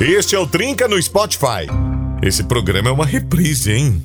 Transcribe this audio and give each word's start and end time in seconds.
Este 0.00 0.34
é 0.34 0.38
o 0.38 0.46
Trinca 0.46 0.88
no 0.88 1.00
Spotify. 1.00 1.68
Esse 2.22 2.44
programa 2.44 2.88
é 2.88 2.92
uma 2.92 3.04
reprise, 3.04 3.70
hein? 3.70 4.02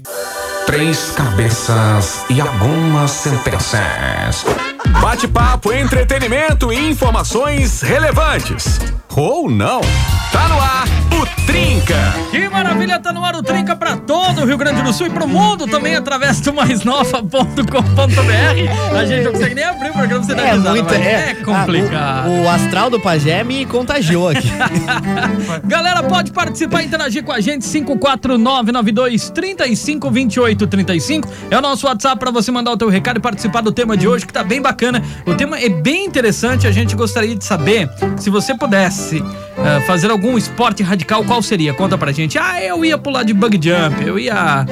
Três 0.66 1.12
cabeças 1.12 2.26
e 2.30 2.42
algumas 2.42 3.12
sentenças. 3.12 4.44
Bate-papo, 5.02 5.74
entretenimento 5.74 6.72
e 6.72 6.90
informações 6.90 7.82
relevantes. 7.82 8.80
Ou 9.16 9.50
não. 9.50 9.82
Tá 10.32 10.48
no 10.50 10.60
ar 10.60 10.86
o 11.22 11.26
Trinca. 11.46 11.96
Que 12.30 12.50
maravilha, 12.50 13.00
tá 13.00 13.14
no 13.14 13.24
ar 13.24 13.36
o 13.36 13.42
Trinca 13.42 13.74
pra 13.74 13.96
todo 13.96 14.42
o 14.42 14.46
Rio 14.46 14.58
Grande 14.58 14.82
do 14.82 14.92
Sul 14.92 15.08
e 15.08 15.10
pro 15.10 15.26
mundo 15.26 15.66
também 15.68 15.96
através 15.96 16.42
do 16.42 16.54
maisnova.com.br. 16.54 18.98
A 18.98 19.06
gente 19.06 19.24
não 19.24 19.32
consegue 19.32 19.56
nem 19.56 19.64
abrir 19.64 19.92
o 19.92 19.94
programa 19.94 20.24
sem 20.26 20.36
dar 20.36 20.44
É 20.44 20.52
risada, 20.52 20.70
muito, 20.72 20.94
é, 20.94 21.30
é 21.30 21.36
complicado. 21.36 21.96
Ah, 21.96 22.26
o, 22.28 22.44
o 22.44 22.50
astral 22.50 22.90
do 22.90 23.00
pajé 23.00 23.42
me 23.46 23.66
contagiou 23.66 24.28
aqui. 24.28 24.52
Galera, 25.64 26.04
pode 26.04 26.34
participar 26.34 26.82
e 26.82 26.88
interagir 26.88 27.24
com 27.24 27.32
a 27.32 27.40
gente. 27.40 27.66
54992 27.66 29.30
3528 29.30 30.68
35 30.68 31.30
é 31.50 31.58
o 31.58 31.62
nosso 31.62 31.88
WhatsApp 31.88 32.20
pra 32.20 32.32
você 32.32 32.52
mandar 32.52 32.72
o 32.72 32.78
teu 32.78 32.90
recado 32.90 33.18
e 33.18 33.22
participar 33.22 33.62
do 33.62 33.72
tema 33.72 33.96
de 33.96 34.10
hoje, 34.10 34.26
que 34.26 34.34
tá 34.34 34.44
bem 34.44 34.62
bacana. 34.62 34.75
O 35.26 35.36
tema 35.36 35.60
é 35.60 35.70
bem 35.70 36.06
interessante. 36.06 36.68
A 36.68 36.72
gente 36.72 36.96
gostaria 36.96 37.36
de 37.36 37.44
saber 37.44 37.90
se 38.18 38.30
você 38.30 38.56
pudesse 38.56 39.24
ah, 39.58 39.82
fazer 39.82 40.12
algum 40.12 40.38
esporte 40.38 40.84
radical, 40.84 41.24
qual 41.24 41.42
seria? 41.42 41.74
Conta 41.74 41.98
pra 41.98 42.12
gente. 42.12 42.38
Ah, 42.38 42.62
eu 42.62 42.84
ia 42.84 42.98
pular 42.98 43.24
de 43.24 43.34
bug 43.34 43.56
jump, 43.56 44.06
eu 44.06 44.20
ia 44.20 44.36
ah, 44.36 44.66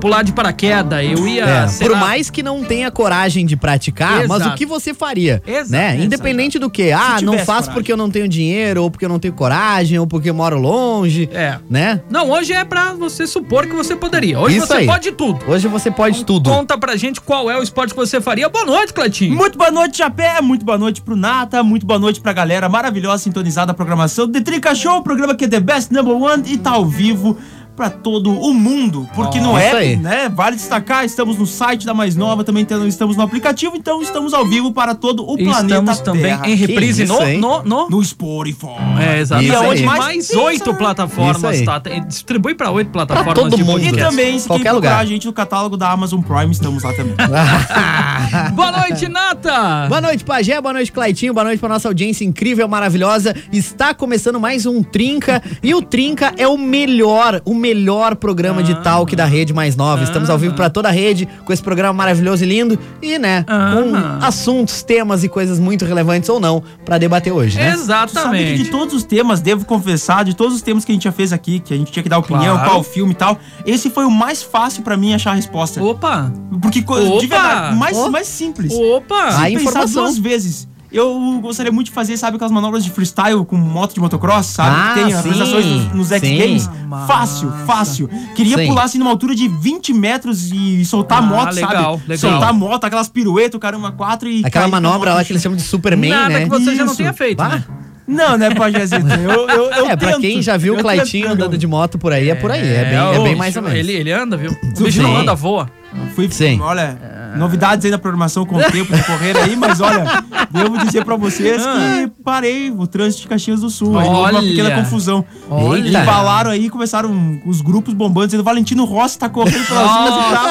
pular 0.00 0.22
de 0.22 0.32
paraquedas, 0.32 1.04
eu 1.04 1.26
ia. 1.26 1.44
É, 1.44 1.66
por 1.78 1.90
lá, 1.90 1.98
mais 1.98 2.30
que 2.30 2.42
não 2.42 2.62
tenha 2.62 2.90
coragem 2.90 3.44
de 3.44 3.56
praticar, 3.56 4.26
mas 4.28 4.40
Exato. 4.40 4.54
o 4.54 4.58
que 4.58 4.66
você 4.66 4.94
faria? 4.94 5.42
Exato, 5.46 5.72
né? 5.72 5.88
exato. 5.88 6.04
Independente 6.04 6.58
do 6.58 6.70
que. 6.70 6.92
Ah, 6.92 7.18
não 7.22 7.38
faço 7.38 7.46
coragem. 7.46 7.74
porque 7.74 7.92
eu 7.92 7.96
não 7.96 8.10
tenho 8.10 8.28
dinheiro, 8.28 8.82
ou 8.82 8.90
porque 8.90 9.04
eu 9.04 9.08
não 9.08 9.18
tenho 9.18 9.34
coragem, 9.34 9.98
ou 9.98 10.06
porque 10.06 10.30
eu 10.30 10.34
moro 10.34 10.58
longe. 10.58 11.28
É. 11.32 11.58
Né? 11.68 12.00
Não, 12.08 12.30
hoje 12.30 12.52
é 12.52 12.64
pra 12.64 12.92
você 12.94 13.26
supor 13.26 13.66
que 13.66 13.74
você 13.74 13.96
poderia. 13.96 14.38
Hoje 14.38 14.58
Isso 14.58 14.66
você 14.66 14.74
aí. 14.74 14.86
pode 14.86 15.12
tudo. 15.12 15.44
Hoje 15.48 15.66
você 15.68 15.90
pode 15.90 16.24
tudo. 16.24 16.50
Conta 16.50 16.78
pra 16.78 16.96
gente 16.96 17.20
qual 17.20 17.50
é 17.50 17.58
o 17.58 17.62
esporte 17.62 17.94
que 17.94 18.00
você 18.00 18.20
faria. 18.20 18.48
Boa 18.48 18.64
noite, 18.64 18.92
Cletinho. 18.92 19.34
Muito 19.34 19.58
boa 19.58 19.70
noite, 19.70 19.98
Chapé. 19.98 20.40
Muito 20.40 20.64
boa 20.64 20.78
noite 20.78 21.02
pro 21.02 21.16
Nata. 21.16 21.62
Muito 21.62 21.84
boa 21.84 21.98
noite 21.98 22.20
pra 22.20 22.32
galera 22.32 22.68
maravilhosa 22.68 23.24
sintonizada 23.24 23.72
a 23.72 23.74
programação 23.74 24.19
do 24.26 24.32
The 24.32 24.40
Trinca 24.42 24.74
Show, 24.74 25.02
programa 25.02 25.34
que 25.34 25.44
é 25.44 25.48
The 25.48 25.60
Best 25.60 25.92
Number 25.92 26.14
One 26.14 26.42
e 26.46 26.58
tá 26.58 26.72
ao 26.72 26.84
vivo 26.84 27.38
pra 27.80 27.88
todo 27.88 28.30
o 28.38 28.52
mundo. 28.52 29.08
Porque 29.14 29.38
Ó, 29.38 29.42
no 29.42 29.58
isso 29.58 29.68
app, 29.68 29.76
aí. 29.76 29.96
né? 29.96 30.28
Vale 30.28 30.54
destacar, 30.54 31.02
estamos 31.02 31.38
no 31.38 31.46
site 31.46 31.86
da 31.86 31.94
Mais 31.94 32.14
Nova, 32.14 32.44
também 32.44 32.66
estamos 32.86 33.16
no 33.16 33.22
aplicativo, 33.22 33.74
então 33.74 34.02
estamos 34.02 34.34
ao 34.34 34.44
vivo 34.44 34.70
para 34.70 34.94
todo 34.94 35.22
o 35.22 35.34
planeta 35.38 35.62
Estamos 35.62 36.00
também 36.00 36.22
Terra. 36.24 36.46
em 36.46 36.54
reprise 36.54 37.04
isso, 37.04 37.14
no, 37.14 37.38
no, 37.38 37.62
no... 37.62 37.88
no 37.88 38.04
Spotify. 38.04 38.66
É, 39.00 39.20
exato. 39.20 39.42
Isso 39.42 39.52
E 39.54 39.56
aonde 39.56 39.80
aí. 39.80 39.86
mais, 39.86 39.98
Mais 40.04 40.30
oito 40.30 40.62
isso, 40.68 40.74
plataformas, 40.74 41.62
tá? 41.62 41.78
Distribui 42.06 42.54
pra 42.54 42.70
oito 42.70 42.90
plataformas 42.90 43.32
todo 43.34 43.56
de 43.56 43.64
mundo. 43.64 43.82
E 43.82 43.92
também, 43.96 44.38
se 44.38 44.46
Qualquer 44.46 44.64
quem 44.64 44.72
procurar 44.72 44.90
lugar. 44.96 45.00
a 45.00 45.06
gente 45.06 45.26
no 45.26 45.32
catálogo 45.32 45.78
da 45.78 45.90
Amazon 45.90 46.20
Prime, 46.20 46.52
estamos 46.52 46.82
lá 46.82 46.92
também. 46.92 47.14
Boa 48.52 48.72
noite, 48.72 49.08
Nata! 49.08 49.86
Boa 49.88 50.02
noite, 50.02 50.22
Pajé. 50.22 50.60
Boa 50.60 50.74
noite, 50.74 50.92
Claitinho. 50.92 51.32
Boa 51.32 51.44
noite 51.44 51.58
pra 51.58 51.68
nossa 51.70 51.88
audiência 51.88 52.26
incrível, 52.26 52.68
maravilhosa. 52.68 53.34
Está 53.50 53.94
começando 53.94 54.38
mais 54.38 54.66
um 54.66 54.82
Trinca. 54.82 55.42
E 55.62 55.74
o 55.74 55.80
Trinca 55.80 56.34
é 56.36 56.46
o 56.46 56.58
melhor, 56.58 57.40
o 57.46 57.54
melhor 57.54 57.69
programa 58.18 58.62
de 58.62 58.74
talk 58.82 59.14
da 59.14 59.24
rede 59.24 59.52
mais 59.52 59.76
nova. 59.76 60.02
Estamos 60.04 60.28
ao 60.30 60.38
vivo 60.38 60.54
pra 60.54 60.68
toda 60.70 60.88
a 60.88 60.92
rede 60.92 61.28
com 61.44 61.52
esse 61.52 61.62
programa 61.62 61.92
maravilhoso 61.92 62.44
e 62.44 62.46
lindo. 62.46 62.78
E, 63.02 63.18
né, 63.18 63.44
Aham. 63.48 64.18
com 64.20 64.24
assuntos, 64.26 64.82
temas 64.82 65.24
e 65.24 65.28
coisas 65.28 65.58
muito 65.58 65.84
relevantes 65.84 66.28
ou 66.28 66.38
não 66.40 66.62
pra 66.84 66.98
debater 66.98 67.32
hoje, 67.32 67.56
né? 67.56 67.72
Tu 67.72 67.78
sabe 67.84 68.10
que 68.12 68.18
Exatamente. 68.18 68.62
de 68.64 68.70
todos 68.70 68.94
os 68.94 69.04
temas, 69.04 69.40
devo 69.40 69.64
confessar, 69.64 70.24
de 70.24 70.34
todos 70.34 70.54
os 70.54 70.62
temas 70.62 70.84
que 70.84 70.92
a 70.92 70.94
gente 70.94 71.04
já 71.04 71.12
fez 71.12 71.32
aqui, 71.32 71.60
que 71.60 71.72
a 71.74 71.76
gente 71.76 71.90
tinha 71.92 72.02
que 72.02 72.08
dar 72.08 72.18
opinião, 72.18 72.54
Claro. 72.56 72.70
qual 72.70 72.82
filme 72.82 73.12
e 73.12 73.16
tal, 73.16 73.38
esse 73.66 73.90
foi 73.90 74.04
o 74.04 74.10
mais 74.10 74.42
fácil 74.42 74.82
pra 74.82 74.96
mim 74.96 75.14
achar 75.14 75.32
a 75.32 75.34
resposta. 75.34 75.82
Opa! 75.82 76.32
Porque, 76.62 76.80
Opa! 76.86 77.18
de 77.20 77.26
verdade, 77.26 77.76
mais, 77.76 77.96
Oh. 77.96 78.10
mais 78.10 78.26
simples. 78.26 78.72
Opa! 78.72 79.24
A 79.26 79.32
Sem 79.32 79.58
pensar 79.58 79.70
informação. 79.70 80.02
duas 80.04 80.18
vezes. 80.18 80.68
Eu 80.92 81.38
gostaria 81.40 81.70
muito 81.70 81.86
de 81.86 81.92
fazer, 81.92 82.16
sabe, 82.16 82.34
aquelas 82.34 82.50
manobras 82.52 82.82
de 82.84 82.90
freestyle 82.90 83.44
com 83.44 83.56
moto 83.56 83.94
de 83.94 84.00
motocross, 84.00 84.46
sabe? 84.46 84.76
Ah, 84.76 84.88
que 84.88 84.94
tem 85.04 85.12
as 85.14 85.22
sim, 85.22 85.28
realizações 85.28 85.66
nos, 85.66 85.92
nos 85.94 86.12
X 86.12 86.20
sim. 86.28 86.36
Games. 86.38 86.70
Massa. 86.86 87.06
Fácil, 87.06 87.52
fácil. 87.64 88.10
Queria 88.34 88.56
Sim. 88.58 88.66
pular 88.66 88.82
assim 88.84 88.98
numa 88.98 89.10
altura 89.10 89.34
de 89.34 89.46
20 89.46 89.92
metros 89.92 90.50
e 90.52 90.84
soltar 90.84 91.18
a 91.18 91.20
Ah, 91.20 91.26
moto, 91.26 91.54
legal, 91.54 91.70
sabe? 91.70 92.02
legal. 92.08 92.18
Soltar 92.18 92.48
a 92.48 92.52
moto, 92.52 92.84
aquelas 92.84 93.08
piruetas, 93.08 93.54
o 93.54 93.60
caramba, 93.60 93.92
quatro 93.92 94.28
e. 94.28 94.42
Aquela 94.44 94.66
manobra 94.66 95.14
lá 95.14 95.24
que 95.24 95.32
eles 95.32 95.40
chamam 95.42 95.56
de 95.56 95.62
Superman, 95.62 96.10
Nada 96.10 96.28
né? 96.30 96.42
que 96.44 96.48
você 96.50 96.74
já 96.74 96.82
não 96.84 96.86
Isso. 96.86 96.96
tenha 96.96 97.12
feito, 97.12 97.38
Bah. 97.38 97.48
né? 97.50 97.64
Não, 98.08 98.36
né, 98.36 98.52
Pajézito? 98.52 99.06
Eu, 99.06 99.48
eu, 99.48 99.70
eu 99.70 99.86
é, 99.90 99.94
pra 99.94 100.08
tento. 100.08 100.20
quem 100.22 100.42
já 100.42 100.56
viu 100.56 100.74
o 100.74 100.78
Claitinho 100.78 101.28
tento. 101.28 101.34
andando 101.34 101.56
de 101.56 101.66
moto 101.68 101.96
por 101.96 102.12
aí, 102.12 102.28
é, 102.30 102.34
por 102.34 102.50
aí. 102.50 102.66
É 102.66 102.84
bem, 102.84 103.20
é 103.20 103.22
bem 103.22 103.36
mais 103.36 103.54
ou 103.54 103.62
menos. 103.62 103.78
Ele, 103.78 103.92
ele 103.92 104.10
anda, 104.10 104.36
viu? 104.36 104.50
O 104.50 104.82
bicho 104.82 105.00
não 105.00 105.16
anda, 105.16 105.32
voa. 105.36 105.70
Fui, 106.16 106.28
Sim. 106.28 106.60
olha, 106.60 106.98
novidades 107.36 107.84
aí 107.84 107.90
na 107.90 107.98
programação 107.98 108.44
com 108.46 108.56
o 108.56 108.62
tempo 108.70 108.94
de 108.94 109.02
correr 109.04 109.36
aí, 109.36 109.56
mas 109.56 109.80
olha, 109.80 110.04
devo 110.50 110.78
dizer 110.78 111.04
pra 111.04 111.16
vocês 111.16 111.62
que 111.62 112.12
parei 112.24 112.70
o 112.70 112.86
trânsito 112.86 113.22
de 113.22 113.28
Caxias 113.28 113.60
do 113.60 113.70
Sul. 113.70 113.98
Aí 113.98 114.08
houve 114.08 114.30
uma 114.32 114.42
pequena 114.42 114.70
confusão. 114.72 115.24
Olha. 115.48 115.80
E 115.80 115.88
embalaram 115.96 116.50
aí, 116.50 116.68
começaram 116.70 117.40
os 117.46 117.60
grupos 117.60 117.94
bombando, 117.94 118.26
dizendo 118.28 118.44
Valentino 118.44 118.84
Rossi 118.84 119.18
tá 119.18 119.28
correndo 119.28 119.66
pelas 119.66 119.90
ruas 119.90 120.14
e 120.14 120.34
tal. 120.34 120.46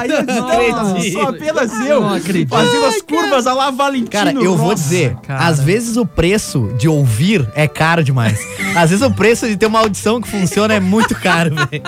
Aí 0.00 0.10
eu 0.10 0.22
disse, 0.26 0.40
Não 0.40 0.48
"Nossa, 0.48 0.90
acredito. 0.90 1.12
só 1.12 1.28
apenas 1.28 1.72
eu. 1.86 2.00
Não 2.00 2.14
acredito. 2.14 2.48
Fazendo 2.48 2.84
as 2.86 3.02
curvas 3.02 3.46
a 3.46 3.52
lá 3.54 3.70
Valentino 3.70 4.10
Cara, 4.10 4.32
eu 4.32 4.56
vou 4.56 4.74
dizer, 4.74 5.16
cara. 5.26 5.46
às 5.46 5.60
vezes 5.60 5.96
o 5.96 6.04
preço 6.06 6.70
de 6.78 6.88
ouvir 6.88 7.48
é 7.54 7.66
caro 7.68 8.02
demais. 8.02 8.40
Às 8.76 8.90
vezes 8.90 9.04
o 9.04 9.10
preço 9.10 9.46
de 9.46 9.56
ter 9.56 9.66
uma 9.66 9.78
audição 9.80 10.20
que 10.20 10.28
funciona 10.28 10.74
é 10.74 10.80
muito 10.80 11.14
caro, 11.14 11.54
velho. 11.70 11.82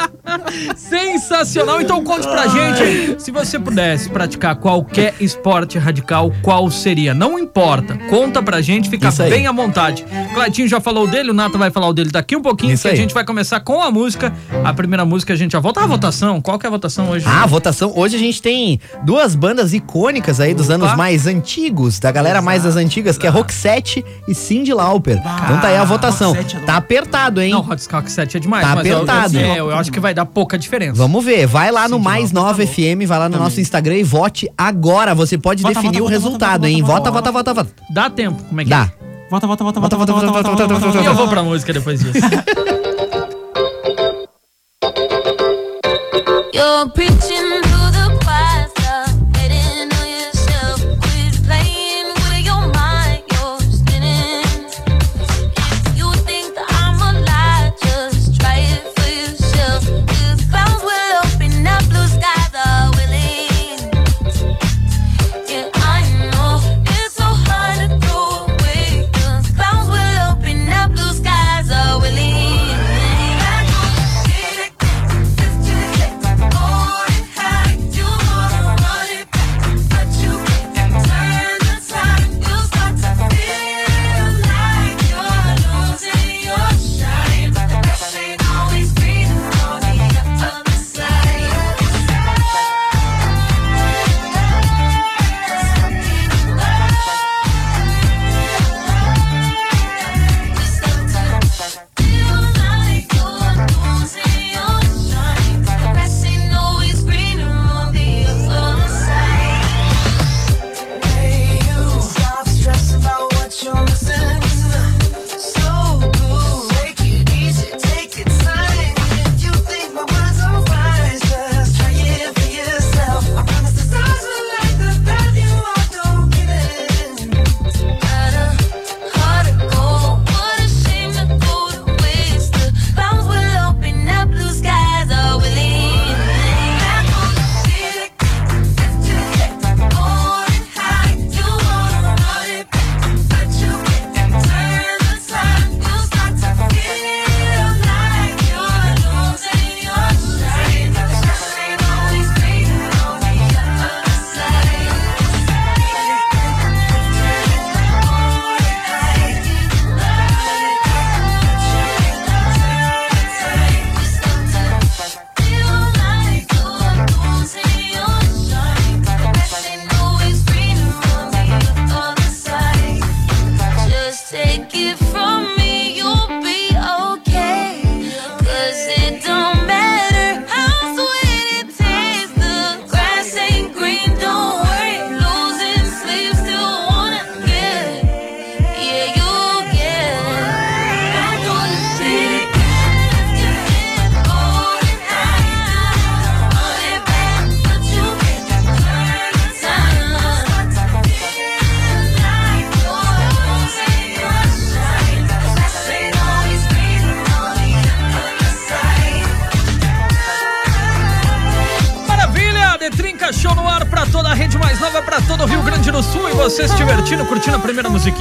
Sensacional! 0.77 1.81
Então 1.81 2.03
conte 2.05 2.27
pra 2.27 2.47
gente, 2.47 3.23
se 3.23 3.31
você 3.31 3.59
pudesse 3.59 4.09
praticar 4.25 4.57
qualquer 4.57 5.15
esporte 5.21 5.79
radical, 5.79 6.33
qual 6.41 6.71
seria? 6.71 7.13
Não 7.13 7.39
importa, 7.39 7.95
conta 8.09 8.43
pra 8.43 8.63
gente, 8.63 8.89
fica 8.89 9.11
bem 9.29 9.47
à 9.47 9.53
vontade. 9.53 10.03
Claitinho 10.33 10.67
já 10.67 10.81
falou 10.81 11.07
dele, 11.07 11.31
o 11.31 11.35
Nata 11.35 11.59
vai 11.59 11.71
falar 11.71 11.89
o 11.89 11.93
dele 11.93 12.11
daqui 12.11 12.35
um 12.35 12.41
pouquinho, 12.41 12.79
que 12.79 12.89
a 12.89 12.95
gente 12.95 13.13
vai 13.13 13.23
começar 13.23 13.61
com 13.61 13.83
a 13.83 13.91
música. 13.91 14.33
A 14.65 14.73
primeira 14.73 15.05
música 15.05 15.35
a 15.35 15.37
gente 15.37 15.53
já 15.53 15.61
volta 15.61 15.83
à 15.83 15.87
votação. 15.87 16.41
Qual 16.41 16.59
que 16.59 16.65
é 16.65 16.69
a 16.69 16.71
votação 16.71 17.11
hoje? 17.11 17.27
Ah, 17.29 17.43
a 17.43 17.47
votação. 17.47 17.93
Hoje 17.95 18.17
a 18.17 18.19
gente 18.19 18.41
tem 18.41 18.81
duas 19.05 19.35
bandas 19.35 19.75
icônicas 19.75 20.41
aí 20.41 20.55
dos 20.55 20.67
Opa. 20.71 20.75
anos 20.75 20.97
mais 20.97 21.27
antigos, 21.27 21.99
da 21.99 22.11
galera 22.11 22.41
mais 22.41 22.63
das 22.63 22.77
antigas, 22.77 23.19
que 23.19 23.27
é 23.27 23.31
Roxette 23.31 24.03
e 24.27 24.35
Cindy 24.35 24.73
Lauper. 24.73 25.19
então 25.19 25.61
tá 25.61 25.69
aí 25.69 25.77
a 25.77 25.85
votação. 25.85 26.31
Roxette 26.33 26.57
é. 26.57 26.61
Tá 26.61 26.77
apertado, 26.77 27.43
hein? 27.43 27.51
Não, 27.53 27.63
7 28.11 28.39
é 28.39 28.41
demais, 28.41 28.67
Tá 28.67 28.75
mas 28.77 28.87
eu- 28.87 28.97
apertado. 29.03 29.37
Eu, 29.39 29.53
é, 29.53 29.59
eu 29.61 29.77
acho 29.77 29.93
que 29.93 30.01
vai 30.01 30.15
dar 30.15 30.25
pouca 30.25 30.59
diferença. 30.59 30.95
Vamos 30.95 31.23
ver, 31.23 31.47
vai 31.47 31.71
lá 31.71 31.87
no 31.89 31.97
Cindy 31.97 32.05
Mais 32.05 32.33
Lauper, 32.33 32.65
9 32.65 32.67
tá 32.67 32.73
FM, 32.73 33.07
vai 33.07 33.19
lá 33.19 33.29
no 33.29 33.33
Também. 33.35 33.45
nosso 33.45 33.61
Instagram 33.61 33.97
e 33.97 34.03
vote 34.15 34.49
agora. 34.57 35.13
Você 35.15 35.37
pode 35.37 35.63
Vota, 35.63 35.75
definir 35.75 35.99
vota, 35.99 36.03
o 36.03 36.05
vota, 36.05 36.15
resultado, 36.15 36.61
vota, 36.61 36.69
hein? 36.69 36.83
vota, 36.83 37.11
Vota, 37.11 37.11
vota, 37.11 37.33
vota, 37.33 37.55
vota, 37.55 37.65
vota. 37.65 37.93
Dá 37.93 38.09
tempo, 38.09 38.41
como 38.45 38.61
é 38.61 38.65
que 38.65 38.71
Dá. 38.71 38.93
Volta, 39.29 39.47
volta, 39.49 39.65
volta, 39.65 39.81
Volta, 39.81 39.97
volta, 39.97 40.13
volta, 40.13 40.31
volta, 40.31 40.33
volta, 40.33 40.49
volta, 40.49 40.67
volta, 40.67 40.75
volta, 40.75 40.87
volta, 40.87 40.99
é? 40.99 41.03
E 41.03 41.07
eu 41.07 41.15
vou 41.15 41.29
pra 41.29 41.43
música 41.43 41.73
depois 41.73 41.99
disso. 42.01 42.19
You're 46.55 46.91
preaching 46.95 47.34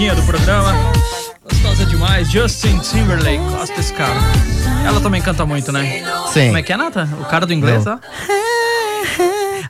musiquinha 0.03 0.15
do 0.15 0.23
programa. 0.23 0.73
Gostosa 1.43 1.85
demais, 1.85 2.29
Justin 2.29 2.77
Timberlake. 2.79 3.37
Gosta 3.37 3.75
desse 3.75 3.93
cara. 3.93 4.19
Ela 4.85 4.99
também 4.99 5.21
canta 5.21 5.45
muito, 5.45 5.71
né? 5.71 6.03
Sim. 6.27 6.47
Como 6.47 6.57
é 6.57 6.63
que 6.63 6.73
é, 6.73 6.77
Nata? 6.77 7.07
O 7.21 7.25
cara 7.25 7.45
do 7.45 7.53
inglês, 7.53 7.85
Não. 7.85 7.93
ó. 7.93 7.99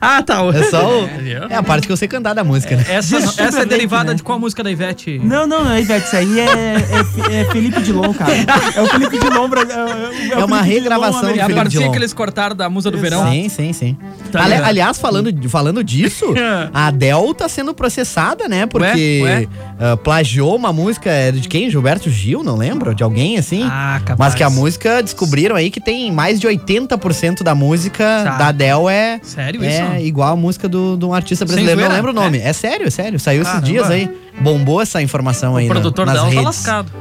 Ah, 0.16 0.22
tá. 0.22 0.42
É 0.54 0.62
só 0.64 1.02
o... 1.02 1.06
Viu? 1.06 1.44
É 1.48 1.56
a 1.56 1.62
parte 1.62 1.86
que 1.86 1.92
eu 1.92 1.96
sei 1.96 2.06
cantar 2.06 2.34
da 2.34 2.44
música, 2.44 2.76
né? 2.76 2.84
Essa, 2.88 3.16
essa 3.42 3.60
é 3.62 3.66
derivada 3.66 4.10
né? 4.10 4.14
de 4.14 4.22
qual 4.22 4.38
música 4.38 4.62
da 4.62 4.70
Ivete? 4.70 5.18
Não, 5.22 5.46
não, 5.46 5.64
não 5.64 5.72
é 5.72 5.80
Ivete, 5.80 6.06
isso 6.06 6.16
aí 6.16 6.40
é, 6.40 6.44
é, 6.44 7.40
é 7.40 7.44
Felipe 7.50 7.80
Dilon, 7.80 8.12
cara. 8.12 8.32
É 8.76 8.82
o 8.82 8.86
Felipe 8.86 9.18
Dilon. 9.18 9.48
bra- 9.48 9.62
É, 9.62 10.40
É 10.40 10.44
uma 10.44 10.60
regravação 10.62 11.32
do 11.32 11.38
É 11.38 11.42
a 11.42 11.64
Dilon. 11.64 11.90
que 11.90 11.98
eles 11.98 12.12
cortaram 12.12 12.54
da 12.54 12.68
musa 12.68 12.90
do 12.90 12.98
verão. 12.98 13.30
Sim, 13.30 13.48
sim, 13.48 13.72
sim. 13.72 13.96
Tá 14.30 14.44
Ali- 14.44 14.54
aliás, 14.54 14.98
falando, 14.98 15.32
falando 15.48 15.82
disso, 15.82 16.26
a 16.72 16.88
Adele 16.88 17.34
tá 17.34 17.48
sendo 17.48 17.72
processada, 17.74 18.48
né? 18.48 18.66
Porque 18.66 19.20
Ué? 19.22 19.46
ah, 19.80 19.96
plagiou 19.96 20.54
uma 20.56 20.72
música 20.72 21.10
é 21.10 21.32
de 21.32 21.48
quem? 21.48 21.70
Gilberto 21.70 22.10
Gil, 22.10 22.42
não 22.44 22.56
lembro? 22.56 22.94
De 22.94 23.02
alguém 23.02 23.38
assim? 23.38 23.62
Ah, 23.64 24.00
capaz. 24.04 24.18
Mas 24.18 24.34
que 24.34 24.42
a 24.42 24.50
música 24.50 25.02
descobriram 25.02 25.56
aí 25.56 25.70
que 25.70 25.80
tem 25.80 26.12
mais 26.12 26.38
de 26.40 26.46
80% 26.46 27.42
da 27.42 27.54
música 27.54 28.04
Tá. 28.24 28.36
da 28.36 28.46
Adele 28.48 28.88
é, 28.90 29.20
Sério 29.22 29.62
é 29.64 29.68
isso? 29.98 30.06
igual 30.08 30.32
a 30.32 30.36
música 30.36 30.68
do, 30.68 30.96
de 30.96 31.04
um 31.04 31.12
artista 31.14 31.44
brasileiro. 31.44 31.80
Não 31.80 31.88
lembro 31.88 32.10
o 32.10 32.14
nome. 32.14 32.38
É, 32.38 32.52
sério, 32.52 32.86
é 32.86 32.90
sério. 32.90 33.18
Saiu 33.20 33.42
esses 33.42 33.52
Caramba. 33.52 33.66
dias 33.70 33.90
aí. 33.90 34.10
Bombou 34.40 34.80
essa 34.80 35.00
informação 35.02 35.56
aí 35.56 35.64
O 35.66 35.68
na- 35.68 35.74
produtor 35.74 36.06
nas 36.06 36.14
dela 36.14 36.26
tá 36.26 36.30
redes. 36.30 36.44
lascado. 36.44 36.92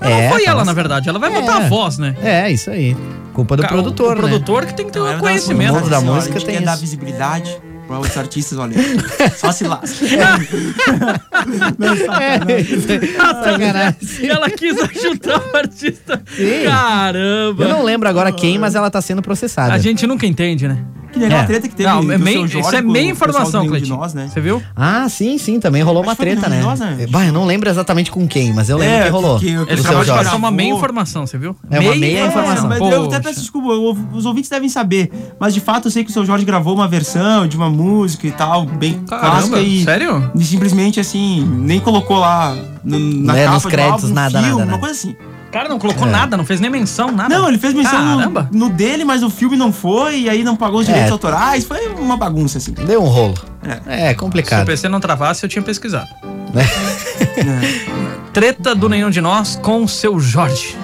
Não, 0.00 0.08
É, 0.10 0.22
não 0.24 0.30
foi 0.30 0.44
tá 0.44 0.50
ela, 0.50 0.52
na 0.52 0.58
lascado. 0.58 0.74
verdade. 0.74 1.08
Ela 1.08 1.18
vai 1.18 1.32
É. 1.34 1.40
botar 1.40 1.56
a 1.56 1.60
voz, 1.68 1.98
né? 1.98 2.14
É, 2.22 2.50
isso 2.50 2.70
aí. 2.70 2.96
Culpa 3.32 3.56
do 3.56 3.62
Ca- 3.62 3.68
produtor, 3.68 4.12
o, 4.12 4.14
né? 4.14 4.28
produtor 4.28 4.66
que 4.66 4.74
tem 4.74 4.86
que 4.86 4.92
ter 4.92 5.00
um 5.00 5.06
era 5.06 5.18
conhecimento. 5.18 5.74
mundo 5.74 5.88
da 5.90 6.00
música 6.00 6.38
tem 6.40 6.56
quer 6.58 6.62
dar 6.64 6.76
visibilidade 6.76 7.56
pra 7.86 7.98
outros 7.98 8.16
artistas, 8.16 8.58
olha. 8.58 8.74
Só 9.36 9.52
se 9.52 9.64
lasca. 9.64 10.04
É, 12.20 12.60
isso 12.60 12.92
aí. 12.92 13.14
Sacanagem. 13.16 14.28
Ela 14.28 14.50
quis 14.50 14.76
ajudar 14.78 15.42
o 15.52 15.56
artista. 15.56 16.22
Sim. 16.34 16.64
Caramba. 16.64 17.64
Eu 17.64 17.68
não 17.68 17.82
lembro 17.82 18.08
agora 18.08 18.32
quem, 18.32 18.58
mas 18.58 18.74
ela 18.74 18.90
tá 18.90 19.00
sendo 19.00 19.22
processada. 19.22 19.72
A 19.72 19.78
gente 19.78 20.06
nunca 20.06 20.26
entende, 20.26 20.66
né? 20.68 20.78
Que 21.12 21.20
legal 21.20 21.38
É. 21.38 21.42
a 21.42 21.46
treta 21.46 21.68
que 21.68 21.76
teve 21.76 21.88
Não, 21.88 22.04
do 22.04 22.10
é 22.12 22.16
seu 22.16 22.24
meio, 22.24 22.38
Jorge 22.48 22.58
isso 22.58 22.74
é 22.74 22.82
meia 22.82 23.08
informação, 23.12 23.68
Cleitinho. 23.68 23.96
Nós, 23.96 24.14
né? 24.14 24.28
Você 24.34 24.40
viu? 24.40 24.60
Ah, 24.74 25.08
sim, 25.08 25.38
sim, 25.38 25.60
também 25.60 25.80
rolou 25.80 26.02
uma 26.02 26.10
Acho 26.10 26.20
que 26.20 26.26
foi 26.26 26.32
treta, 26.34 26.48
né? 26.50 26.60
Nós, 26.60 26.80
né? 26.80 27.06
Bah, 27.08 27.24
eu 27.24 27.32
não 27.32 27.44
lembro 27.46 27.70
exatamente 27.70 28.10
com 28.10 28.26
quem, 28.26 28.52
mas 28.52 28.68
eu 28.68 28.76
lembro 28.76 28.96
É, 28.96 29.04
que 29.04 29.10
rolou. 29.10 29.38
porque 29.38 29.56
o 29.56 29.62
Ele 29.62 29.76
Do 29.76 29.82
seu 29.82 29.82
acabou 29.82 30.00
de 30.00 30.06
Jorge. 30.08 30.24
passar 30.24 30.36
uma 30.36 30.50
meia 30.50 30.70
informação, 30.74 31.24
você 31.24 31.38
viu? 31.38 31.54
É 31.70 31.78
uma 31.78 31.94
meia 31.94 32.26
informação. 32.26 32.68
Mas 32.68 32.80
eu 32.80 33.04
até 33.04 33.20
peço 33.20 33.38
desculpa, 33.38 33.68
os 34.12 34.26
ouvintes 34.26 34.50
devem 34.50 34.68
saber. 34.68 35.08
Mas 35.38 35.54
de 35.54 35.60
fato 35.60 35.86
eu 35.86 35.90
sei 35.92 36.02
que 36.02 36.10
o 36.10 36.12
seu 36.12 36.26
Jorge 36.26 36.44
gravou 36.44 36.74
uma 36.74 36.88
versão 36.88 37.46
de 37.46 37.56
uma 37.56 37.70
música 37.74 38.26
e 38.26 38.30
tal, 38.32 38.64
bem 38.66 39.00
Caramba, 39.08 39.30
clássica 39.30 39.60
e. 39.60 39.84
sério? 39.84 40.30
E 40.34 40.44
simplesmente 40.44 41.00
assim, 41.00 41.44
nem 41.44 41.80
colocou 41.80 42.18
lá 42.18 42.56
no, 42.82 42.98
na 42.98 43.32
Né, 43.34 43.44
capa 43.44 43.54
nos 43.54 43.66
créditos, 43.66 43.92
álbum, 44.04 44.08
no 44.08 44.14
nada, 44.14 44.30
filme, 44.38 44.48
nada, 44.52 44.64
né? 44.64 44.72
uma 44.72 44.78
coisa 44.78 44.94
assim. 44.94 45.16
O 45.48 45.52
cara 45.54 45.68
não 45.68 45.78
colocou 45.78 46.04
nada, 46.08 46.36
não 46.36 46.44
fez 46.44 46.58
nem 46.58 46.68
menção, 46.68 47.12
nada. 47.12 47.32
Não, 47.38 47.46
ele 47.48 47.58
fez 47.58 47.72
menção 47.74 48.02
no, 48.28 48.48
no 48.50 48.68
dele, 48.70 49.04
mas 49.04 49.22
o 49.22 49.30
filme 49.30 49.56
não 49.56 49.72
foi, 49.72 50.22
e 50.22 50.28
aí 50.28 50.42
não 50.42 50.56
pagou 50.56 50.80
os 50.80 50.86
direitos 50.86 51.10
É. 51.10 51.12
autorais. 51.12 51.64
Foi 51.64 51.86
uma 51.94 52.16
bagunça, 52.16 52.58
assim. 52.58 52.72
Deu 52.72 53.00
um 53.00 53.06
rolo. 53.06 53.34
É, 53.86 54.06
É. 54.06 54.08
Se 54.08 54.14
o 54.14 54.16
complicado. 54.18 54.66
PC 54.66 54.88
não 54.88 54.98
travasse, 54.98 55.44
eu 55.44 55.48
tinha 55.48 55.62
pesquisado. 55.62 56.08
É. 57.36 58.04
Treta 58.32 58.74
do 58.74 58.88
nenhum 58.88 59.10
de 59.10 59.20
nós 59.20 59.56
com 59.62 59.84
o 59.84 59.88
seu 59.88 60.18
Jorge. 60.18 60.76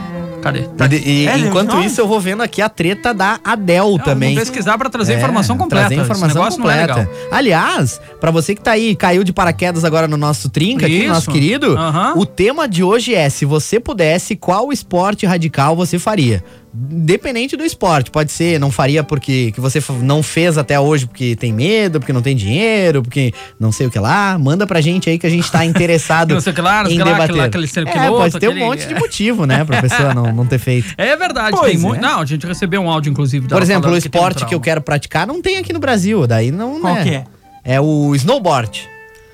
Cadê? 0.42 0.62
Tá 0.76 0.86
E, 0.86 0.96
e 1.24 1.28
É, 1.28 1.38
enquanto 1.38 1.74
não. 1.74 1.82
isso, 1.82 2.00
eu 2.00 2.08
vou 2.08 2.20
vendo 2.20 2.42
aqui 2.42 2.62
a 2.62 2.68
treta 2.68 3.12
da 3.12 3.38
Adele 3.44 3.78
Não, 3.78 3.98
também. 3.98 4.34
Vou 4.34 4.40
pesquisar 4.44 4.76
pra 4.78 4.88
trazer 4.88 5.14
É, 5.14 5.16
informação 5.18 5.56
completa. 5.58 5.88
Trazer 5.88 6.02
informação 6.02 6.28
negócio 6.28 6.60
completa. 6.60 7.08
é. 7.30 7.34
Aliás, 7.34 8.00
pra 8.20 8.30
você 8.30 8.54
que 8.54 8.60
tá 8.60 8.72
aí, 8.72 8.94
caiu 8.96 9.22
de 9.24 9.32
paraquedas 9.32 9.84
agora 9.84 10.08
no 10.08 10.16
nosso 10.16 10.48
trinca, 10.48 10.86
aqui, 10.86 10.96
Isso. 10.98 11.08
no 11.08 11.14
nosso 11.14 11.30
querido, 11.30 11.76
Aham. 11.76 12.14
o 12.16 12.24
tema 12.26 12.68
de 12.68 12.82
hoje 12.82 13.14
é: 13.14 13.28
se 13.28 13.44
você 13.44 13.78
pudesse, 13.78 14.34
qual 14.36 14.72
esporte 14.72 15.26
radical 15.26 15.76
você 15.76 15.98
faria? 15.98 16.42
Independente 16.72 17.56
do 17.56 17.64
esporte, 17.64 18.12
pode 18.12 18.30
ser, 18.30 18.60
não 18.60 18.70
faria 18.70 19.02
porque 19.02 19.50
que 19.50 19.60
você 19.60 19.82
não 20.02 20.22
fez 20.22 20.56
até 20.56 20.78
hoje 20.78 21.04
porque 21.06 21.34
tem 21.34 21.52
medo, 21.52 21.98
porque 21.98 22.12
não 22.12 22.22
tem 22.22 22.36
dinheiro, 22.36 23.02
porque 23.02 23.34
não 23.58 23.72
sei 23.72 23.88
o 23.88 23.90
que 23.90 23.98
lá. 23.98 24.38
Manda 24.38 24.66
pra 24.68 24.80
gente 24.80 25.10
aí 25.10 25.18
que 25.18 25.26
a 25.26 25.30
gente 25.30 25.50
tá 25.50 25.64
interessado 25.66 26.32
Não 26.32 26.40
sei 26.40 26.52
o 26.52 26.54
que 26.54 26.60
lá, 26.60 26.84
não 26.84 26.86
sei 26.86 26.94
em 26.94 26.98
que 26.98 27.04
lá, 27.04 27.10
debater. 27.12 27.30
aquele- 27.34 27.46
aquele 27.46 27.66
ser 27.66 27.86
é, 27.88 28.08
pode 28.08 28.38
ter 28.38 28.46
aquele- 28.46 28.62
um 28.62 28.66
monte 28.66 28.86
de 28.86 28.94
motivo, 28.94 29.46
né, 29.46 29.64
pra 29.64 29.82
pessoa 29.82 30.14
não, 30.14 30.32
não 30.32 30.46
ter 30.46 30.58
feito. 30.58 30.94
É 30.96 31.16
verdade, 31.16 31.56
Pois 31.58 31.72
tem 31.72 31.80
é. 31.80 31.82
muito. 31.82 32.00
Não, 32.00 32.20
a 32.20 32.24
gente 32.24 32.46
recebeu 32.46 32.80
um 32.80 32.88
áudio, 32.88 33.10
inclusive. 33.10 33.48
Por 33.48 33.60
exemplo, 33.62 33.90
o 33.90 33.94
um 33.94 33.96
esporte 33.96 34.38
que 34.38 34.44
eu 34.44 34.48
trauma. 34.50 34.64
quero 34.64 34.80
praticar 34.80 35.26
não 35.26 35.42
tem 35.42 35.56
aqui 35.58 35.72
no 35.72 35.80
Brasil, 35.80 36.24
daí 36.26 36.52
não 36.52 36.80
Qual 36.80 36.94
né? 36.94 37.02
que 37.02 37.10
é? 37.10 37.24
É 37.64 37.80
o 37.80 38.14
snowboard. 38.14 38.88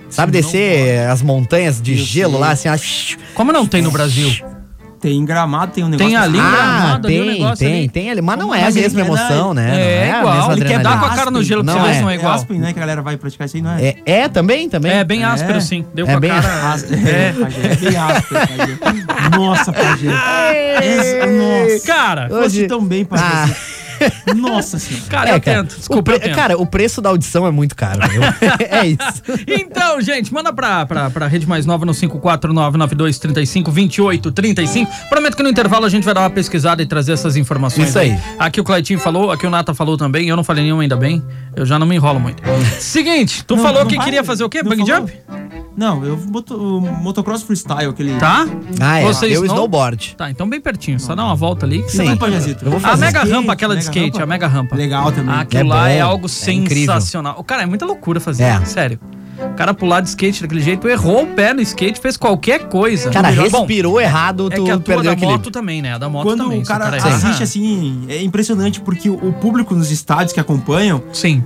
Sabe 0.08 0.32
descer 0.32 1.00
as 1.08 1.20
montanhas 1.20 1.82
de 1.82 1.92
Eu 1.92 1.98
gelo 1.98 2.32
sei. 2.32 2.40
lá, 2.40 2.50
assim, 2.52 2.68
ó. 2.68 2.76
Como 3.34 3.52
não 3.52 3.66
tem 3.66 3.82
no 3.82 3.90
Brasil? 3.90 4.32
Tem 5.00 5.24
gramado, 5.24 5.72
tem 5.72 5.84
um 5.84 5.88
negócio. 5.88 6.08
Tem 6.08 6.16
ali, 6.16 6.38
assim. 6.38 6.48
né? 6.48 6.56
Ah, 6.58 6.76
gramado 6.80 7.06
ali, 7.08 7.16
tem, 7.18 7.26
negócio 7.32 7.56
tem, 7.66 7.74
ali. 7.78 7.88
tem 7.88 8.10
ali. 8.10 8.22
Mas 8.22 8.38
não 8.38 8.54
é 8.54 8.60
a 8.60 8.64
Mas 8.64 8.76
ele 8.76 8.82
mesma 8.84 9.00
quer 9.00 9.06
emoção, 9.06 9.54
né? 9.54 9.76
É, 9.80 10.08
é 10.08 10.12
a 10.12 10.18
igual, 10.20 10.52
ele 10.52 10.64
quer 10.64 10.78
dar 10.80 10.98
com 11.00 11.06
a 11.06 11.10
cara 11.10 11.30
no 11.30 11.42
gelo 11.42 11.62
pra 11.64 11.74
Não 11.74 11.80
você 11.80 11.86
ver 11.86 11.92
é. 11.92 11.96
se 11.96 12.02
não 12.02 12.10
é 12.10 12.14
É 12.14 12.16
igual. 12.18 12.34
Aspen, 12.34 12.58
né? 12.58 12.72
Que 12.72 12.78
a 12.78 12.80
galera 12.80 13.02
vai 13.02 13.16
praticar 13.16 13.46
isso 13.46 13.56
aí, 13.56 13.62
não 13.62 13.70
é? 13.72 13.84
É, 13.84 13.96
é 14.06 14.28
também, 14.28 14.68
também. 14.68 14.92
É 14.92 15.04
bem 15.04 15.22
É. 15.22 15.26
áspero, 15.26 15.60
sim. 15.60 15.84
Deu 15.94 16.06
É 16.06 16.10
com 16.10 16.16
a 16.16 16.20
bem 16.20 16.30
cara. 16.30 16.72
Aspen, 16.72 16.98
É. 17.06 17.10
é, 17.10 17.34
é 17.72 17.76
bem 17.76 17.96
áspero. 17.96 19.38
Nossa, 19.38 19.72
Pajé. 19.72 20.06
Nossa. 21.26 21.86
Cara, 21.86 22.28
Fosse 22.28 22.44
Hoje- 22.58 22.66
tão 22.66 22.84
bem, 22.84 23.06
Ah. 23.10 23.16
Pajé. 23.16 23.54
Nossa 24.36 24.78
senhora. 24.78 25.06
cara, 25.08 25.30
É, 25.30 25.34
eu 25.36 25.40
cara, 25.40 25.62
tento. 25.62 25.72
o 25.72 25.76
Desculpa, 25.78 26.12
eu 26.12 26.20
tento. 26.20 26.34
Cara, 26.34 26.58
o 26.58 26.66
preço 26.66 27.00
da 27.00 27.08
audição 27.10 27.46
é 27.46 27.50
muito 27.50 27.74
caro. 27.76 28.00
viu? 28.08 28.22
é 28.68 28.86
isso. 28.86 29.22
Então, 29.46 30.00
gente, 30.00 30.32
manda 30.32 30.52
pra, 30.52 30.84
pra, 30.86 31.10
pra 31.10 31.26
rede 31.26 31.46
mais 31.46 31.66
nova 31.66 31.84
no 31.86 31.92
54992352835. 31.92 34.88
Prometo 35.08 35.36
que 35.36 35.42
no 35.42 35.48
intervalo 35.48 35.84
a 35.84 35.88
gente 35.88 36.04
vai 36.04 36.14
dar 36.14 36.20
uma 36.22 36.30
pesquisada 36.30 36.82
e 36.82 36.86
trazer 36.86 37.12
essas 37.12 37.36
informações. 37.36 37.88
Isso 37.88 37.98
aí. 37.98 38.16
Aqui 38.38 38.60
o 38.60 38.64
Cleitinho 38.64 38.98
falou, 38.98 39.30
aqui 39.30 39.46
o 39.46 39.50
Nata 39.50 39.74
falou 39.74 39.96
também, 39.96 40.28
eu 40.28 40.36
não 40.36 40.44
falei 40.44 40.64
nenhum 40.64 40.80
ainda 40.80 40.96
bem. 40.96 41.22
Eu 41.56 41.64
já 41.64 41.78
não 41.78 41.86
me 41.86 41.96
enrolo 41.96 42.20
muito. 42.20 42.42
Seguinte, 42.78 43.42
tu 43.44 43.56
Não, 43.56 43.62
falou 43.62 43.80
não 43.80 43.88
que 43.88 43.96
vai, 43.96 44.04
queria 44.04 44.22
fazer 44.22 44.44
o 44.44 44.48
quê? 44.48 44.62
falou. 44.62 44.86
jump? 44.86 45.12
Não, 45.76 46.04
eu 46.04 46.16
boto 46.16 46.54
o 46.54 46.80
motocross 46.80 47.42
freestyle, 47.42 47.86
aquele. 47.90 48.14
Tá? 48.18 48.46
Ah, 48.80 48.98
é. 49.00 49.04
Você 49.04 49.26
eu 49.26 49.30
snow- 49.44 49.46
snowboard. 49.46 50.14
Tá, 50.16 50.30
então 50.30 50.48
bem 50.48 50.60
pertinho. 50.60 50.98
Só 51.00 51.14
dá 51.14 51.24
uma 51.24 51.34
volta 51.34 51.66
ali. 51.66 51.82
que 51.82 51.90
você 51.90 51.98
Sim. 51.98 52.04
vai- 52.04 52.06
Não, 52.12 52.16
Pajézito. 52.18 52.64
Eu 52.64 52.70
vou 52.70 52.78
A 52.78 52.82
fazer 52.82 53.06
mega 53.06 53.18
skate, 53.18 53.34
rampa, 53.34 53.52
aquela 53.52 53.74
de 53.76 53.80
mega 53.80 53.90
skate, 53.90 54.12
rampa. 54.18 54.22
a 54.22 54.26
mega 54.26 54.46
rampa. 54.46 54.76
Legal 54.76 55.12
também. 55.12 55.34
Aquilo 55.34 55.60
É 55.60 55.64
lá 55.74 55.80
bom, 55.82 55.86
é 55.86 56.00
algo 56.00 56.26
é 56.26 56.28
sensacional. 56.28 57.34
O 57.38 57.44
cara, 57.44 57.62
é 57.62 57.66
muita 57.66 57.84
loucura 57.84 58.20
fazer. 58.20 58.44
É. 58.44 58.64
Sério. 58.64 58.98
O 59.38 59.54
cara 59.54 59.74
pular 59.74 60.00
de 60.00 60.08
skate 60.08 60.42
daquele 60.42 60.60
jeito, 60.62 60.88
errou 60.88 61.24
o 61.24 61.26
pé 61.26 61.52
no 61.52 61.60
skate, 61.60 62.00
fez 62.00 62.16
qualquer 62.16 62.68
coisa. 62.68 63.10
Cara, 63.10 63.30
Bom, 63.50 63.60
respirou 63.60 64.00
errado, 64.00 64.48
é 64.50 64.56
tu 64.56 64.64
que 64.64 64.70
a 64.70 64.74
tua 64.74 64.82
perdeu 64.82 65.04
da 65.04 65.10
o 65.10 65.12
equilíbrio. 65.12 65.38
moto 65.38 65.50
também, 65.50 65.82
né? 65.82 65.94
A 65.94 65.98
da 65.98 66.08
moto 66.08 66.24
Quando 66.24 66.44
também. 66.44 66.60
o 66.60 66.64
se 66.64 66.70
cara 66.70 66.96
errar. 66.96 67.08
assiste 67.14 67.42
assim, 67.42 68.04
é 68.08 68.22
impressionante 68.22 68.80
porque 68.80 69.08
o 69.10 69.32
público 69.34 69.74
nos 69.74 69.90
estádios 69.90 70.32
que 70.32 70.40
acompanham 70.40 71.02
Sim. 71.12 71.42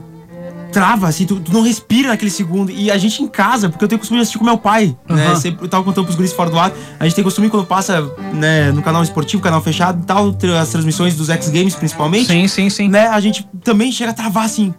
trava, 0.73 1.09
assim, 1.09 1.27
tu, 1.27 1.41
tu 1.41 1.53
não 1.53 1.63
respira 1.63 2.09
naquele 2.09 2.31
segundo. 2.31 2.71
E 2.71 2.91
a 2.91 2.97
gente 2.99 3.23
em 3.23 3.27
casa, 3.27 3.69
porque 3.69 3.85
eu 3.85 3.89
tenho 3.89 3.99
costume 3.99 4.19
de 4.19 4.23
assistir 4.23 4.39
com 4.39 4.45
meu 4.45 4.57
pai, 4.59 4.97
né? 5.09 5.27
Aham. 5.27 5.37
Sempre, 5.37 5.65
eu 5.65 5.69
tava 5.69 5.83
contando 5.83 6.05
pros 6.05 6.17
guris 6.17 6.33
fora 6.33 6.49
do 6.51 6.59
ar. 6.59 6.73
A 6.99 7.05
gente 7.05 7.15
tem 7.17 7.25
costume 7.25 7.51
quando 7.51 7.67
passa, 7.67 8.01
né, 8.35 8.71
no 8.71 8.83
canal 8.83 9.03
esportivo, 9.03 9.43
canal 9.43 9.61
fechado 9.61 10.01
e 10.03 10.07
tal, 10.07 10.35
as 10.61 10.69
transmissões 10.71 11.17
dos 11.17 11.29
X 11.29 11.49
Games 11.49 11.75
principalmente, 11.75 12.27
Sim, 12.27 12.47
sim, 12.47 12.71
sim. 12.71 12.89
né? 12.89 13.09
A 13.09 13.19
gente 13.21 13.49
também 13.65 13.91
chega 13.91 14.11
a 14.13 14.15
travar 14.15 14.45
assim. 14.45 14.73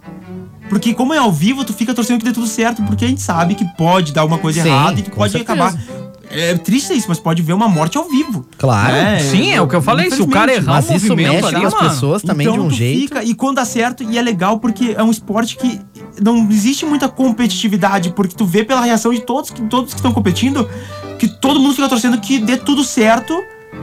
Porque 0.72 0.94
como 0.94 1.12
é 1.12 1.18
ao 1.18 1.30
vivo, 1.30 1.64
tu 1.66 1.74
fica 1.74 1.92
torcendo 1.92 2.20
que 2.20 2.24
dê 2.24 2.32
tudo 2.32 2.46
certo, 2.46 2.82
porque 2.84 3.04
a 3.04 3.08
gente 3.08 3.20
sabe 3.20 3.54
que 3.54 3.64
pode 3.76 4.10
dar 4.10 4.24
uma 4.24 4.38
coisa 4.38 4.62
Sim, 4.62 4.70
errada 4.70 4.98
e 5.00 5.02
tu 5.02 5.10
com 5.10 5.16
pode 5.18 5.30
certeza. 5.32 5.52
acabar. 5.52 5.78
É 6.30 6.54
triste 6.56 6.94
isso, 6.94 7.04
mas 7.10 7.18
pode 7.20 7.42
ver 7.42 7.52
uma 7.52 7.68
morte 7.68 7.98
ao 7.98 8.08
vivo. 8.08 8.46
Claro. 8.56 8.90
né? 8.90 9.18
Sim, 9.20 9.52
é 9.52 9.60
o 9.60 9.68
que 9.68 9.76
eu 9.76 9.82
falei. 9.82 10.10
Se 10.10 10.22
o 10.22 10.26
cara 10.26 10.50
errar 10.54 10.76
Mas 10.76 10.88
um 10.88 10.96
isso 10.96 11.08
movimento 11.08 11.34
mexe 11.42 11.46
ali, 11.48 11.60
com 11.60 11.66
as 11.66 11.74
mano. 11.74 11.90
pessoas 11.90 12.22
também 12.22 12.46
então 12.46 12.58
de 12.58 12.64
um 12.64 12.68
tu 12.70 12.74
jeito. 12.74 13.00
Fica, 13.02 13.22
e 13.22 13.34
quando 13.34 13.56
dá 13.56 13.66
certo, 13.66 14.02
e 14.02 14.16
é 14.16 14.22
legal 14.22 14.58
porque 14.58 14.94
é 14.96 15.02
um 15.02 15.10
esporte 15.10 15.58
que 15.58 15.78
não 16.22 16.48
existe 16.50 16.86
muita 16.86 17.06
competitividade, 17.06 18.14
porque 18.16 18.34
tu 18.34 18.46
vê 18.46 18.64
pela 18.64 18.80
reação 18.80 19.12
de 19.12 19.20
todos, 19.20 19.50
que- 19.50 19.60
todos 19.62 19.92
que 19.92 19.98
estão 20.00 20.10
competindo, 20.10 20.66
que 21.18 21.28
todo 21.28 21.60
mundo 21.60 21.74
fica 21.74 21.86
torcendo 21.86 22.18
que 22.18 22.38
dê 22.38 22.56
tudo 22.56 22.82
certo 22.82 23.38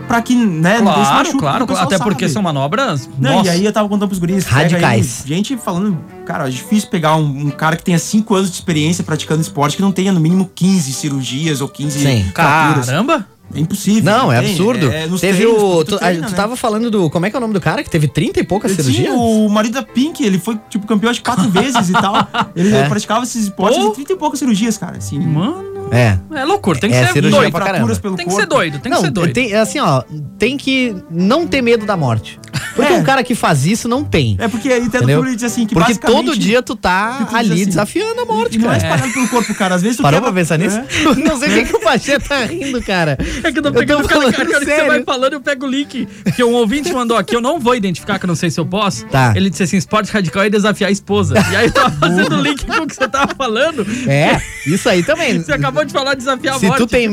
pra 0.10 0.22
que, 0.22 0.36
né, 0.36 0.78
se 0.78 0.82
Claro, 0.84 1.08
machuque, 1.08 1.38
claro. 1.38 1.66
Até 1.78 1.98
porque 2.00 2.26
sabe. 2.26 2.34
são 2.34 2.42
manobras. 2.42 3.10
Não, 3.18 3.36
nossa. 3.36 3.48
e 3.48 3.50
aí 3.52 3.66
eu 3.66 3.72
tava 3.72 3.88
contando 3.88 4.10
pros 4.10 4.20
guris. 4.20 4.46
Radicais. 4.46 5.22
aí, 5.24 5.28
gente 5.36 5.56
falando, 5.56 5.98
cara, 6.26 6.48
é 6.48 6.52
difícil 6.52 6.90
pegar 6.90 7.16
um, 7.16 7.26
um 7.48 7.50
cara 7.50 7.78
que 7.78 7.84
tenha 7.84 7.98
5 8.00 8.36
anos 8.36 8.50
de 8.50 8.56
experiência 8.56 9.04
praticando 9.04 9.40
esporte 9.42 9.78
que 9.78 9.82
não 9.82 9.92
tenha 9.94 10.12
no 10.12 10.20
mínimo 10.20 10.50
15 10.54 10.92
cirurgias 10.92 11.62
ou 11.62 11.70
15 11.70 12.00
Sim. 12.00 12.26
fraturas. 12.34 12.88
Caramba. 12.88 13.26
É 13.54 13.60
impossível. 13.60 14.04
Não, 14.04 14.32
é 14.32 14.42
tem, 14.42 14.50
absurdo. 14.52 14.92
É, 14.92 15.08
teve 15.08 15.18
treinos, 15.44 15.64
o. 15.64 15.76
porque 15.78 15.90
Tu, 15.92 15.96
a- 15.96 15.98
treina, 16.00 16.28
tu 16.28 16.32
né? 16.32 16.36
tava 16.38 16.56
falando 16.56 16.92
do. 16.92 17.10
Como 17.10 17.26
é 17.26 17.32
que 17.32 17.36
é 17.36 17.40
o 17.40 17.42
nome 17.42 17.54
do 17.56 17.60
cara 17.60 17.84
que 17.84 17.90
teve 17.90 18.08
30 18.08 18.40
e 18.42 18.44
poucas 18.44 18.72
Sim, 18.72 18.78
cirurgias? 18.78 19.16
o 19.18 19.50
marido 19.50 19.74
da 19.74 19.82
Pink, 19.82 20.24
ele 20.24 20.38
foi, 20.38 20.60
tipo, 20.70 20.86
campeão 20.86 21.12
de 21.12 21.20
quatro 21.20 21.50
vezes 21.50 21.90
e 21.90 21.94
tal. 21.94 22.14
Ele 22.56 22.76
É. 22.76 22.88
praticava 22.88 23.24
esses 23.24 23.46
esportes 23.46 23.82
de 23.84 23.92
30 23.94 24.14
e 24.14 24.16
poucas 24.18 24.38
cirurgias, 24.38 24.78
cara. 24.78 24.98
Assim, 24.98 25.18
Mano, 25.20 25.79
É. 25.92 26.18
é 26.40 26.46
loucura. 26.46 26.80
Tem 26.80 26.90
que 26.90 26.96
É 26.96 27.08
ser 27.08 27.22
doido. 27.22 27.52
pra 27.52 27.66
pelo 28.00 28.16
Tem 28.16 28.28
que 28.28 28.34
ser 28.34 28.46
doido, 28.46 28.74
tem 28.80 28.92
que 28.92 28.98
não, 28.98 29.02
ser 29.04 29.12
doido. 29.12 29.34
tem, 29.34 29.54
assim, 29.56 29.80
ó, 29.80 30.04
tem 30.38 30.58
que 30.58 30.96
não 31.10 31.48
ter 31.48 31.62
medo 31.62 31.86
da 31.86 31.96
morte. 31.98 32.40
Porque 32.80 32.94
É. 32.94 32.98
um 32.98 33.04
cara 33.04 33.24
que 33.24 33.36
faz 33.36 33.66
isso 33.66 33.88
não 33.88 34.04
tem. 34.04 34.36
É 34.40 34.48
porque 34.48 34.76
Entendeu? 34.78 35.22
que 35.22 35.28
ele 35.30 35.36
diz 35.36 35.44
assim 35.46 35.66
que 35.66 35.74
Porque 35.74 35.96
todo 35.96 36.38
dia 36.38 36.62
tu 36.62 36.76
tá 36.76 37.26
tu 37.30 37.36
ali 37.36 37.54
assim, 37.54 37.66
desafiando 37.66 38.22
a 38.22 38.26
morte, 38.26 38.56
E 38.56 38.60
não 38.60 38.72
é 38.72 38.80
cara. 38.80 38.88
espalhado 38.96 39.14
pelo 39.14 39.28
corpo, 39.28 39.54
cara. 39.56 39.76
Às 39.76 39.82
vezes 39.82 39.98
tu 39.98 40.04
Parou 40.04 40.20
quebra- 40.20 40.32
pra 40.34 40.42
pensar 40.42 40.58
nisso? 40.58 40.78
É. 40.78 41.16
Não 41.30 41.38
sei 41.38 41.50
o 41.50 41.54
que, 41.54 41.66
que 41.72 41.76
o 41.76 41.80
Pachê 41.80 42.20
tá 42.20 42.46
rindo, 42.46 42.82
cara. 42.82 43.18
É 43.44 43.52
que 43.52 43.60
eu 43.60 43.64
tô 43.64 43.70
Eu 43.70 43.74
pegando 43.74 44.02
tô 44.04 44.08
cada 44.08 44.20
falando 44.22 44.36
cara 44.36 44.48
que 44.48 44.66
você 44.66 44.84
vai 44.86 45.04
falando, 45.04 45.34
eu 45.34 45.42
pego 45.42 45.66
o 45.66 45.70
link. 45.70 46.08
Que 46.36 46.44
um 46.44 46.54
ouvinte 46.54 46.92
mandou 46.94 47.18
aqui, 47.18 47.36
eu 47.36 47.42
não 47.42 47.60
vou 47.60 47.76
identificar, 47.76 48.18
que 48.20 48.26
eu 48.26 48.28
não 48.28 48.36
sei 48.36 48.50
se 48.50 48.60
eu 48.60 48.66
posso. 48.66 49.06
Tá. 49.08 49.34
Ele 49.36 49.50
disse 49.50 49.64
assim: 49.64 49.78
esporte 49.78 50.12
radical 50.12 50.44
é 50.44 50.50
desafiar 50.50 50.90
a 50.90 50.92
esposa. 50.92 51.36
E 51.52 51.56
aí 51.56 51.66
eu 51.68 51.72
tava 51.72 51.90
fazendo 52.00 52.36
o 52.38 52.42
link 52.42 52.66
com 52.66 52.84
o 52.84 52.88
que 52.88 52.96
você 52.96 53.08
tava 53.08 53.34
falando. 53.36 53.86
É, 54.08 54.42
isso 54.66 54.88
aí 54.90 55.04
também. 55.04 55.40
Você 55.42 55.52
acabou 55.54 55.84
de 55.86 55.92
falar 55.94 56.16
desafiar 56.16 56.56
a 56.56 56.60
Se 56.60 56.66
morte. 56.68 56.78
tu 56.80 56.88
tem, 56.88 57.10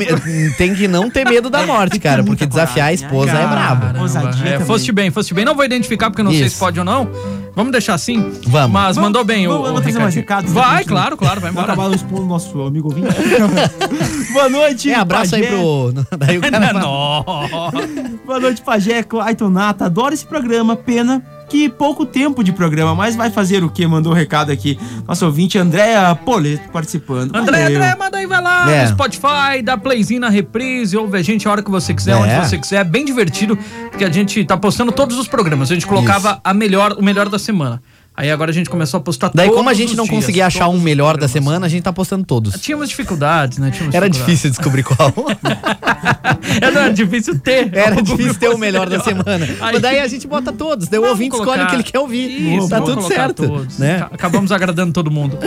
tem 0.57 0.75
que 0.75 0.87
não 0.89 1.11
ter 1.11 1.25
medo 1.29 1.51
da 1.51 1.67
morte, 1.67 1.99
cara, 1.99 2.23
porque 2.23 2.47
desafiar 2.47 2.89
a 2.93 2.97
coragem, 2.97 3.05
esposa 3.07 3.33
é 3.33 3.35
cara. 3.35 3.75
brabo. 3.75 4.01
Ousadia 4.01 4.49
É, 4.55 4.61
foste 4.61 4.93
bem, 4.93 5.11
foste 5.11 5.35
bem. 5.35 5.45
Não 5.45 5.55
vou 5.57 5.65
identificar 5.65 6.11
porque 6.11 6.21
eu 6.21 6.25
não 6.25 6.33
sei 6.33 6.43
Isso. 6.43 6.55
se 6.55 6.61
pode 6.61 6.79
ou 6.79 6.85
não. 6.85 7.09
Vamos 7.55 7.73
deixar 7.73 7.95
assim? 7.95 8.21
Vamos. 8.47 8.71
Mas 8.71 8.97
Vamos- 8.97 8.99
mandou 8.99 9.25
bem 9.25 9.47
vamos- 9.47 9.61
o, 9.63 9.65
vamos 9.69 9.81
trazer 9.81 9.99
mais 9.99 10.15
recados, 10.15 10.53
Vai, 10.53 10.79
né, 10.79 10.85
claro, 10.85 11.17
claro, 11.17 11.41
vai 11.41 11.51
embora. 11.51 11.73
acabar 11.73 11.91
expondo 11.95 12.23
o 12.23 12.27
nosso 12.27 12.61
amigo 12.63 12.89
ouvinte. 12.89 13.09
Boa 14.33 14.49
noite, 14.51 14.91
É, 14.91 14.95
abraço 14.95 15.35
aí 15.35 15.43
Pajé. 15.43 15.55
pro. 15.57 15.93
Daí 16.19 16.39
o 16.39 16.41
cara. 16.43 16.73
Boa 18.27 18.41
noite, 18.41 18.61
Pajé, 18.63 19.03
Clayton 19.03 19.49
Nata. 19.49 19.87
Adoro 19.87 20.13
esse 20.13 20.27
programa, 20.27 20.77
pena 20.77 21.23
que 21.49 21.69
pouco 21.69 22.05
tempo 22.05 22.43
de 22.43 22.53
programa, 22.53 22.95
mas 22.95 23.15
vai 23.17 23.31
fazer 23.31 23.63
o 23.63 23.71
que? 23.71 23.87
Mandou 23.87 24.13
o 24.13 24.15
recado 24.15 24.51
aqui. 24.51 24.79
Nosso 25.07 25.25
ouvinte, 25.27 25.57
Andréa 25.59 26.15
Poleto, 26.15 26.69
participando. 26.71 27.35
André, 27.37 27.63
Valeu. 27.63 27.77
André, 27.79 27.95
manda 27.97 28.19
aí, 28.19 28.27
vai 28.27 28.43
lá 28.43 28.71
É. 28.73 28.83
no 28.83 28.89
Spotify, 28.89 29.63
dá 29.63 29.77
playzinho 29.77 30.21
na 30.21 30.29
reprise, 30.29 30.97
ouve 30.97 31.17
a 31.19 31.23
gente 31.23 31.47
a 31.47 31.51
hora 31.51 31.63
que 31.63 31.71
você 31.71 31.95
quiser, 31.95 32.13
É. 32.13 32.17
onde 32.17 32.35
você 32.49 32.59
quiser. 32.59 32.77
É 32.77 32.85
bem 32.85 33.05
divertido, 33.05 33.57
porque 33.91 34.05
a 34.05 34.11
gente 34.11 34.45
tá 34.45 34.57
postando 34.57 34.91
todos 34.93 35.19
os 35.19 35.29
programas. 35.29 35.71
A 35.71 35.75
gente 35.75 35.87
colocava 35.87 36.41
a 36.43 36.53
melhor, 36.53 36.93
o 36.99 37.03
melhor 37.03 37.29
da 37.29 37.39
semana. 37.39 37.81
Aí 38.17 38.31
agora 38.31 38.51
a 38.51 38.55
gente 38.55 38.71
começou 38.71 38.97
a 38.99 39.01
postar 39.03 39.31
Daí, 39.35 39.51
como 39.51 39.69
a 39.69 39.75
gente 39.75 39.95
não 39.95 40.05
dias, 40.05 40.17
conseguia 40.17 40.47
achar 40.47 40.69
um 40.69 40.81
melhor 40.81 41.19
da 41.19 41.29
semana, 41.29 41.67
a 41.67 41.69
gente 41.69 41.83
tá 41.83 41.93
postando 41.93 42.25
todos. 42.25 42.59
Tínhamos 42.61 42.89
dificuldades, 42.89 43.59
né? 43.59 43.71
Tínhamos 43.71 43.95
Era 43.95 44.09
dificuldades. 44.09 44.41
difícil 44.43 44.51
descobrir 44.51 44.83
qual. 44.85 45.13
Era, 46.61 46.89
difícil 46.89 47.39
ter. 47.39 47.71
Era 47.77 48.01
difícil 48.01 48.35
ter 48.37 48.47
o 48.47 48.51
fosse 48.53 48.61
melhor 48.61 48.89
da 48.89 49.01
semana. 49.01 49.45
Aí- 49.45 49.73
Mas 49.75 49.83
daí 49.83 50.01
a 50.01 50.07
gente 50.09 50.27
bota 50.27 50.53
todos. 50.53 50.89
Daí 50.89 50.99
o 51.01 51.07
ouvinte 51.09 51.35
escolhe 51.35 51.45
colocar- 51.59 51.65
o 51.65 51.69
que 51.69 51.75
ele 51.77 51.83
quer 51.83 51.99
ouvir. 51.99 52.57
Isso, 52.57 52.69
tá 52.69 52.81
tudo 52.81 52.95
colocar 52.97 53.15
certo. 53.15 53.47
todos. 53.47 53.79
Né? 53.79 53.99
Ca- 53.99 54.11
Acabamos 54.13 54.51
agradando 54.53 54.93
todo 54.93 55.11
mundo. 55.11 55.39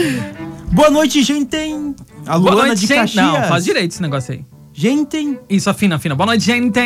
Boa 0.71 0.89
noite, 0.91 1.23
gente. 1.23 1.55
A 2.27 2.37
Boa 2.37 2.51
Luana 2.51 2.67
noite, 2.67 2.81
de 2.81 2.87
gente. 2.87 2.97
Caxias. 2.99 3.25
Não, 3.25 3.43
faz 3.45 3.63
direito 3.65 3.91
esse 3.91 4.01
negócio 4.01 4.33
aí. 4.33 4.45
Gente. 4.73 5.39
Isso, 5.49 5.69
afina, 5.69 5.95
afina. 5.95 6.13
Boa 6.15 6.27
noite, 6.27 6.43
gente. 6.45 6.79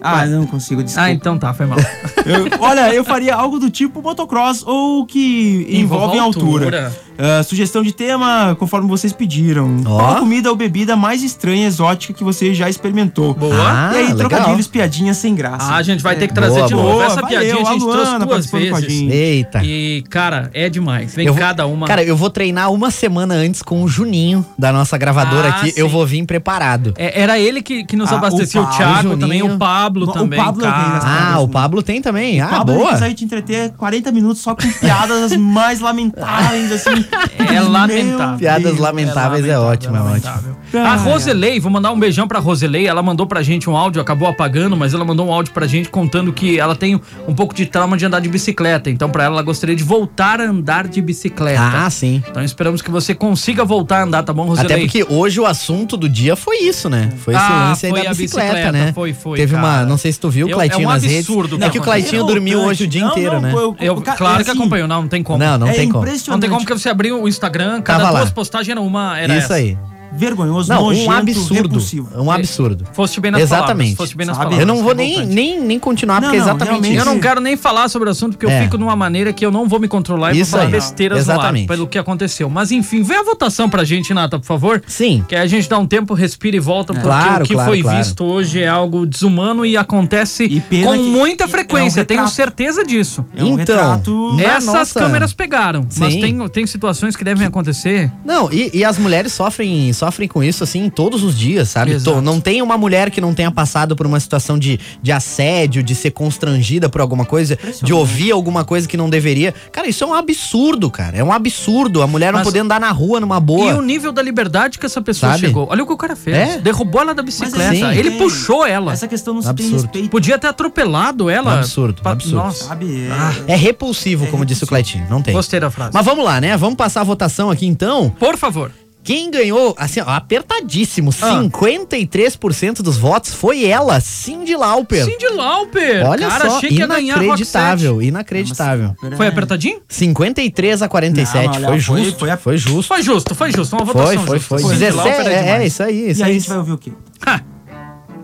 Ah, 0.00 0.26
não 0.26 0.46
consigo, 0.46 0.82
desculpa. 0.82 1.08
Ah, 1.08 1.12
então 1.12 1.38
tá, 1.38 1.54
foi 1.54 1.66
mal. 1.66 1.78
Eu- 2.24 2.48
olha, 2.60 2.94
eu 2.94 3.02
faria 3.04 3.34
algo 3.34 3.58
do 3.58 3.70
tipo 3.70 4.02
motocross 4.02 4.62
ou 4.66 5.06
que 5.06 5.66
envolve 5.70 6.16
Envolve 6.16 6.18
altura. 6.18 6.64
altura. 6.66 6.92
Ah, 7.18 7.42
sugestão 7.42 7.82
de 7.82 7.92
tema, 7.92 8.56
conforme 8.58 8.88
vocês 8.88 9.12
pediram. 9.12 9.82
Ó. 9.86 9.96
Qual 9.98 10.16
a 10.16 10.18
comida 10.20 10.50
ou 10.50 10.56
bebida 10.56 10.96
mais 10.96 11.22
estranha 11.22 11.64
e 11.64 11.66
exótica 11.66 12.12
que 12.12 12.22
você 12.24 12.52
já 12.54 12.68
experimentou? 12.68 13.34
Boa. 13.34 13.54
Ah, 13.56 13.90
e 13.94 13.96
aí, 13.98 14.02
legal. 14.12 14.28
trocadilhos, 14.28 14.66
piadinhas 14.66 15.16
sem 15.16 15.34
graça. 15.34 15.72
Ah, 15.72 15.76
a 15.76 15.82
gente 15.82 16.02
vai 16.02 16.16
ter 16.16 16.28
que 16.28 16.34
trazer 16.34 16.56
Boa, 16.56 16.66
de 16.68 16.74
novo. 16.74 16.88
Boa, 16.92 17.04
Essa 17.04 17.14
valeu, 17.16 17.28
piadinha 17.28 17.54
a 17.54 17.58
gente 17.58 17.66
a 17.66 17.70
trouxe 17.78 17.86
Luana 18.10 18.26
duas 18.26 18.54
a 18.54 18.58
vezes. 18.58 18.92
gente. 18.92 19.12
Eita. 19.12 19.62
E, 19.64 20.04
cara, 20.10 20.50
é 20.52 20.68
demais. 20.68 21.14
Vem 21.14 21.26
vou- 21.28 21.36
cada 21.36 21.66
uma. 21.66 21.86
Cara, 21.86 22.02
eu 22.04 22.16
vou 22.16 22.30
treinar 22.30 22.70
uma 22.72 22.90
semana 22.90 23.34
antes 23.34 23.62
com 23.62 23.82
o 23.82 23.88
Juninho 23.88 24.44
da 24.58 24.72
nossa 24.72 24.96
gravadora 24.98 25.48
Ah, 25.48 25.56
aqui. 25.56 25.70
sim. 25.72 25.80
Eu 25.80 25.88
vou 25.88 26.06
vir 26.06 26.24
preparado. 26.26 26.92
É, 26.96 27.20
era 27.22 27.38
ele 27.38 27.62
que, 27.62 27.84
que 27.84 27.96
nos 27.96 28.12
Ah, 28.12 28.16
abastecia. 28.16 28.60
o 28.60 28.64
O, 28.64 28.66
Pablo, 28.66 28.76
Thiago 28.78 28.98
o 28.98 29.02
Juninho. 29.02 29.18
também, 29.20 29.42
o 29.42 29.58
Pablo 29.58 30.04
O 30.08 30.12
também. 30.12 30.38
Pablo 30.38 30.64
é 30.64 30.68
cara. 30.70 31.00
Ah, 31.34 31.38
o 31.40 31.48
Pablo 31.48 31.82
tem 31.82 32.00
também. 32.02 32.40
Ah, 32.40 32.48
Pablo, 32.48 32.74
boa. 32.76 32.90
consegue 32.92 33.14
te 33.14 33.24
entreter 33.24 33.70
40 33.76 34.10
minutos 34.12 34.42
só 34.42 34.54
com 34.54 34.68
piadas 34.80 35.22
as 35.32 35.36
mais 35.38 35.80
lamentáveis, 35.80 36.70
assim. 36.72 37.05
É 37.38 37.52
Meu 37.52 37.70
lamentável. 37.70 38.38
Piadas 38.38 38.78
lamentáveis 38.78 39.44
é, 39.44 39.56
lamentável, 39.56 39.62
ótimo, 39.68 39.96
é 39.96 40.00
ótimo. 40.00 40.08
lamentável. 40.10 40.56
Ah, 40.74 40.92
A 40.92 40.94
é. 40.96 40.98
Roselei, 40.98 41.60
vou 41.60 41.70
mandar 41.70 41.92
um 41.92 41.98
beijão 41.98 42.26
pra 42.26 42.38
Roselei. 42.38 42.86
Ela 42.86 43.02
mandou 43.02 43.26
pra 43.26 43.42
gente 43.42 43.68
um 43.70 43.76
áudio, 43.76 44.00
acabou 44.02 44.28
apagando, 44.28 44.76
mas 44.76 44.92
ela 44.94 45.04
mandou 45.04 45.26
um 45.28 45.32
áudio 45.32 45.52
pra 45.52 45.66
gente 45.66 45.88
contando 45.88 46.32
que 46.32 46.58
ela 46.58 46.74
tem 46.74 47.00
um 47.26 47.34
pouco 47.34 47.54
de 47.54 47.66
trauma 47.66 47.96
de 47.96 48.04
andar 48.04 48.20
de 48.20 48.28
bicicleta. 48.28 48.90
Então, 48.90 49.08
pra 49.08 49.24
ela, 49.24 49.34
ela 49.36 49.42
gostaria 49.42 49.76
de 49.76 49.84
voltar 49.84 50.40
a 50.40 50.44
andar 50.44 50.88
de 50.88 51.00
bicicleta. 51.00 51.60
Ah, 51.62 51.88
sim. 51.90 52.22
Então, 52.28 52.42
esperamos 52.42 52.82
que 52.82 52.90
você 52.90 53.14
consiga 53.14 53.64
voltar 53.64 54.00
a 54.00 54.02
andar, 54.04 54.22
tá 54.22 54.32
bom, 54.32 54.44
Roselei? 54.44 54.72
Até 54.72 54.80
porque 54.84 55.06
hoje 55.08 55.40
o 55.40 55.46
assunto 55.46 55.96
do 55.96 56.08
dia 56.08 56.36
foi 56.36 56.58
isso, 56.58 56.88
né? 56.90 57.10
Foi 57.18 57.34
esse 57.34 57.42
Ah, 57.42 57.68
lance 57.68 57.86
aí 57.86 57.92
foi 57.92 58.02
da 58.02 58.10
bicicleta, 58.10 58.46
bicicleta, 58.52 58.72
né? 58.72 58.92
foi, 58.92 59.12
foi, 59.14 59.38
Teve 59.38 59.54
uma, 59.54 59.62
cara. 59.68 59.86
não 59.86 59.96
sei 59.96 60.12
se 60.12 60.20
tu 60.20 60.28
viu 60.30 60.46
o 60.48 60.50
Claitinho 60.50 60.84
é 60.84 60.88
um 60.88 60.90
nas 60.92 61.02
redes. 61.02 61.18
absurdo, 61.28 61.56
É 61.56 61.58
não, 61.58 61.70
que 61.70 61.78
o 61.78 61.80
mas 61.80 61.86
Claitinho 61.86 62.24
dormiu 62.24 62.60
hoje 62.60 62.84
o 62.84 62.86
dia 62.86 63.02
Não, 63.02 63.10
inteiro, 63.12 63.34
não, 63.34 63.40
né? 63.40 63.52
eu- 63.80 63.96
claro 64.02 64.40
é 64.40 64.44
que 64.44 64.50
assim, 64.50 64.58
acompanho, 64.58 64.86
não, 64.88 65.02
não 65.02 65.08
tem 65.08 65.22
como. 65.22 65.38
Não, 65.38 65.58
não 65.58 65.68
é 65.68 65.72
tem 65.72 65.88
como. 65.88 66.04
Não 66.28 66.40
tem 66.40 66.50
como 66.50 66.60
porque 66.62 66.72
você 66.78 66.88
abriu 66.96 67.22
o 67.22 67.28
Instagram, 67.28 67.82
cada 67.82 68.00
Tava 68.00 68.10
lá. 68.10 68.20
duas 68.20 68.32
postagens 68.32 68.70
era 68.70 68.80
uma, 68.80 69.18
era 69.18 69.34
Isso 69.36 69.44
essa. 69.44 69.54
aí. 69.54 69.76
Vergonhoso, 70.16 70.68
Não, 70.72 70.82
um 70.82 70.86
nojento, 70.86 71.10
absurdo. 71.12 71.54
repulsivo. 71.62 72.08
Um 72.22 72.30
absurdo. 72.30 72.84
Foste 72.92 73.20
bem 73.20 73.30
nas 73.30 73.42
Exatamente. 73.42 73.68
palavras. 73.76 73.96
Foste 73.96 74.16
bem 74.16 74.26
nas 74.26 74.36
palavras. 74.36 74.60
Eu 74.60 74.66
não 74.66 74.82
vou 74.82 74.92
é 74.92 74.94
nem, 74.94 75.26
nem, 75.26 75.60
nem 75.60 75.78
continuar, 75.78 76.20
Não, 76.20 76.28
porque 76.28 76.36
é 76.36 76.40
não, 76.40 76.46
exatamente. 76.56 76.94
Eu 76.96 77.04
não 77.04 77.18
quero 77.20 77.40
nem 77.40 77.56
falar 77.56 77.88
sobre 77.88 78.08
o 78.08 78.12
assunto, 78.12 78.32
porque 78.32 78.46
eu 78.46 78.50
É. 78.50 78.62
fico 78.62 78.78
numa 78.78 78.96
maneira 78.96 79.32
que 79.32 79.44
eu 79.44 79.50
não 79.50 79.68
vou 79.68 79.78
me 79.78 79.88
controlar 79.88 80.32
e 80.34 80.40
Isso 80.40 80.50
vou 80.52 80.60
falar 80.60 80.70
aí. 80.70 80.72
besteiras 80.80 81.26
no 81.26 81.32
ar 81.32 81.36
Exatamente. 81.38 81.66
pelo 81.68 81.86
que 81.86 81.98
aconteceu. 81.98 82.48
Mas 82.48 82.70
enfim, 82.70 83.02
vem 83.02 83.18
a 83.18 83.22
votação 83.22 83.68
pra 83.68 83.84
gente, 83.84 84.12
Nata, 84.14 84.38
por 84.38 84.46
favor. 84.46 84.82
Sim. 84.86 85.24
Que 85.28 85.34
aí 85.36 85.42
a 85.42 85.46
gente 85.46 85.68
dá 85.68 85.78
um 85.78 85.86
tempo, 85.86 86.14
respira 86.14 86.56
e 86.56 86.60
volta, 86.60 86.92
porque 86.92 87.06
Claro, 87.06 87.44
o 87.44 87.46
que 87.46 87.54
claro, 87.54 87.70
foi 87.70 87.82
claro. 87.82 87.98
visto 87.98 88.24
hoje 88.24 88.62
é 88.62 88.68
algo 88.68 89.06
desumano 89.06 89.64
e 89.66 89.76
acontece 89.76 90.44
E 90.44 90.60
com 90.82 90.96
muita 90.96 91.44
é 91.44 91.46
um 91.46 91.50
frequência, 91.50 92.04
tenho 92.04 92.26
certeza 92.28 92.84
disso. 92.84 93.24
É 93.36 93.42
um 93.44 93.58
Então, 93.58 93.76
retrato... 93.76 94.32
Na 94.36 94.42
Essas 94.42 94.64
nossa- 94.74 95.00
câmeras 95.00 95.32
pegaram, 95.32 95.86
mas 95.98 96.12
Sim. 96.14 96.20
tem, 96.20 96.48
tem 96.48 96.66
situações 96.66 97.14
que 97.16 97.24
devem 97.24 97.46
acontecer. 97.46 98.10
Não, 98.24 98.50
e, 98.52 98.70
e 98.74 98.84
as 98.84 98.98
mulheres 98.98 99.32
sofrem, 99.32 99.92
sofrem 99.92 100.05
com 100.28 100.42
isso, 100.42 100.62
assim, 100.64 100.88
todos 100.88 101.22
os 101.22 101.36
dias, 101.38 101.68
sabe? 101.68 102.00
Tô- 102.00 102.20
não 102.20 102.40
tem 102.40 102.62
uma 102.62 102.76
mulher 102.78 103.10
que 103.10 103.20
não 103.20 103.34
tenha 103.34 103.50
passado 103.50 103.94
por 103.96 104.06
uma 104.06 104.18
situação 104.20 104.58
de, 104.58 104.78
de 105.02 105.12
assédio, 105.12 105.82
de 105.82 105.94
ser 105.94 106.10
constrangida 106.12 106.88
por 106.88 107.00
alguma 107.00 107.24
coisa, 107.24 107.58
de 107.82 107.92
ouvir 107.92 108.30
alguma 108.32 108.64
coisa 108.64 108.86
que 108.88 108.96
não 108.96 109.08
deveria. 109.10 109.52
Cara, 109.72 109.88
isso 109.88 110.02
é 110.04 110.06
um 110.06 110.14
absurdo, 110.14 110.90
cara. 110.90 111.16
É 111.16 111.24
um 111.24 111.32
absurdo. 111.32 112.02
A 112.02 112.06
mulher 112.06 112.32
não 112.32 112.38
Mas- 112.40 112.46
poder 112.48 112.60
andar 112.60 112.80
na 112.80 112.90
rua 112.90 113.20
numa 113.20 113.38
boa. 113.40 113.70
E 113.70 113.74
o 113.74 113.82
nível 113.82 114.12
da 114.12 114.22
liberdade 114.22 114.78
que 114.78 114.86
essa 114.86 115.00
pessoa 115.02 115.32
Sabe? 115.32 115.46
chegou. 115.46 115.66
Olha 115.70 115.82
o 115.82 115.86
que 115.86 115.92
o 115.92 115.96
cara 115.96 116.16
fez. 116.16 116.36
É? 116.36 116.58
Derrubou 116.58 117.00
ela 117.00 117.14
da 117.14 117.22
bicicleta. 117.22 117.70
assim, 117.70 117.98
Ele 117.98 118.10
tem- 118.10 118.18
puxou 118.18 118.66
ela. 118.66 118.92
Essa 118.92 119.08
questão 119.08 119.34
não 119.34 119.42
se 119.42 119.46
tem 119.54 119.66
Absurdo. 119.66 119.82
respeito, 119.82 120.08
Podia 120.10 120.38
ter 120.38 120.46
atropelado 120.48 121.28
ela. 121.28 121.58
Absurdo, 121.58 122.00
absurdo. 122.04 122.36
Nossa, 122.36 122.64
sabe? 122.66 123.06
É- 123.48 123.52
É 123.52 123.56
repulsivo, 123.56 124.24
É 124.24 124.28
como 124.28 124.44
disse 124.44 124.62
o 124.62 124.66
repulsivo. 124.66 124.68
Cleitinho. 124.94 125.06
Não 125.10 125.22
tem. 125.22 125.34
gostei 125.34 125.58
da 125.60 125.70
frase. 125.70 125.90
Mas 125.92 126.04
vamos 126.04 126.24
lá, 126.24 126.40
né? 126.40 126.56
Vamos 126.56 126.76
passar 126.76 127.00
a 127.00 127.04
votação 127.04 127.50
aqui 127.50 127.66
então. 127.66 128.10
Por 128.18 128.36
favor. 128.36 128.70
Quem 129.06 129.30
ganhou, 129.30 129.72
assim, 129.78 130.00
ó, 130.00 130.10
apertadíssimo, 130.10 131.10
Ah. 131.22 131.40
53% 131.42 132.82
dos 132.82 132.96
votos 132.96 133.32
foi 133.32 133.64
ela, 133.64 134.00
Cindy 134.00 134.56
Lauper. 134.56 135.04
Cindy 135.04 135.28
Lauper. 135.28 136.04
Olha 136.04 136.28
cara, 136.28 136.50
só, 136.50 136.56
achei 136.56 136.70
que 136.70 136.74
ia 136.80 136.86
ganhar 136.88 137.22
inacreditável, 137.22 138.02
inacreditável. 138.02 138.96
Foi 139.16 139.28
apertadinho? 139.28 139.80
53 139.88 140.82
a 140.82 140.88
47, 140.88 141.34
Não, 141.34 141.50
olha, 141.52 141.68
foi 141.68 141.80
foi- 141.80 142.02
justo, 142.04 142.18
foi 142.18 142.36
foi 142.36 142.58
justo. 142.58 142.88
Foi 142.88 143.02
justo, 143.02 143.34
foi 143.36 143.52
justo. 143.52 143.76
Uma 143.76 143.84
votação 143.84 144.26
Foi, 144.26 144.38
foi, 144.40 144.60
foi. 144.60 144.72
Cindy 144.74 144.78
17, 144.80 144.96
Lauper 144.96 145.26
é, 145.32 145.42
demais. 145.42 145.72
isso 145.72 145.82
aí, 145.84 146.08
E 146.08 146.10
isso 146.10 146.22
aí 146.24 146.30
a 146.30 146.32
aí. 146.32 146.38
gente 146.40 146.48
vai 146.48 146.58
ouvir 146.58 146.72
o 146.72 146.78
quê? 146.78 146.92
Ha! 147.24 147.40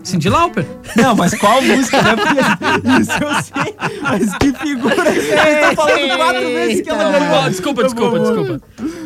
Cindy 0.03 0.29
Lauper. 0.29 0.65
Não, 0.95 1.15
mas 1.15 1.33
qual 1.35 1.61
música, 1.61 2.01
né? 2.01 2.15
Porque 2.15 2.39
isso 3.01 3.11
eu 3.11 3.33
sei. 3.43 3.75
Mas 4.01 4.37
que 4.37 4.51
figura. 4.53 5.09
Ele 5.09 5.59
tá 5.61 5.75
falando 5.75 6.17
quatro 6.17 6.41
vezes 6.41 6.81
que 6.81 6.89
ela 6.89 7.03
Não, 7.05 7.11
ganhou. 7.19 7.41
não, 7.41 7.49
desculpa, 7.49 7.83
desculpa, 7.83 8.19
desculpa. 8.19 8.61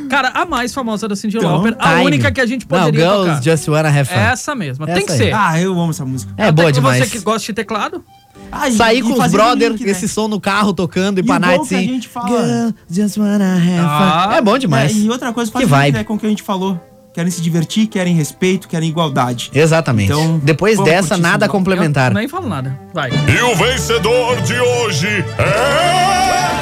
Cara, 0.09 0.29
a 0.29 0.45
mais 0.45 0.73
famosa 0.73 1.07
da 1.07 1.15
Cindy 1.15 1.37
Então, 1.37 1.51
Lauper, 1.53 1.75
a 1.79 2.01
única 2.01 2.31
que 2.31 2.41
a 2.41 2.45
gente 2.45 2.65
Não, 2.69 2.79
poderia 2.79 2.99
Girls 3.05 3.27
tocar. 3.29 3.43
Just 3.43 3.67
Wanna 3.67 3.89
Have 3.89 4.05
Fun. 4.05 4.15
Essa 4.19 4.55
mesma, 4.55 4.85
tem 4.87 4.95
Essa 4.97 5.05
que 5.05 5.11
aí. 5.11 5.17
ser. 5.17 5.33
Ah, 5.33 5.61
eu 5.61 5.71
amo 5.79 5.91
essa 5.91 6.05
música. 6.05 6.33
É 6.37 6.43
Até 6.43 6.51
boa 6.51 6.67
que 6.67 6.73
demais. 6.73 7.03
Você 7.03 7.17
que 7.17 7.23
gosta 7.23 7.45
de 7.45 7.53
teclado? 7.53 8.03
Ah, 8.51 8.71
Sair 8.71 9.01
com 9.01 9.11
os 9.21 9.31
brother, 9.31 9.71
link, 9.71 9.83
né? 9.83 9.91
esse 9.91 10.07
som 10.07 10.27
no 10.27 10.39
carro 10.39 10.73
tocando 10.73 11.19
e, 11.19 11.21
E 11.21 11.25
pra 11.25 11.37
night 11.37 11.67
que 11.67 11.75
assim. 11.75 12.01
fala- 12.01 12.27
Girls 12.29 12.73
Just 12.89 13.17
Wanna 13.17 13.55
Have 13.55 13.79
Ah, 13.85 14.27
Fun. 14.29 14.35
É 14.35 14.41
bom 14.41 14.57
demais. 14.57 14.95
É, 14.95 14.99
e 14.99 15.09
outra 15.09 15.33
coisa, 15.33 15.51
faz 15.51 15.65
Que 15.67 15.73
um 15.73 15.79
link, 15.81 15.93
né, 15.93 16.03
com 16.05 16.13
o 16.15 16.19
que 16.19 16.25
a 16.25 16.29
gente 16.29 16.43
falou. 16.43 16.79
Querem 17.17 17.31
se 17.31 17.41
divertir, 17.41 17.87
querem 17.87 18.13
respeito, 18.13 18.67
querem 18.67 18.89
igualdade. 18.89 19.49
Exatamente. 19.51 20.11
Então, 20.11 20.37
Depois 20.43 20.79
dessa, 20.83 21.17
nada 21.17 21.47
bloco. 21.47 21.53
complementar. 21.53 22.11
Eu 22.11 22.15
nem 22.15 22.27
falo 22.27 22.47
nada. 22.47 22.79
Vai. 22.93 23.09
E 23.09 23.41
o 23.41 23.55
vencedor 23.55 24.39
de 24.43 24.53
hoje 24.53 25.25
é. 25.39 26.56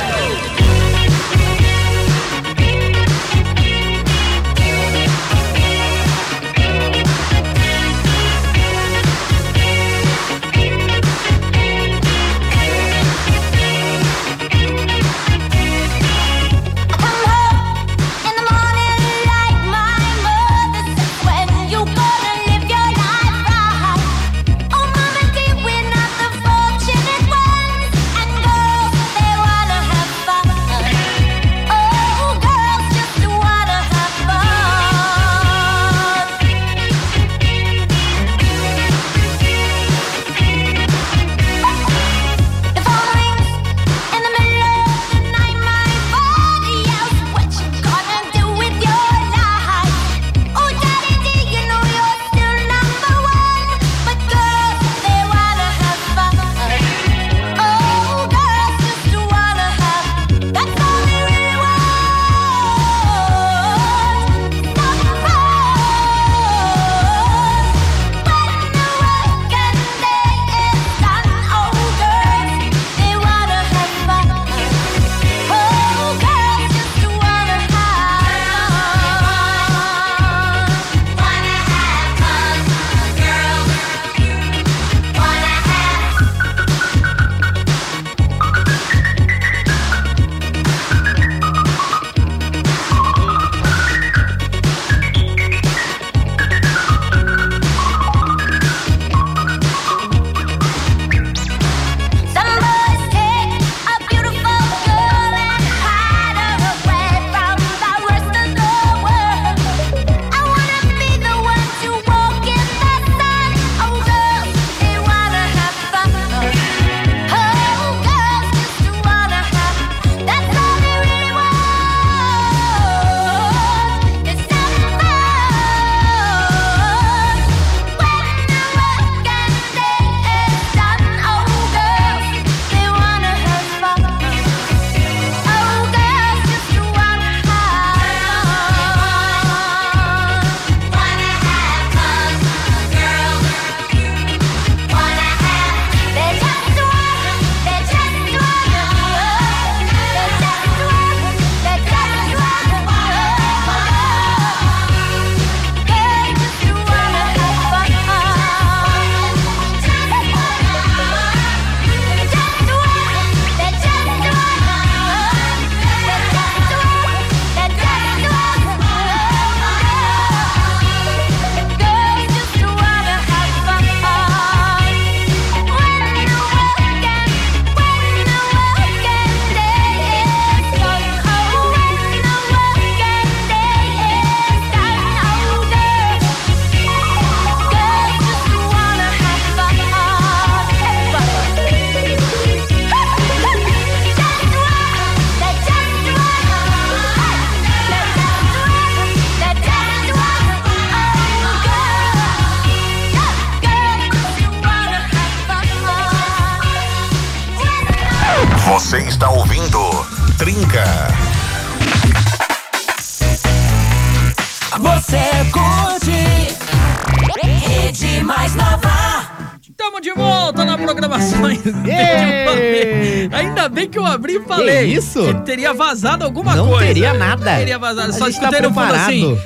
Falei. 224.74 224.94
isso? 224.94 225.24
Que 225.24 225.34
teria 225.42 225.74
vazado 225.74 226.24
alguma 226.24 226.56
Não 226.56 226.68
coisa. 226.68 226.86
teria 226.86 227.14
nada. 227.14 227.56
Teria 227.56 227.78
vazado. 227.80 228.10
A 228.10 228.14
Só 228.14 228.25
tá 228.25 228.30
escutei 228.30 228.62
no 228.62 228.74
fundo 228.74 228.94
assim. 228.94 229.38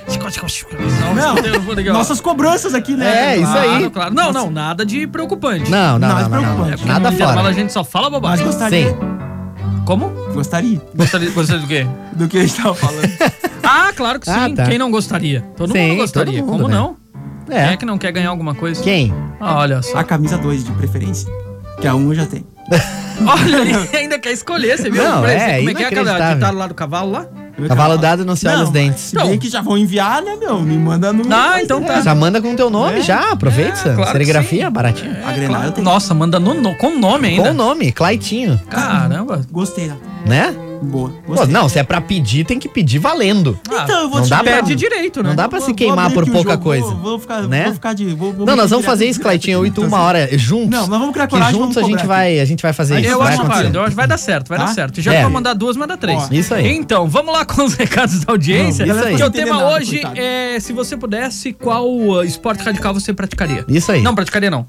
Não, 1.16 1.62
fundo 1.64 1.80
aqui, 1.80 1.90
ó. 1.90 1.94
Nossas 1.94 2.22
cobranças 2.22 2.74
aqui, 2.74 2.96
né? 2.96 3.34
É, 3.34 3.38
isso 3.38 3.52
aí. 3.58 3.68
Claro, 3.70 3.92
claro. 3.92 4.14
Não, 4.14 4.32
não, 4.32 4.50
nada 4.52 4.86
de 4.86 5.08
preocupante. 5.08 5.70
Não, 5.70 5.98
não, 6.00 6.08
Não, 6.08 6.16
não, 6.16 6.30
não, 6.30 6.30
não, 6.30 6.42
preocupante. 6.56 6.84
É 6.84 6.86
Nada 6.86 7.12
fora. 7.12 7.42
a 7.50 7.54
gente 7.54 7.74
só 7.74 7.84
fala 7.84 8.10
Mas 8.10 8.12
bobagem. 8.12 8.46
gostaria. 8.46 8.90
Sim. 8.90 8.98
Como? 9.86 10.10
Gostaria 10.34 10.80
Gostaria, 10.96 11.32
gostaria 11.32 11.62
do 11.62 11.68
quê? 11.68 11.88
do 12.14 12.28
que 12.28 12.38
a 12.38 12.42
gente 12.42 12.56
tava 12.56 12.76
falando. 12.76 13.10
Ah, 13.72 13.92
claro 13.96 14.20
que 14.20 14.26
sim. 14.26 14.32
Ah, 14.36 14.50
tá. 14.56 14.66
Quem 14.66 14.80
não 14.80 14.90
gostaria? 14.90 15.42
Todo 15.56 15.74
Sim, 15.74 15.90
mundo 15.90 15.98
gostaria. 15.98 16.40
todo 16.40 16.48
mundo, 16.48 16.52
Como 16.64 16.68
né? 16.70 16.76
não? 16.76 16.98
Quem 17.48 17.56
é 17.56 17.74
É. 17.74 17.78
que 17.78 17.86
não 17.86 18.00
quer 18.00 18.12
ganhar 18.12 18.30
alguma 18.32 18.56
coisa? 18.56 18.82
Quem? 18.82 19.14
Ah, 19.40 19.58
olha 19.60 19.80
só. 19.84 20.00
A 20.00 20.04
camisa 20.04 20.40
2 20.40 20.64
de 20.64 20.72
preferência. 20.72 21.32
Que 21.82 21.88
a 21.88 21.96
1 21.96 22.00
um 22.00 22.10
eu 22.10 22.16
já 22.16 22.26
tenho. 22.26 22.46
Olha, 23.28 23.58
ele 23.58 23.98
ainda 23.98 24.18
quer 24.20 24.32
escolher, 24.32 24.78
você 24.78 24.90
viu? 24.90 25.04
Não, 25.04 25.26
é, 25.28 25.58
Como 25.58 25.70
é 25.72 25.74
que 25.74 25.84
é 25.84 25.88
aquela 25.88 26.02
inacreditável. 26.04 26.36
ditado 26.36 26.58
lá 26.58 26.68
do 26.68 26.74
cavalo 26.74 27.12
lá? 27.12 27.26
Cavalo 27.68 27.98
dado 27.98 28.24
não 28.24 28.38
se 28.38 28.48
olha 28.48 28.64
os 28.64 28.70
dentes. 28.70 29.02
Se 29.02 29.16
bem 29.18 29.38
que 29.38 29.50
já 29.50 29.60
vão 29.62 29.78
enviar, 29.78 30.22
né, 30.22 30.38
meu? 30.40 30.62
Me 30.62 30.78
manda 30.78 31.12
no. 31.12 31.24
Ah, 31.34 31.62
então 31.62 31.82
tá. 31.84 31.96
É, 31.98 32.02
já 32.02 32.16
manda 32.16 32.42
com 32.42 32.56
teu 32.56 32.70
nome, 32.70 33.00
É. 33.00 33.02
já, 33.02 33.32
aproveita. 33.32 33.78
É, 33.80 33.84
claro 33.84 34.04
que 34.06 34.12
Serigrafia, 34.14 34.70
baratinho. 34.70 35.14
A 35.26 35.32
Grenal 35.34 35.64
eu 35.64 35.72
tenho. 35.74 35.84
Nossa, 35.84 36.14
manda 36.14 36.40
no, 36.40 36.54
no- 36.54 36.74
com 36.78 36.98
nome 36.98 37.28
ainda. 37.28 37.44
Com 37.44 37.50
o 37.50 37.54
nome, 37.54 37.92
Claitinho, 37.92 38.58
Caramba. 38.70 39.42
Gostei, 39.52 39.88
né? 39.88 39.98
né? 40.26 40.56
Boa. 40.82 41.12
Pô, 41.26 41.46
não, 41.46 41.68
se 41.68 41.78
é 41.80 41.84
pra 41.84 42.00
pedir, 42.00 42.46
tem 42.46 42.58
que 42.58 42.70
pedir 42.70 43.00
valendo. 43.00 43.60
Ah, 43.70 43.82
Então, 43.84 44.02
eu 44.04 44.10
vou 44.10 44.20
não 44.20 44.26
te 44.26 44.30
dá 44.30 44.38
explicar. 44.38 44.44
pra- 44.44 44.52
Perde 44.68 44.76
direito, 44.76 45.22
né? 45.22 45.30
Não 45.30 45.36
dá 45.36 45.48
pra 45.50 45.60
Vou- 45.60 45.66
se 45.66 45.72
vou 45.72 45.78
queimar 45.78 46.12
por 46.12 46.26
pouca 46.30 46.52
jogo, 46.54 46.64
coisa. 46.64 46.86
Vou, 46.88 46.96
vou 46.98 47.20
ficar, 47.20 47.42
né? 47.44 47.66
vou 47.66 47.74
ficar 47.74 47.94
de. 47.94 48.06
Vou, 48.16 48.34
vou 48.34 48.46
Não, 48.46 48.56
nós 48.56 48.70
vamos 48.70 48.86
fazer 48.86 49.06
isso, 49.08 49.20
Claitinho, 49.20 49.58
eu 49.60 49.66
e 49.66 49.72
tu 49.72 49.82
então, 49.82 49.88
uma 49.88 50.00
hora 50.04 50.30
juntos. 50.38 50.70
Não, 50.70 50.88
nós 50.88 51.00
vamos 51.00 51.12
criar 51.14 51.28
que 51.28 51.34
coragem, 51.34 51.60
juntos 51.60 51.78
a 51.78 51.84
gente 51.84 52.06
vai, 52.06 52.40
a 52.40 52.46
gente 52.46 52.62
vai 52.62 52.74
fazer 52.74 53.00
isso. 53.02 53.10
Eu 53.10 53.20
vai 53.20 53.28
acho 53.30 53.38
acontecer. 53.42 53.58
válido, 53.62 53.78
eu 53.78 53.82
acho 53.82 53.90
que 53.92 53.96
vai 53.96 54.08
dar 54.08 54.18
certo, 54.18 54.48
vai 54.50 54.58
Tá? 54.58 54.66
dar 54.66 54.74
certo. 54.74 55.02
Já 55.02 55.14
É. 55.14 55.18
que 55.18 55.22
vai 55.24 55.32
mandar 55.32 55.54
duas, 55.54 55.76
manda 55.76 55.98
três. 55.98 56.24
Ó, 56.24 56.28
isso 56.32 56.54
aí. 56.54 56.68
Então, 56.76 57.08
vamos 57.08 57.34
lá 57.34 57.46
com 57.46 57.64
os 57.64 57.74
recados 57.76 58.24
da 58.24 58.32
audiência. 58.34 58.86
Vamos, 58.86 58.98
isso 59.00 59.06
aí. 59.08 59.12
Porque 59.18 59.24
o 59.24 59.26
Não 59.26 59.32
tema 59.56 59.70
hoje 59.74 59.92
coitado. 60.00 60.16
é 60.20 60.60
se 60.60 60.72
você 60.74 60.96
pudesse, 60.98 61.54
qual 61.54 61.90
uh, 61.90 62.24
esporte 62.24 62.64
radical 62.64 62.94
você 62.94 63.14
praticaria? 63.14 63.66
Isso 63.68 63.92
aí. 63.92 64.02
Não, 64.02 64.16
praticaria 64.16 64.50
não. 64.50 64.66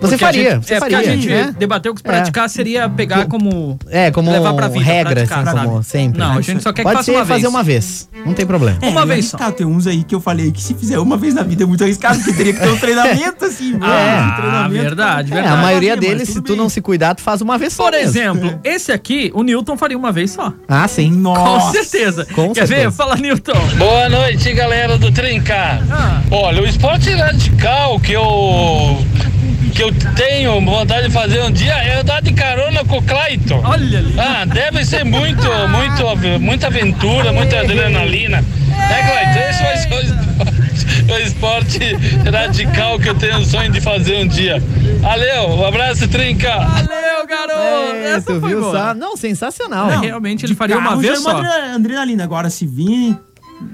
Você 0.00 0.18
faria, 0.18 0.50
gente- 0.54 0.66
você 0.66 0.74
é 0.74 0.78
faria, 0.80 0.96
porque 0.98 1.10
a 1.10 1.14
gente 1.16 1.28
né? 1.28 1.54
debateu 1.58 1.94
que 1.94 2.02
praticar 2.02 2.48
seria 2.48 2.88
pegar 2.88 3.26
como. 3.26 3.78
É, 3.88 4.10
como 4.10 4.30
levar 4.30 4.54
pra 4.54 4.68
vida, 4.68 4.84
regra, 4.84 5.14
praticar, 5.14 5.38
assim, 5.46 5.52
sabe? 5.56 5.66
como 5.66 5.82
sempre. 5.82 6.18
Não, 6.18 6.32
né? 6.34 6.38
a 6.38 6.40
gente 6.40 6.62
só 6.62 6.72
quer 6.72 6.82
que 6.82 6.84
Pode 6.84 6.96
faça 6.96 7.04
ser 7.12 7.16
uma 7.18 7.26
fazer 7.26 7.40
vez. 7.42 7.50
uma 7.54 7.62
vez, 7.62 8.08
não 8.24 8.32
tem 8.34 8.46
problema. 8.46 8.78
É, 8.82 8.88
Uma 8.88 9.04
vez 9.06 9.26
só. 9.26 9.36
Tá, 9.38 9.52
tem 9.52 9.66
uns 9.66 9.86
aí 9.86 10.02
que 10.02 10.14
eu 10.14 10.20
falei 10.20 10.50
que 10.52 10.62
se 10.62 10.74
fizer 10.74 10.98
uma 10.98 11.16
vez 11.16 11.34
na 11.34 11.42
vida 11.42 11.62
é 11.64 11.66
muito 11.66 11.82
arriscado, 11.84 12.18
porque 12.18 12.32
teria 12.32 12.52
que 12.54 12.60
ter 12.60 12.68
um 12.68 12.76
treinamento 12.80 13.44
assim. 13.44 13.72
mano, 13.72 13.84
Ah, 13.86 14.34
treinamento. 14.36 14.82
verdade, 14.82 15.32
É, 15.32 15.34
verdade. 15.34 15.54
a 15.54 15.62
maioria 15.62 15.94
Fazer, 15.96 16.08
deles, 16.08 16.28
se 16.28 16.40
tu 16.40 16.48
bem. 16.52 16.56
não 16.56 16.68
se 16.68 16.80
cuidar, 16.80 17.14
tu 17.14 17.20
faz 17.22 17.40
uma 17.40 17.58
vez 17.58 17.72
só 17.72 17.84
Por 17.84 17.92
mesmo. 17.92 18.08
exemplo, 18.08 18.60
esse 18.64 18.92
aqui, 18.92 19.30
o 19.34 19.42
Newton 19.42 19.76
faria 19.76 19.96
uma 19.98 20.10
vez 20.12 20.30
só. 20.30 20.52
Ah, 20.68 20.86
sim. 20.88 21.10
Nossa. 21.10 21.66
Com 21.66 21.72
certeza. 21.72 22.26
Com 22.34 22.52
Quer 22.52 22.60
ver? 22.66 22.66
certeza. 22.76 22.90
Fala, 22.92 23.16
Newton. 23.16 23.52
Boa 23.78 24.08
noite, 24.08 24.52
galera 24.52 24.96
do 24.98 25.10
Trincar. 25.12 25.82
Ah. 25.90 26.20
Olha, 26.30 26.62
o 26.62 26.66
esporte 26.66 27.10
radical 27.10 27.98
que 28.00 28.12
eu 28.12 28.98
que 29.70 29.82
eu 29.82 29.92
tenho 30.14 30.60
vontade 30.64 31.06
de 31.08 31.12
fazer 31.12 31.42
um 31.42 31.50
dia 31.50 31.72
é 31.74 32.00
andar 32.00 32.20
de 32.22 32.32
carona 32.32 32.84
com 32.84 32.98
o 32.98 33.02
Clayton. 33.02 33.62
Olha 33.64 33.98
ali. 33.98 34.14
Ah, 34.18 34.44
deve 34.44 34.84
ser 34.84 35.04
muito, 35.04 35.46
muito, 35.68 36.40
muita 36.40 36.66
aventura, 36.66 37.32
muita 37.32 37.60
adrenalina. 37.60 38.44
É, 38.90 39.02
Clayton, 39.02 39.50
esse 39.50 39.62
vai 39.62 39.76
ser 39.76 39.94
o 39.94 40.00
esporte, 40.00 41.12
o 41.12 41.18
esporte 41.18 42.30
radical 42.30 42.98
que 42.98 43.08
eu 43.08 43.14
tenho 43.14 43.38
o 43.38 43.44
sonho 43.44 43.70
de 43.70 43.80
fazer 43.80 44.16
um 44.24 44.28
dia. 44.28 44.62
Valeu, 45.00 45.48
um 45.50 45.64
abraço, 45.66 46.06
Trinca. 46.08 46.58
Valeu, 46.58 47.26
garoto. 47.26 47.94
É, 47.94 48.10
Essa 48.16 48.32
tu 48.34 48.40
foi 48.40 48.50
viu 48.50 48.60
boa. 48.60 48.72
só? 48.88 48.94
Não, 48.94 49.16
sensacional. 49.16 49.86
Não, 49.88 50.00
realmente 50.00 50.44
ele 50.44 50.54
faria 50.54 50.78
uma 50.78 50.96
vez 50.96 51.16
é 51.16 51.20
uma 51.20 51.30
só. 51.30 51.36
adre- 51.38 51.74
adrenalina. 51.74 52.24
Agora, 52.24 52.50
se 52.50 52.66
vir. 52.66 53.16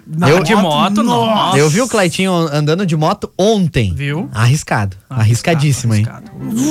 Na 0.07 0.29
Eu- 0.29 0.43
De 0.43 0.55
moto, 0.55 1.03
nossa. 1.03 1.59
Eu 1.59 1.69
vi 1.69 1.81
o 1.81 1.89
Claitinho 1.89 2.33
andando 2.33 2.85
de 2.87 2.95
moto 2.97 3.31
ontem. 3.39 3.93
Viu? 3.95 4.29
Arriscado. 4.33 4.97
Arriscadíssimo, 5.09 5.95
hein? 5.95 6.07
Arriscado. 6.09 6.31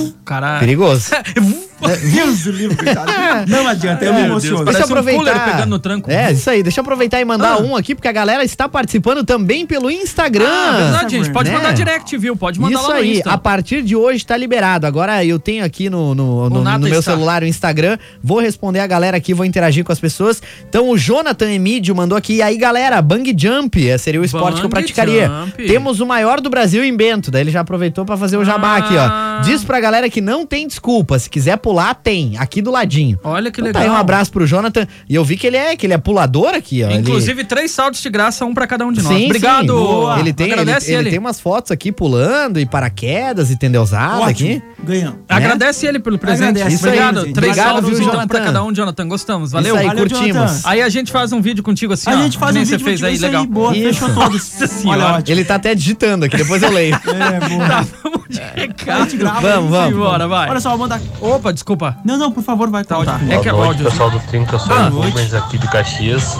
O 0.09 0.13
cara. 0.23 0.59
Perigoso. 0.59 1.09
Deus 1.87 2.43
do 2.43 2.51
livro, 2.51 2.77
coitado. 2.77 3.11
Não 3.47 3.67
adianta, 3.67 4.03
eu 4.05 4.13
me 4.13 4.21
emociono. 4.21 4.63
Deixa 4.65 4.79
eu 4.79 4.83
um 4.83 4.85
aproveitar. 4.89 5.79
tranco. 5.81 6.11
É, 6.11 6.31
isso 6.31 6.49
aí. 6.49 6.63
Deixa 6.63 6.79
eu 6.79 6.83
aproveitar 6.83 7.19
e 7.21 7.25
mandar 7.25 7.53
Ah. 7.53 7.57
um 7.61 7.75
aqui, 7.75 7.93
porque 7.95 8.07
a 8.07 8.11
galera 8.11 8.43
está 8.43 8.67
participando 8.69 9.23
também 9.23 9.65
pelo 9.65 9.89
Instagram. 9.91 10.45
Ah, 10.47 10.71
verdade, 10.77 11.09
gente. 11.17 11.31
Pode 11.31 11.49
Né? 11.49 11.57
mandar 11.57 11.73
direct, 11.73 12.17
viu? 12.17 12.35
Pode 12.35 12.59
mandar 12.59 12.75
Isso 12.79 12.87
lá 12.87 12.95
no 12.95 13.01
aí, 13.01 13.17
Insta. 13.17 13.31
a 13.31 13.37
partir 13.37 13.81
de 13.81 13.95
hoje 13.95 14.25
tá 14.25 14.35
liberado. 14.37 14.85
Agora 14.87 15.23
eu 15.25 15.39
tenho 15.39 15.63
aqui 15.65 15.89
no, 15.89 16.13
no, 16.15 16.49
no- 16.49 16.63
no 16.63 16.79
meu 16.79 16.99
está. 16.99 17.11
celular 17.11 17.43
o 17.43 17.45
Instagram, 17.45 17.97
vou 18.23 18.39
responder 18.39 18.79
a 18.79 18.87
galera 18.87 19.17
aqui, 19.17 19.33
vou 19.33 19.45
interagir 19.45 19.83
com 19.83 19.91
as 19.91 19.99
pessoas. 19.99 20.41
Então 20.69 20.89
o 20.89 20.97
Jonathan 20.97 21.51
Emídio 21.51 21.95
mandou 21.95 22.17
aqui, 22.17 22.35
e 22.35 22.41
aí 22.41 22.57
galera, 22.57 23.01
bang 23.01 23.35
jump, 23.37 23.81
esse 23.83 24.03
seria 24.05 24.21
o 24.21 24.25
esporte 24.25 24.59
que 24.59 24.65
eu 24.65 24.69
praticaria. 24.69 25.27
jump. 25.27 25.65
Temos 25.67 25.99
o 25.99 26.05
maior 26.05 26.39
do 26.41 26.49
Brasil 26.49 26.83
em 26.83 26.95
Bento, 26.95 27.29
daí 27.31 27.41
ele 27.41 27.51
já 27.51 27.61
aproveitou 27.61 28.05
pra 28.05 28.15
fazer 28.17 28.37
o 28.37 28.45
jabá 28.45 28.77
aqui, 28.77 28.95
Ah. 28.97 29.39
ó. 29.41 29.43
Diz 29.43 29.63
pra 29.63 29.79
galera 29.79 30.09
que 30.09 30.21
não 30.21 30.45
tem 30.45 30.67
desculpa, 30.67 31.17
se 31.19 31.29
quiser 31.29 31.57
pular, 31.57 31.74
tem, 31.95 32.37
aqui 32.37 32.61
do 32.61 32.71
ladinho. 32.71 33.19
Olha 33.23 33.51
que 33.51 33.59
Então 33.59 33.65
legal. 33.67 33.81
Tá 33.83 33.89
aí 33.89 33.93
um 33.93 33.99
abraço 33.99 34.31
pro 34.31 34.45
Jonathan, 34.47 34.87
e 35.09 35.15
eu 35.15 35.23
vi 35.25 35.35
que 35.37 35.47
ele 35.47 35.57
é, 35.57 35.75
que 35.75 35.85
ele 35.85 35.93
é 35.93 35.97
pulador 35.97 36.53
aqui, 36.53 36.83
ó. 36.83 36.89
Ele- 36.89 36.99
Inclusive, 36.99 37.43
três 37.43 37.71
saltos 37.71 38.01
de 38.01 38.09
graça, 38.09 38.45
um 38.45 38.53
pra 38.53 38.67
cada 38.67 38.85
um 38.85 38.91
de 38.91 39.01
nós. 39.01 39.15
Sim, 39.15 39.25
Obrigado. 39.25 39.67
sim. 40.15 40.19
Ele 40.19 40.33
tem, 40.33 40.47
ele, 40.51 40.53
Agradece 40.61 40.91
ele 40.91 41.01
ele. 41.01 41.09
tem 41.11 41.19
umas 41.19 41.39
fotos 41.39 41.71
aqui 41.71 41.91
pulando 41.91 42.59
e 42.59 42.65
paraquedas 42.65 43.49
e 43.51 43.57
tendeusada 43.57 44.17
Ótimo. 44.19 44.29
aqui. 44.29 44.61
Ganhamos. 44.83 45.19
Agradece 45.27 45.85
ele 45.87 45.99
pelo 45.99 46.17
presente. 46.19 46.49
Agradece. 46.61 46.75
Isso 46.75 46.85
aí, 46.85 46.91
Obrigado. 46.99 47.21
gente. 47.25 47.33
Três 47.33 47.51
Obrigado, 47.51 47.71
saltos 47.73 47.89
viu, 47.89 47.99
então 47.99 48.11
Jonathan? 48.13 48.27
pra 48.27 48.39
cada 48.41 48.63
um, 48.63 48.73
Jonathan. 48.73 49.07
Gostamos. 49.07 49.51
Valeu. 49.51 49.73
Isso 49.73 49.81
aí, 49.81 49.87
Valeu, 49.87 49.99
curtimos. 50.07 50.27
Jonathan. 50.35 50.59
Aí 50.69 50.81
a 50.81 50.89
gente 50.89 51.11
faz 51.11 51.31
um 51.33 51.41
vídeo 51.41 51.63
contigo 51.63 51.93
assim, 51.93 52.09
A 52.09 52.13
ó. 52.17 52.21
gente 52.21 52.37
faz 52.37 52.55
um 52.55 52.59
vídeo 52.59 52.77
você 52.79 52.83
fez 52.83 53.03
aí, 53.03 53.15
isso 53.15 53.25
legal. 53.25 53.45
boa, 53.45 53.75
Isso. 53.75 53.99
fechou 53.99 54.13
todos. 54.13 54.35
Nossa 54.59 54.67
senhora. 54.67 55.03
Olha, 55.05 55.13
ótimo. 55.17 55.35
Ele 55.37 55.45
tá 55.45 55.55
até 55.55 55.73
digitando 55.75 56.25
aqui, 56.25 56.37
depois 56.37 56.61
eu 56.61 56.71
leio. 56.71 56.95
É, 56.95 57.49
boa. 57.49 57.65
Tá, 57.65 57.85
vamos 58.03 58.24
de 58.29 58.39
recado. 58.59 59.03
gente 59.03 59.17
grava 59.17 59.41
Vamos, 59.41 59.69
vamos. 59.69 59.93
Embora, 59.95 60.27
vai. 60.27 60.49
Olha 60.49 60.59
só, 60.59 60.75
manda. 60.77 61.01
Opa, 61.21 61.51
desculpa. 61.53 61.97
Não, 62.03 62.17
não, 62.17 62.31
por 62.31 62.43
favor, 62.43 62.69
vai. 62.69 62.83
Tá, 62.83 62.97
ótimo. 62.97 63.31
É 63.31 63.37
que 63.39 63.47
é 63.47 63.51
áudio. 63.51 63.85
pessoal 63.89 64.09
do 64.11 64.19
Trinca, 64.21 64.55
eu 64.55 64.59
sou 64.59 64.75
Ah. 64.75 64.89
o 64.91 65.01
Rubens 65.01 65.33
aqui 65.33 65.57
de 65.57 65.67
Caxias. 65.67 66.35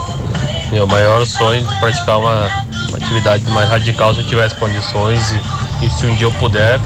Meu 0.72 0.88
maior 0.88 1.26
sonho 1.28 1.66
de 1.66 1.80
praticar 1.80 2.18
uma, 2.20 2.48
uma 2.90 2.98
atividade 2.98 3.44
mais 3.52 3.70
radical 3.70 4.14
se 4.14 4.22
eu 4.22 4.28
tivesse 4.28 4.56
condições 4.56 5.32
e, 5.82 5.86
e 5.86 5.90
se 5.92 6.06
um 6.08 6.16
dia 6.16 6.26
eu 6.28 6.32
puder, 6.34 6.80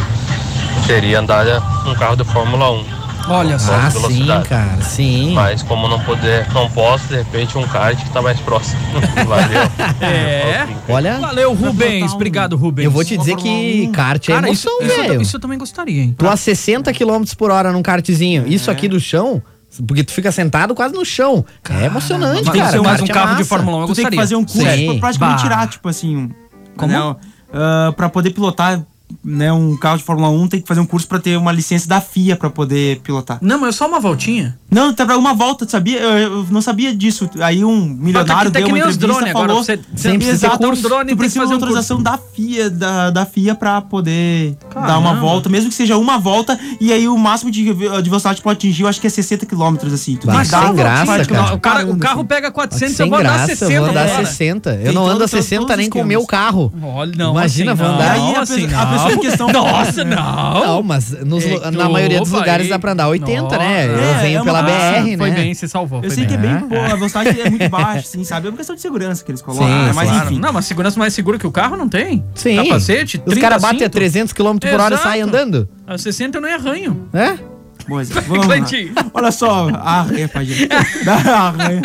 seria 0.85 1.19
andar 1.19 1.45
num 1.85 1.95
carro 1.95 2.15
de 2.17 2.23
Fórmula 2.25 2.71
1. 2.71 2.98
Olha 3.29 3.59
só. 3.59 3.73
Ah, 3.75 3.91
sim, 3.91 4.25
cara, 4.47 4.81
sim. 4.81 5.33
Mas 5.33 5.61
como 5.63 5.87
não 5.87 5.99
puder, 6.01 6.51
não 6.53 6.69
posso, 6.69 7.07
de 7.07 7.15
repente 7.17 7.57
um 7.57 7.67
kart 7.67 7.97
que 7.97 8.09
tá 8.09 8.21
mais 8.21 8.39
próximo. 8.39 8.79
Valeu. 9.27 9.61
É. 10.01 10.67
Olha, 10.87 11.17
Valeu, 11.19 11.53
Rubens. 11.53 12.11
um- 12.11 12.15
Obrigado, 12.15 12.55
Rubens. 12.57 12.85
eu 12.85 12.91
vou 12.91 13.03
te 13.05 13.17
dizer 13.17 13.35
que 13.35 13.85
1. 13.87 13.91
kart 13.91 14.27
é 14.29 14.33
Cara, 14.33 14.49
isso, 14.49 14.67
emoção, 14.67 14.87
isso, 14.87 14.99
eu, 14.99 15.03
velho. 15.07 15.21
isso 15.21 15.35
eu 15.35 15.39
também 15.39 15.57
gostaria, 15.57 16.01
hein? 16.03 16.15
Tu 16.17 16.27
a 16.27 16.35
60 16.35 16.91
km 16.93 17.23
por 17.37 17.51
hora 17.51 17.71
num 17.71 17.81
kartzinho. 17.83 18.45
Isso 18.47 18.71
aqui 18.71 18.87
do 18.87 18.99
chão, 18.99 19.41
porque 19.87 20.03
tu 20.03 20.11
fica 20.11 20.31
sentado 20.31 20.73
quase 20.73 20.93
no 20.95 21.05
chão. 21.05 21.45
é 21.69 21.85
emocionante, 21.85 22.43
Tem 22.43 22.51
que 22.53 22.57
cara. 22.57 22.71
ser 22.71 22.81
mais 22.81 23.01
um 23.01 23.05
é 23.05 23.07
carro 23.07 23.27
de 23.27 23.33
massa. 23.33 23.45
Fórmula 23.45 23.77
1, 23.77 23.81
eu 23.81 23.87
Tu 23.87 23.95
tem 23.95 23.95
que 23.95 24.01
gostaria. 24.01 24.19
fazer 24.19 24.35
um 24.35 24.43
curso 24.43 24.59
pra 24.91 24.99
praticamente 24.99 25.19
Bah. 25.19 25.35
tirar, 25.43 25.67
tipo 25.69 25.87
assim, 25.87 26.17
um. 26.17 26.29
Como? 26.75 26.91
Né, 26.91 27.15
ah, 27.53 27.93
pra 27.95 28.09
poder 28.09 28.31
pilotar 28.31 28.81
né, 29.23 29.51
um 29.51 29.75
carro 29.77 29.97
de 29.97 30.03
Fórmula 30.03 30.29
1, 30.29 30.47
tem 30.47 30.61
que 30.61 30.67
fazer 30.67 30.79
um 30.79 30.85
curso 30.85 31.07
pra 31.07 31.19
ter 31.19 31.37
uma 31.37 31.51
licença 31.51 31.87
da 31.87 31.99
FIA 32.01 32.35
pra 32.35 32.49
poder 32.49 32.99
pilotar. 33.01 33.37
Não, 33.41 33.59
mas 33.59 33.75
é 33.75 33.77
só 33.77 33.87
uma 33.87 33.99
voltinha. 33.99 34.57
Não, 34.71 34.93
tá 34.93 35.05
pra 35.05 35.17
uma 35.17 35.33
volta, 35.33 35.65
tu 35.65 35.71
sabia? 35.71 35.99
Eu, 35.99 36.17
eu 36.41 36.47
não 36.51 36.61
sabia 36.61 36.95
disso. 36.95 37.27
Aí 37.41 37.63
um 37.65 37.83
milionário 37.85 38.51
Tá 38.51 38.59
que 38.59 38.65
deu 38.65 38.73
nem 38.73 38.83
uma 38.83 38.89
os 38.89 38.95
entrevista 38.95 39.19
drone 39.21 39.29
agora, 39.31 39.47
falou... 39.47 39.63
você- 39.63 39.79
Sempre 39.95 40.17
precisa 40.19 40.49
ter 40.49 40.57
curso. 40.65 40.81
drone, 40.83 41.05
tem 41.05 41.15
tu 41.15 41.17
que 41.17 41.23
precisa 41.23 41.39
de 41.39 41.45
fazer 41.45 41.53
uma 41.53 41.59
um 41.59 41.63
autorização 41.69 42.01
da 42.03 42.17
FIA, 42.17 42.69
da, 42.69 43.09
da 43.09 43.25
FIA 43.25 43.55
pra 43.55 43.81
poder 43.81 44.55
dar 44.73 44.81
Caramba. 44.81 44.97
uma 44.99 45.15
volta, 45.15 45.49
mesmo 45.49 45.69
que 45.69 45.75
seja 45.75 45.97
uma 45.97 46.17
volta, 46.19 46.57
e 46.79 46.93
aí 46.93 47.07
o 47.07 47.17
máximo 47.17 47.49
de, 47.51 47.63
de 47.63 47.73
velocidade 47.73 48.37
que 48.37 48.43
pode 48.43 48.57
atingir, 48.57 48.83
eu 48.83 48.87
acho 48.87 49.01
que 49.01 49.07
é 49.07 49.09
60 49.09 49.45
km, 49.45 49.75
assim. 49.91 50.15
Tu 50.17 50.27
que 50.27 50.27
dar 50.27 50.45
sem 50.45 50.75
graça, 50.75 51.25
cara. 51.25 51.53
o, 51.55 51.59
cara, 51.59 51.85
o 51.91 51.97
carro 51.97 52.19
assim. 52.19 52.27
pega 52.27 52.51
400, 52.51 52.95
Sem 52.95 53.05
eu 53.05 53.09
vou 53.09 53.19
andar 53.19 53.29
graça, 53.33 53.47
60 53.47 53.73
eu 53.73 53.81
vou 53.81 53.89
andar 53.89 54.03
agora. 54.05 54.25
60. 54.25 54.69
Eu 54.83 54.93
não 54.93 55.07
ando 55.07 55.23
a 55.23 55.27
60 55.27 55.59
todos 55.61 55.71
os 55.71 55.77
nem 55.77 55.89
com 55.89 56.01
o 56.01 56.05
meu 56.05 56.25
carro. 56.25 56.71
Olha, 56.81 57.11
não, 57.17 57.31
Imagina, 57.31 57.71
assim, 57.73 57.81
vou 57.83 57.91
andar. 57.91 58.11
Aí 58.11 58.35
a 58.35 58.41
assim, 58.41 58.61
pessoa- 58.67 58.81
questão- 59.19 59.47
Nossa, 59.49 60.03
não. 60.03 60.53
Não, 60.65 60.83
mas 60.83 61.11
nos 61.25 61.43
É, 61.45 61.71
na 61.71 61.89
maioria 61.89 62.19
dos 62.19 62.29
opa, 62.29 62.39
lugares 62.39 62.65
aí. 62.65 62.69
dá 62.69 62.79
pra 62.79 62.91
andar 62.93 63.07
80, 63.07 63.41
Nossa. 63.43 63.57
né? 63.57 63.85
Eu 63.85 63.99
É, 63.99 64.21
venho 64.21 64.39
é 64.39 64.43
pela 64.43 64.59
uma- 64.61 64.69
BR, 64.69 65.17
Foi 65.17 65.29
né? 65.29 65.35
bem, 65.35 65.53
se 65.53 65.67
salvou. 65.67 65.99
Eu 65.99 66.03
foi 66.09 66.15
sei 66.15 66.25
que 66.25 66.33
é 66.33 66.37
bem. 66.37 66.55
bem, 66.55 66.67
pô, 66.69 66.75
a 66.75 66.95
velocidade 66.95 67.41
é 67.41 67.49
muito 67.49 67.69
baixa, 67.69 67.99
assim, 67.99 68.23
sabe? 68.23 68.47
É 68.47 68.49
uma 68.49 68.57
questão 68.57 68.75
de 68.75 68.81
segurança 68.81 69.23
que 69.23 69.31
eles 69.31 69.41
colocam, 69.41 69.67
Sim, 69.67 69.73
né? 69.85 69.91
Mas 69.93 70.09
Claro. 70.09 70.25
enfim. 70.25 70.39
Não, 70.39 70.53
mas 70.53 70.65
segurança 70.65 70.99
mais 70.99 71.13
segura 71.13 71.37
que 71.37 71.47
o 71.47 71.51
carro 71.51 71.75
não 71.77 71.87
tem. 71.89 72.23
Sim. 72.35 72.55
Capacete, 72.57 73.17
Os 73.17 73.23
30 73.25 73.41
caras 73.41 73.61
batem 73.61 73.77
a 73.77 73.81
cinto. 73.85 73.91
300 73.93 74.33
km 74.33 74.57
por 74.59 74.79
hora 74.79 74.93
e 74.93 74.97
Exato. 74.97 75.03
saem 75.03 75.21
andando. 75.21 75.67
A 75.87 75.97
60 75.97 76.37
eu 76.37 76.41
não 76.41 76.49
é 76.49 76.53
arranho. 76.55 77.07
É? 77.13 77.33
É, 77.97 78.21
vamos 78.27 78.47
lá. 78.47 78.55
Olha 79.13 79.31
só, 79.31 79.67
gente. 80.43 80.67
Dá 81.03 81.15
arranha. 81.15 81.81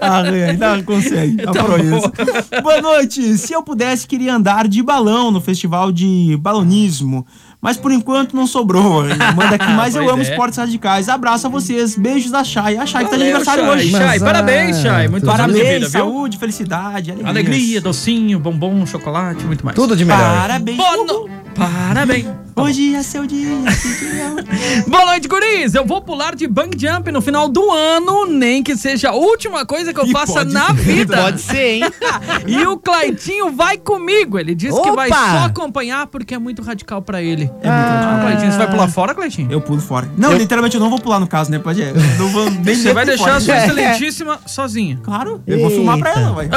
Arranha, 0.00 0.46
ainda 0.50 0.82
consegue. 0.82 1.36
Tá 1.36 1.52
isso. 1.78 2.62
Boa 2.62 2.80
noite. 2.80 3.38
Se 3.38 3.52
eu 3.52 3.62
pudesse, 3.62 4.06
queria 4.06 4.34
andar 4.34 4.68
de 4.68 4.82
balão 4.82 5.30
no 5.30 5.40
festival 5.40 5.92
de 5.92 6.36
balonismo. 6.40 7.26
Mas 7.60 7.76
por 7.76 7.92
enquanto 7.92 8.34
não 8.34 8.46
sobrou. 8.46 9.02
Manda 9.36 9.56
aqui, 9.56 9.70
mas 9.72 9.94
eu 9.94 10.08
amo 10.08 10.22
é. 10.22 10.30
esportes 10.30 10.58
radicais. 10.58 11.08
Abraço 11.08 11.46
a 11.46 11.50
vocês. 11.50 11.94
Beijos 11.94 12.30
da 12.30 12.42
Chay. 12.42 12.78
A 12.78 12.86
Chay 12.86 13.04
que 13.04 13.10
tá 13.10 13.16
de 13.16 13.22
aniversário 13.22 13.64
Chay. 13.64 13.72
hoje. 13.72 13.90
Chay, 13.90 14.00
Mas, 14.00 14.22
parabéns, 14.22 14.76
Chay. 14.78 15.08
De 15.08 15.20
Parabéns, 15.20 15.58
vida, 15.58 15.78
viu? 15.80 15.90
saúde, 15.90 16.38
felicidade, 16.38 17.10
alegria. 17.10 17.28
Alegria, 17.28 17.80
docinho, 17.80 18.38
bombom, 18.38 18.86
chocolate, 18.86 19.44
muito 19.44 19.64
mais. 19.64 19.74
Tudo 19.74 19.94
de 19.94 20.04
melhor. 20.04 20.40
Parabéns. 20.40 20.76
Boa 20.78 20.96
no... 20.96 21.28
Parabéns. 21.54 22.49
Hoje 22.60 22.94
é 22.94 23.02
seu 23.02 23.26
dia. 23.26 23.48
Boa 24.86 25.04
noite, 25.06 25.26
guris. 25.28 25.74
Eu 25.74 25.84
vou 25.84 26.00
pular 26.02 26.34
de 26.34 26.46
bang 26.46 26.70
jump 26.78 27.10
no 27.10 27.20
final 27.22 27.48
do 27.48 27.70
ano, 27.70 28.26
nem 28.26 28.62
que 28.62 28.76
seja 28.76 29.10
a 29.10 29.14
última 29.14 29.64
coisa 29.64 29.92
que 29.94 30.00
eu 30.00 30.06
Ih, 30.06 30.12
faça 30.12 30.44
na 30.44 30.66
ser. 30.68 30.74
vida. 30.82 31.16
Pode 31.16 31.40
ser, 31.40 31.66
hein? 31.76 31.82
E 32.46 32.66
o 32.66 32.76
Claitinho 32.78 33.52
vai 33.52 33.76
comigo. 33.78 34.38
Ele 34.38 34.54
disse 34.54 34.80
que 34.80 34.90
vai 34.92 35.08
Opa! 35.08 35.30
só 35.30 35.44
acompanhar 35.46 36.06
porque 36.06 36.34
é 36.34 36.38
muito 36.38 36.62
radical 36.62 37.00
pra 37.02 37.22
ele. 37.22 37.44
É 37.62 37.68
muito 37.70 37.88
radical. 37.88 38.20
Claitinho, 38.20 38.52
você 38.52 38.58
vai 38.58 38.70
pular 38.70 38.88
fora, 38.88 39.14
Claitinho? 39.14 39.50
Eu 39.52 39.60
pulo 39.60 39.80
fora. 39.80 40.10
Não, 40.16 40.32
Eu- 40.32 40.38
literalmente 40.38 40.74
eu 40.76 40.80
não 40.80 40.90
vou 40.90 40.98
pular 40.98 41.20
no 41.20 41.26
caso, 41.26 41.50
né, 41.50 41.58
Pode? 41.58 41.80
Eu 41.80 41.94
não 42.18 42.28
vou 42.28 42.50
nem 42.50 42.74
Você 42.74 42.92
vai 42.92 43.04
deixar 43.06 43.24
a 43.24 43.26
fora. 43.28 43.40
sua 43.40 43.54
É. 43.54 43.64
excelentíssima 43.66 44.38
sozinha. 44.46 44.98
Claro, 45.02 45.42
eu 45.46 45.60
vou 45.60 45.70
filmar 45.70 45.98
pra 45.98 46.10
Eita. 46.10 46.20
ela, 46.20 46.32
vai. 46.32 46.48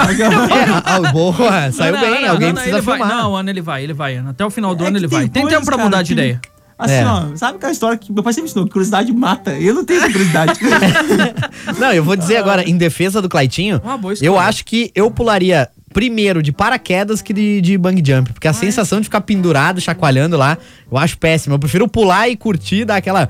Ah, 0.86 1.12
boa, 1.12 1.72
saiu 1.72 1.94
Não, 1.94 2.00
bem. 2.02 2.22
não, 2.22 2.30
Alguém 2.32 2.48
não, 2.50 2.56
precisa 2.56 2.78
ele 2.78 2.86
vai. 2.86 2.98
filmar. 2.98 3.16
Não, 3.18 3.36
Ana, 3.36 3.50
ele 3.50 3.62
vai, 3.62 3.84
ele 3.84 3.94
vai. 3.94 4.18
Até 4.18 4.46
o 4.46 4.50
final 4.50 4.74
do 4.76 4.84
É 4.84 4.88
ano 4.88 4.98
ele 4.98 5.08
vai. 5.08 5.28
Tem 5.30 5.48
tempo 5.48 5.66
pra 5.66 5.78
cara, 5.78 5.89
mudar 5.93 6.03
de 6.03 6.08
que- 6.08 6.13
ideia. 6.13 6.41
Assim, 6.77 6.93
É. 6.95 7.06
ó, 7.06 7.36
sabe 7.36 7.58
aquela 7.58 7.71
história 7.71 7.97
que 7.97 8.12
meu 8.12 8.23
pai 8.23 8.34
sempre 8.34 8.49
ensinou? 8.49 8.65
que 8.65 8.71
Curiosidade 8.73 9.13
mata. 9.13 9.51
Eu 9.53 9.73
não 9.75 9.86
tenho 9.86 9.99
essa 10.01 10.12
curiosidade. 10.12 10.60
Não, 11.79 11.93
eu 11.93 12.03
vou 12.03 12.15
dizer 12.15 12.38
agora, 12.38 12.67
em 12.67 12.75
defesa 12.75 13.21
do 13.21 13.29
Claitinho, 13.29 13.79
Uma 13.84 13.97
boa 13.97 14.13
escolha. 14.13 14.27
eu 14.27 14.38
acho 14.39 14.65
que 14.65 14.91
eu 14.95 15.10
pularia 15.12 15.69
primeiro 15.93 16.41
de 16.41 16.51
paraquedas 16.51 17.21
que 17.21 17.32
de, 17.34 17.62
de 17.62 17.77
bang 17.77 18.01
jump. 18.06 18.34
Porque 18.34 18.47
a 18.47 18.53
sensação 18.53 18.99
de 18.99 19.06
ficar 19.06 19.21
pendurado, 19.21 19.79
chacoalhando 19.79 20.36
lá, 20.38 20.58
eu 20.91 20.97
acho 20.97 21.17
péssimo. 21.17 21.56
Eu 21.56 21.60
prefiro 21.60 21.88
pular 21.88 22.27
e 22.29 22.36
curtir, 22.36 22.84
dar 22.86 22.95
aquela, 22.97 23.29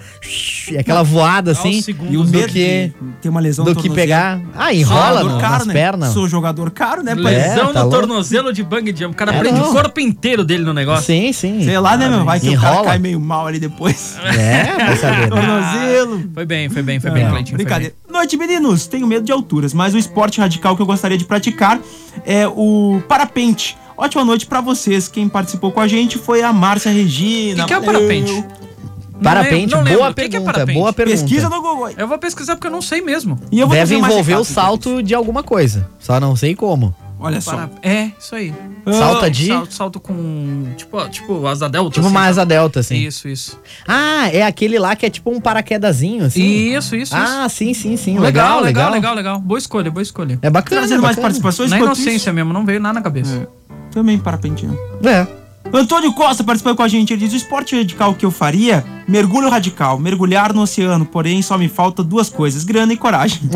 aquela 0.80 1.04
voada 1.04 1.52
assim, 1.52 1.84
e 2.10 2.17
o 2.17 2.23
do 2.23 2.30
medo 2.32 2.47
que, 2.47 2.54
de 2.54 2.93
ter 3.21 3.30
uma 3.30 3.39
lesão 3.39 3.65
do 3.65 3.76
que 3.76 3.89
pegar. 3.89 4.39
Ah, 4.56 4.73
enrola 4.73 5.23
no, 5.23 5.39
caro, 5.39 5.58
nas 5.60 5.67
né? 5.67 5.73
pernas. 5.73 6.13
Sou 6.13 6.28
jogador 6.28 6.71
caro, 6.71 7.04
né, 7.04 7.15
pai? 7.15 7.36
Lesão 7.36 7.69
É, 7.69 7.73
tá 7.73 7.84
no 7.84 7.89
louco. 7.89 7.89
tornozelo 7.97 8.54
de 8.54 8.63
bang 8.63 8.89
jump. 8.95 9.13
O 9.13 9.17
cara 9.17 9.34
É, 9.36 9.39
prende 9.39 9.60
não. 9.60 9.69
o 9.69 9.73
corpo 9.73 9.99
inteiro 9.99 10.43
dele 10.43 10.63
no 10.63 10.73
negócio. 10.73 11.06
Sim, 11.06 11.32
sim. 11.34 11.63
Sei 11.63 11.78
lá, 11.80 11.97
né, 11.97 12.08
meu? 12.10 12.23
Vai 12.23 12.39
que 12.39 12.49
o 12.49 12.60
cara 12.60 12.71
Enrola. 12.73 12.88
cai 12.88 12.99
meio 12.99 13.19
mal 13.19 13.47
ali 13.47 13.60
depois. 13.60 14.17
É, 14.38 14.63
vai 14.86 14.95
saber. 14.97 15.17
né? 15.21 15.28
Tornozelo. 15.34 16.30
Foi 16.34 16.45
bem, 16.45 16.69
foi 16.69 16.82
bem, 16.82 16.99
foi 16.99 17.12
bem, 17.12 17.23
Não, 17.23 17.32
Cleitinho. 17.32 17.58
foi 17.58 17.65
Brincadeira. 17.65 17.93
Noite, 18.13 18.38
meninos. 18.38 18.86
Tenho 18.86 19.08
medo 19.08 19.26
de 19.26 19.32
alturas, 19.32 19.73
mas 19.73 19.95
o 19.95 19.97
esporte 19.97 20.39
radical 20.39 20.76
que 20.76 20.82
eu 20.84 20.86
gostaria 20.86 21.17
de 21.17 21.26
praticar 21.26 21.80
é 22.23 22.47
o 22.47 23.02
parapente. 23.10 23.76
Ótima 23.97 24.23
noite 24.23 24.45
pra 24.45 24.62
vocês. 24.62 25.08
Quem 25.08 25.28
participou 25.28 25.71
com 25.71 25.80
a 25.80 25.88
gente 25.88 26.19
foi 26.19 26.43
a 26.43 26.54
Márcia 26.54 26.91
Regina. 26.91 27.63
O 27.63 27.67
que 27.67 27.73
é 27.73 27.78
o 27.80 27.84
parapente? 27.84 28.32
Não 28.32 29.21
Parapente, 29.23 29.71
não 29.73 29.82
lembro. 29.82 29.99
boa 29.99 30.12
O 30.12 30.13
que 30.13 30.21
que 30.21 30.28
é 30.28 30.30
pergunta, 30.30 30.54
parapente? 30.54 30.80
boa 30.80 30.93
pergunta. 30.93 31.17
Pesquisa 31.21 31.49
no 31.49 31.60
Google. 31.62 31.89
Eu 31.97 32.08
vou 32.08 32.19
pesquisar 32.19 32.56
porque 32.56 32.67
eu 32.67 32.71
não 32.71 32.82
sei 32.84 33.02
mesmo. 33.02 33.39
E 33.52 33.60
eu 33.60 33.67
vou 33.67 33.76
Deve 33.76 33.95
envolver 33.95 34.36
o 34.36 34.43
salto 34.43 35.02
de 35.02 35.15
alguma 35.15 35.41
coisa. 35.41 35.89
Só 35.97 36.19
não 36.19 36.36
sei 36.36 36.56
como. 36.56 36.93
Olha 37.26 37.40
só. 37.40 37.52
Para- 37.52 37.70
É, 37.82 38.12
isso 38.20 38.36
aí. 38.36 38.54
Salta 38.92 39.32
de. 39.32 39.48
Salto, 39.48 39.74
salto 39.74 40.00
com. 40.00 40.66
Tipo, 40.76 41.10
tipo 41.10 41.48
asa 41.48 41.70
delta. 41.70 41.90
Tipo 41.92 42.06
assim. 42.06 42.16
uma 42.16 42.26
asa 42.28 42.46
delta, 42.46 42.82
assim. 42.82 42.98
Isso, 42.98 43.28
isso. 43.30 43.58
Ah, 43.88 44.30
é 44.30 44.44
aquele 44.44 44.78
lá 44.78 44.94
que 44.96 45.06
é 45.06 45.10
tipo 45.10 45.32
um 45.32 45.40
paraquedazinho, 45.40 46.26
assim. 46.26 46.44
Isso, 46.44 46.96
isso, 46.98 47.16
Ah, 47.16 47.48
sim, 47.50 47.74
sim, 47.74 47.96
sim. 47.96 48.20
Legal, 48.20 48.60
Legal, 48.60 48.62
legal, 48.62 48.64
legal. 48.64 48.92
legal, 48.94 49.16
legal. 49.16 49.40
Boa 49.40 49.58
escolha, 49.58 49.90
boa 49.90 50.04
escolha. 50.04 50.38
É 50.42 50.50
bacana. 50.50 50.82
Trazendo 50.82 51.02
mais 51.02 51.16
bacana. 51.16 51.22
participações. 51.30 51.70
Na 51.72 51.80
inocência 51.80 52.34
mesmo, 52.34 52.52
não 52.52 52.66
veio 52.66 52.80
nada 52.82 52.96
na 52.96 53.02
cabeça. 53.02 53.34
isso- 53.36 53.48
Também 53.92 54.18
parapente, 54.18 54.66
né? 54.66 54.76
É. 55.06 55.43
Antônio 55.78 56.14
Costa 56.14 56.44
participou 56.44 56.76
com 56.76 56.84
a 56.84 56.88
gente. 56.88 57.12
Ele 57.14 57.20
diz: 57.26 57.34
o 57.34 57.36
esporte 57.38 57.76
radical 57.76 58.14
que 58.14 58.26
eu 58.26 58.32
faria, 58.32 58.84
mergulho 59.08 59.50
radical, 59.50 59.98
mergulhar 60.00 60.54
no 60.54 60.62
oceano. 60.62 61.06
Porém, 61.06 61.42
só 61.42 61.58
me 61.58 61.68
falta 61.68 62.04
duas 62.04 62.30
coisas: 62.30 62.64
grana 62.64 62.94
e 62.94 62.98
coragem. 62.98 63.40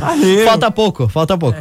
Valeu. 0.00 0.44
Falta 0.46 0.70
pouco, 0.70 1.08
falta 1.08 1.36
pouco. 1.36 1.58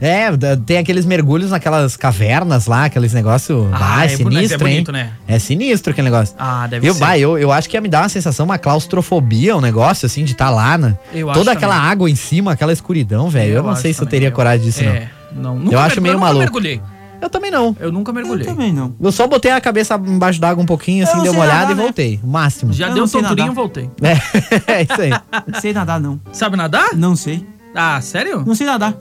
É, 0.00 0.36
da- 0.36 0.56
tem 0.56 0.78
aqueles 0.78 1.06
mergulhos 1.06 1.50
naquelas 1.52 1.96
cavernas 1.96 2.66
lá, 2.66 2.84
aqueles 2.84 3.12
negócios. 3.12 3.66
Ah, 3.72 3.98
Ah, 4.00 4.06
é 4.06 4.12
é 4.14 4.16
bonito, 4.18 4.34
sinistro, 4.34 4.66
é 4.66 4.70
hein? 4.70 4.74
bonito, 4.76 4.92
né? 4.92 5.10
É 5.26 5.38
sinistro 5.38 5.92
aquele 5.92 6.10
negócio. 6.10 6.34
Ah, 6.38 6.66
deve 6.66 6.86
eu, 6.88 6.92
ser. 6.94 7.00
bah, 7.00 7.18
eu, 7.18 7.38
eu 7.38 7.50
acho 7.52 7.68
que 7.68 7.76
ia 7.76 7.80
me 7.80 7.88
dar 7.88 8.02
uma 8.02 8.08
sensação, 8.08 8.44
uma 8.44 8.58
claustrofobia, 8.58 9.56
um 9.56 9.60
negócio 9.60 10.04
assim, 10.06 10.24
de 10.24 10.32
estar 10.32 10.50
lá, 10.50 10.76
né? 10.76 10.98
Eu 11.14 11.30
acho 11.30 11.38
Toda 11.38 11.52
aquela 11.52 11.76
também. 11.76 11.90
água 11.90 12.10
em 12.10 12.14
cima, 12.14 12.52
aquela 12.52 12.72
escuridão, 12.72 13.30
velho. 13.30 13.54
Eu, 13.54 13.62
não 13.62 13.70
acho 13.70 13.82
sei 13.82 13.92
se 13.92 14.00
eu 14.00 14.06
também, 14.06 14.20
teria 14.20 14.30
coragem 14.30 14.66
disso, 14.66 14.82
é, 14.82 15.08
não. 15.34 15.56
Nunca 15.58 15.74
Eu 15.76 15.80
acho 15.80 16.00
meio 16.00 16.14
eu 16.14 16.18
maluco. 16.18 16.40
mergulhei. 16.40 16.80
Não. 17.16 17.22
Eu 17.22 17.30
também 17.30 17.50
não. 17.50 17.76
Eu 17.80 17.90
nunca 17.92 18.10
Eu 18.10 18.14
mergulhei. 18.14 18.46
também 18.46 18.72
não. 18.72 18.94
Eu 19.00 19.10
só 19.12 19.26
botei 19.26 19.50
a 19.50 19.60
cabeça 19.60 19.94
embaixo 19.96 20.40
d'água 20.40 20.62
um 20.62 20.66
pouquinho, 20.66 21.02
Eu 21.02 21.08
assim, 21.08 21.16
não 21.16 21.22
dei 21.24 21.32
uma 21.32 21.42
olhada 21.42 21.58
nadar, 21.60 21.72
e 21.72 21.74
né? 21.76 21.82
voltei. 21.82 22.20
O 22.22 22.26
máximo. 22.26 22.72
Já 22.72 22.86
Eu 22.88 22.94
deu 22.94 23.00
não 23.00 23.06
sei 23.06 23.20
tonturinho, 23.22 23.48
nadar. 23.48 23.54
voltei. 23.62 23.90
É, 24.02 24.72
é 24.80 24.82
isso 24.82 25.00
aí. 25.00 25.10
Não 25.46 25.60
sei 25.60 25.72
nadar, 25.72 26.00
não. 26.00 26.20
Sabe 26.32 26.56
nadar? 26.56 26.94
Não 26.94 27.16
sei. 27.16 27.46
Ah, 27.74 28.00
sério? 28.00 28.42
Não 28.46 28.54
sei 28.54 28.66
nadar. 28.66 28.94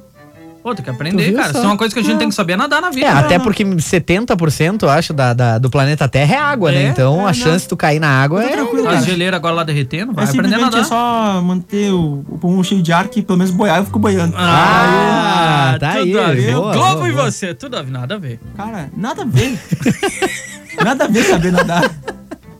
Pô, 0.65 0.73
tem 0.73 0.83
que 0.83 0.89
Tu 0.89 0.95
aprender, 0.95 1.31
cara. 1.33 1.43
só? 1.53 1.59
Isso 1.59 1.67
é 1.67 1.69
uma 1.69 1.77
coisa 1.77 1.93
que 1.93 1.99
a 1.99 2.03
gente 2.03 2.17
tem 2.17 2.27
que 2.27 2.33
saber 2.33 2.53
é 2.53 2.57
nadar 2.57 2.81
na 2.81 2.89
vida. 2.89 3.05
É, 3.05 3.13
né? 3.13 3.19
até 3.19 3.37
porque 3.37 3.63
70%, 3.63 4.81
eu 4.81 4.89
acho, 4.89 5.13
da, 5.13 5.31
da- 5.31 5.59
do 5.59 5.69
planeta 5.69 6.07
Terra 6.09 6.33
é 6.33 6.39
água, 6.39 6.71
né? 6.71 6.85
É, 6.85 6.87
Então 6.87 7.17
é, 7.19 7.23
a 7.23 7.25
não. 7.27 7.33
chance 7.35 7.65
de 7.65 7.69
tu 7.69 7.77
cair 7.77 7.99
na 7.99 8.09
água 8.09 8.43
é. 8.43 8.47
tranquilo, 8.47 8.87
As 8.87 8.95
cara. 8.95 9.05
geleiras 9.05 9.37
agora 9.37 9.53
lá 9.53 9.63
derretendo, 9.63 10.11
vai 10.11 10.25
é 10.25 10.27
aprender 10.27 10.55
a 10.55 10.57
nadar. 10.57 10.81
é 10.81 10.83
só 10.83 11.39
manter 11.43 11.91
o, 11.91 12.25
o 12.27 12.39
pulmão 12.39 12.63
cheio 12.63 12.81
de 12.81 12.91
ar 12.91 13.07
que 13.09 13.21
pelo 13.21 13.37
menos 13.37 13.53
boiar 13.53 13.77
eu 13.77 13.85
fico 13.85 13.99
boiando. 13.99 14.33
Ah, 14.35 15.77
tá 15.79 15.97
tudo 15.97 16.01
aí, 16.01 16.17
a 16.19 16.27
ver. 16.33 16.55
boa, 16.55 16.73
Globo 16.73 16.95
boa, 16.95 17.09
e 17.09 17.11
boa. 17.11 17.31
você, 17.31 17.53
tudo 17.53 17.77
a 17.77 17.83
ver, 17.83 17.91
nada 17.91 18.15
a 18.15 18.17
ver. 18.17 18.39
Cara, 18.57 18.89
nada 18.97 19.21
a 19.21 19.25
ver. 19.25 19.59
nada 20.83 21.03
a 21.03 21.07
ver 21.07 21.23
saber 21.25 21.51
nadar. 21.51 21.83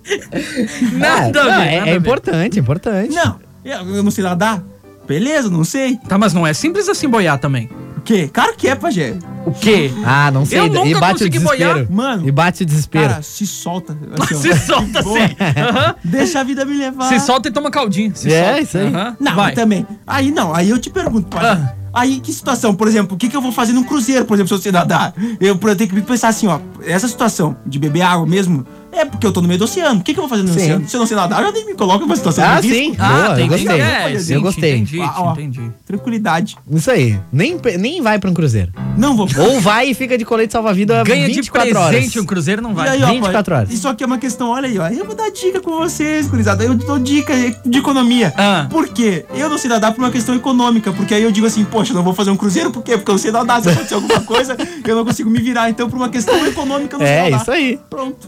Nada 0.93 1.41
Ah, 1.41 1.41
a 1.41 1.45
não, 1.49 1.59
ver. 1.61 1.67
é, 1.67 1.79
nada 1.79 1.79
é 1.79 1.79
a 1.79 1.83
ver. 1.85 1.95
importante, 1.97 2.59
importante. 2.59 3.15
Não, 3.15 3.39
eu 3.65 4.03
não 4.03 4.11
sei 4.11 4.23
nadar. 4.23 4.61
Beleza, 5.07 5.49
não 5.49 5.63
sei. 5.63 5.97
Tá, 6.07 6.19
mas 6.19 6.31
não 6.33 6.45
é 6.45 6.53
simples 6.53 6.87
assim 6.87 7.09
boiar 7.09 7.39
também. 7.39 7.67
O 8.05 8.07
quê? 8.07 8.29
Claro 8.31 8.53
que 8.55 8.67
é, 8.67 8.75
Pajé. 8.75 9.15
O 9.47 9.51
quê? 9.51 9.89
Ah, 10.05 10.29
não 10.29 10.45
sei. 10.45 10.59
Eu 10.59 10.67
e 10.67 10.69
nunca 10.69 10.99
bate 10.99 11.13
o 11.15 11.17
consegui 11.17 11.39
desespero. 11.39 11.73
boiar. 11.73 11.91
Mano, 11.91 12.27
E 12.27 12.31
bate 12.31 12.61
o 12.61 12.65
desespero. 12.67 13.09
cara, 13.09 13.21
se 13.23 13.47
solta. 13.47 13.97
assim, 14.19 14.35
ó. 14.35 14.37
Se 14.37 14.59
solta. 14.59 14.99
Aham. 14.99 15.95
Deixa 16.03 16.39
a 16.39 16.43
vida 16.43 16.63
me 16.65 16.77
levar. 16.77 17.09
Se 17.09 17.19
solta 17.19 17.47
e 17.49 17.51
toma 17.51 17.71
caldinho. 17.71 18.11
Se 18.15 18.31
É, 18.31 18.43
solta. 18.45 18.61
isso 18.61 18.77
aí. 18.77 18.87
Aham. 18.93 19.17
Não, 19.19 19.35
Vai. 19.35 19.53
também. 19.55 19.87
Aí 20.05 20.29
não, 20.29 20.53
aí 20.53 20.69
eu 20.69 20.77
te 20.77 20.91
pergunto, 20.91 21.27
pai. 21.35 21.45
Ah. 21.47 21.73
Aí 21.91 22.19
que 22.19 22.31
situação, 22.31 22.75
por 22.75 22.87
exemplo, 22.87 23.15
o 23.15 23.17
que, 23.17 23.27
que 23.29 23.35
eu 23.35 23.41
vou 23.41 23.51
fazer 23.53 23.71
num 23.73 23.83
cruzeiro, 23.83 24.25
por 24.25 24.35
exemplo, 24.35 24.49
se 24.49 24.53
eu 24.53 24.59
sei 24.59 24.71
nadar? 24.71 25.13
Eu, 25.39 25.57
eu 25.59 25.75
tenho 25.75 25.89
que 25.89 26.01
pensar 26.01 26.27
assim, 26.27 26.45
ó, 26.45 26.59
essa 26.85 27.07
situação 27.07 27.55
de 27.65 27.79
beber 27.79 28.01
água 28.01 28.27
mesmo, 28.27 28.67
é 28.97 29.05
porque 29.05 29.25
eu 29.27 29.31
tô 29.31 29.41
no 29.41 29.47
meio 29.47 29.57
do 29.59 29.65
oceano. 29.65 29.99
O 29.99 30.03
que, 30.03 30.13
que 30.13 30.19
eu 30.19 30.23
vou 30.23 30.29
fazer 30.29 30.43
no 30.43 30.49
Sim. 30.53 30.59
oceano? 30.63 30.87
Se 30.89 30.95
eu 30.95 30.99
não 30.99 31.07
sei 31.07 31.15
nadar, 31.17 31.39
eu 31.41 31.47
já 31.47 31.51
nem 31.51 31.65
me 31.65 31.73
coloco 31.75 31.99
numa 32.01 32.15
situação 32.15 32.43
Ah, 32.45 32.59
de 32.61 32.67
risco. 32.67 32.83
sim. 32.83 32.95
Ah, 32.99 33.09
Boa, 33.09 33.25
eu 33.27 33.35
tem 33.35 33.47
gostei. 33.47 33.81
É, 33.81 34.17
Eu 34.29 34.41
gostei. 34.41 34.75
Entendi, 34.75 35.01
Ah, 35.01 35.13
ó. 35.17 35.31
entendi. 35.33 35.71
Tranquilidade. 35.85 36.57
Isso 36.71 36.91
aí. 36.91 37.19
Nem, 37.31 37.59
nem 37.79 38.01
vai 38.01 38.19
pra 38.19 38.29
um 38.29 38.33
cruzeiro. 38.33 38.71
Não 38.97 39.15
vou. 39.15 39.27
Ou 39.37 39.59
vai 39.59 39.89
e 39.89 39.93
fica 39.93 40.17
de 40.17 40.25
colete 40.25 40.53
salva-vida 40.53 41.03
Ganha 41.03 41.27
de 41.27 41.33
24 41.33 41.69
presente 41.71 41.93
horas. 41.93 42.15
um 42.17 42.25
cruzeiro 42.25 42.61
não 42.61 42.73
vai. 42.73 42.87
E 42.87 42.89
aí, 42.91 43.03
ó, 43.03 43.07
24 43.07 43.43
pai, 43.51 43.59
horas. 43.61 43.73
Isso 43.73 43.87
aqui 43.87 44.03
é 44.03 44.07
uma 44.07 44.17
questão, 44.17 44.49
olha 44.49 44.67
aí, 44.67 44.77
ó. 44.79 44.87
Eu 44.87 45.05
vou 45.05 45.15
dar 45.15 45.29
dica 45.31 45.59
com 45.59 45.71
vocês, 45.77 46.27
gurizada. 46.27 46.63
Eu 46.63 46.73
dou 46.75 46.97
dica 46.99 47.33
de 47.65 47.77
economia. 47.79 48.33
Ah. 48.37 48.67
Por 48.69 48.87
quê? 48.89 49.25
Eu 49.33 49.49
não 49.49 49.57
sei 49.57 49.69
nadar 49.69 49.93
por 49.93 50.01
uma 50.03 50.11
questão 50.11 50.35
econômica. 50.35 50.91
Porque 50.93 51.13
aí 51.13 51.23
eu 51.23 51.31
digo 51.31 51.45
assim, 51.47 51.63
poxa, 51.65 51.91
eu 51.91 51.95
não 51.95 52.03
vou 52.03 52.13
fazer 52.13 52.31
um 52.31 52.37
cruzeiro, 52.37 52.71
por 52.71 52.83
quê? 52.83 52.97
Porque 52.97 53.09
eu 53.11 53.13
não 53.13 53.19
sei 53.19 53.31
nadar. 53.31 53.61
Se 53.61 53.69
acontecer 53.69 53.93
alguma 53.95 54.21
coisa, 54.21 54.55
eu 54.85 54.95
não 54.95 55.05
consigo 55.05 55.29
me 55.29 55.39
virar. 55.41 55.69
Então, 55.69 55.89
por 55.89 55.97
uma 55.97 56.09
questão 56.09 56.45
econômica, 56.45 56.95
eu 56.95 56.99
não 56.99 57.05
sei 57.05 57.15
É, 57.15 57.23
nadar. 57.29 57.41
isso 57.41 57.51
aí. 57.51 57.79
Pronto. 57.89 58.27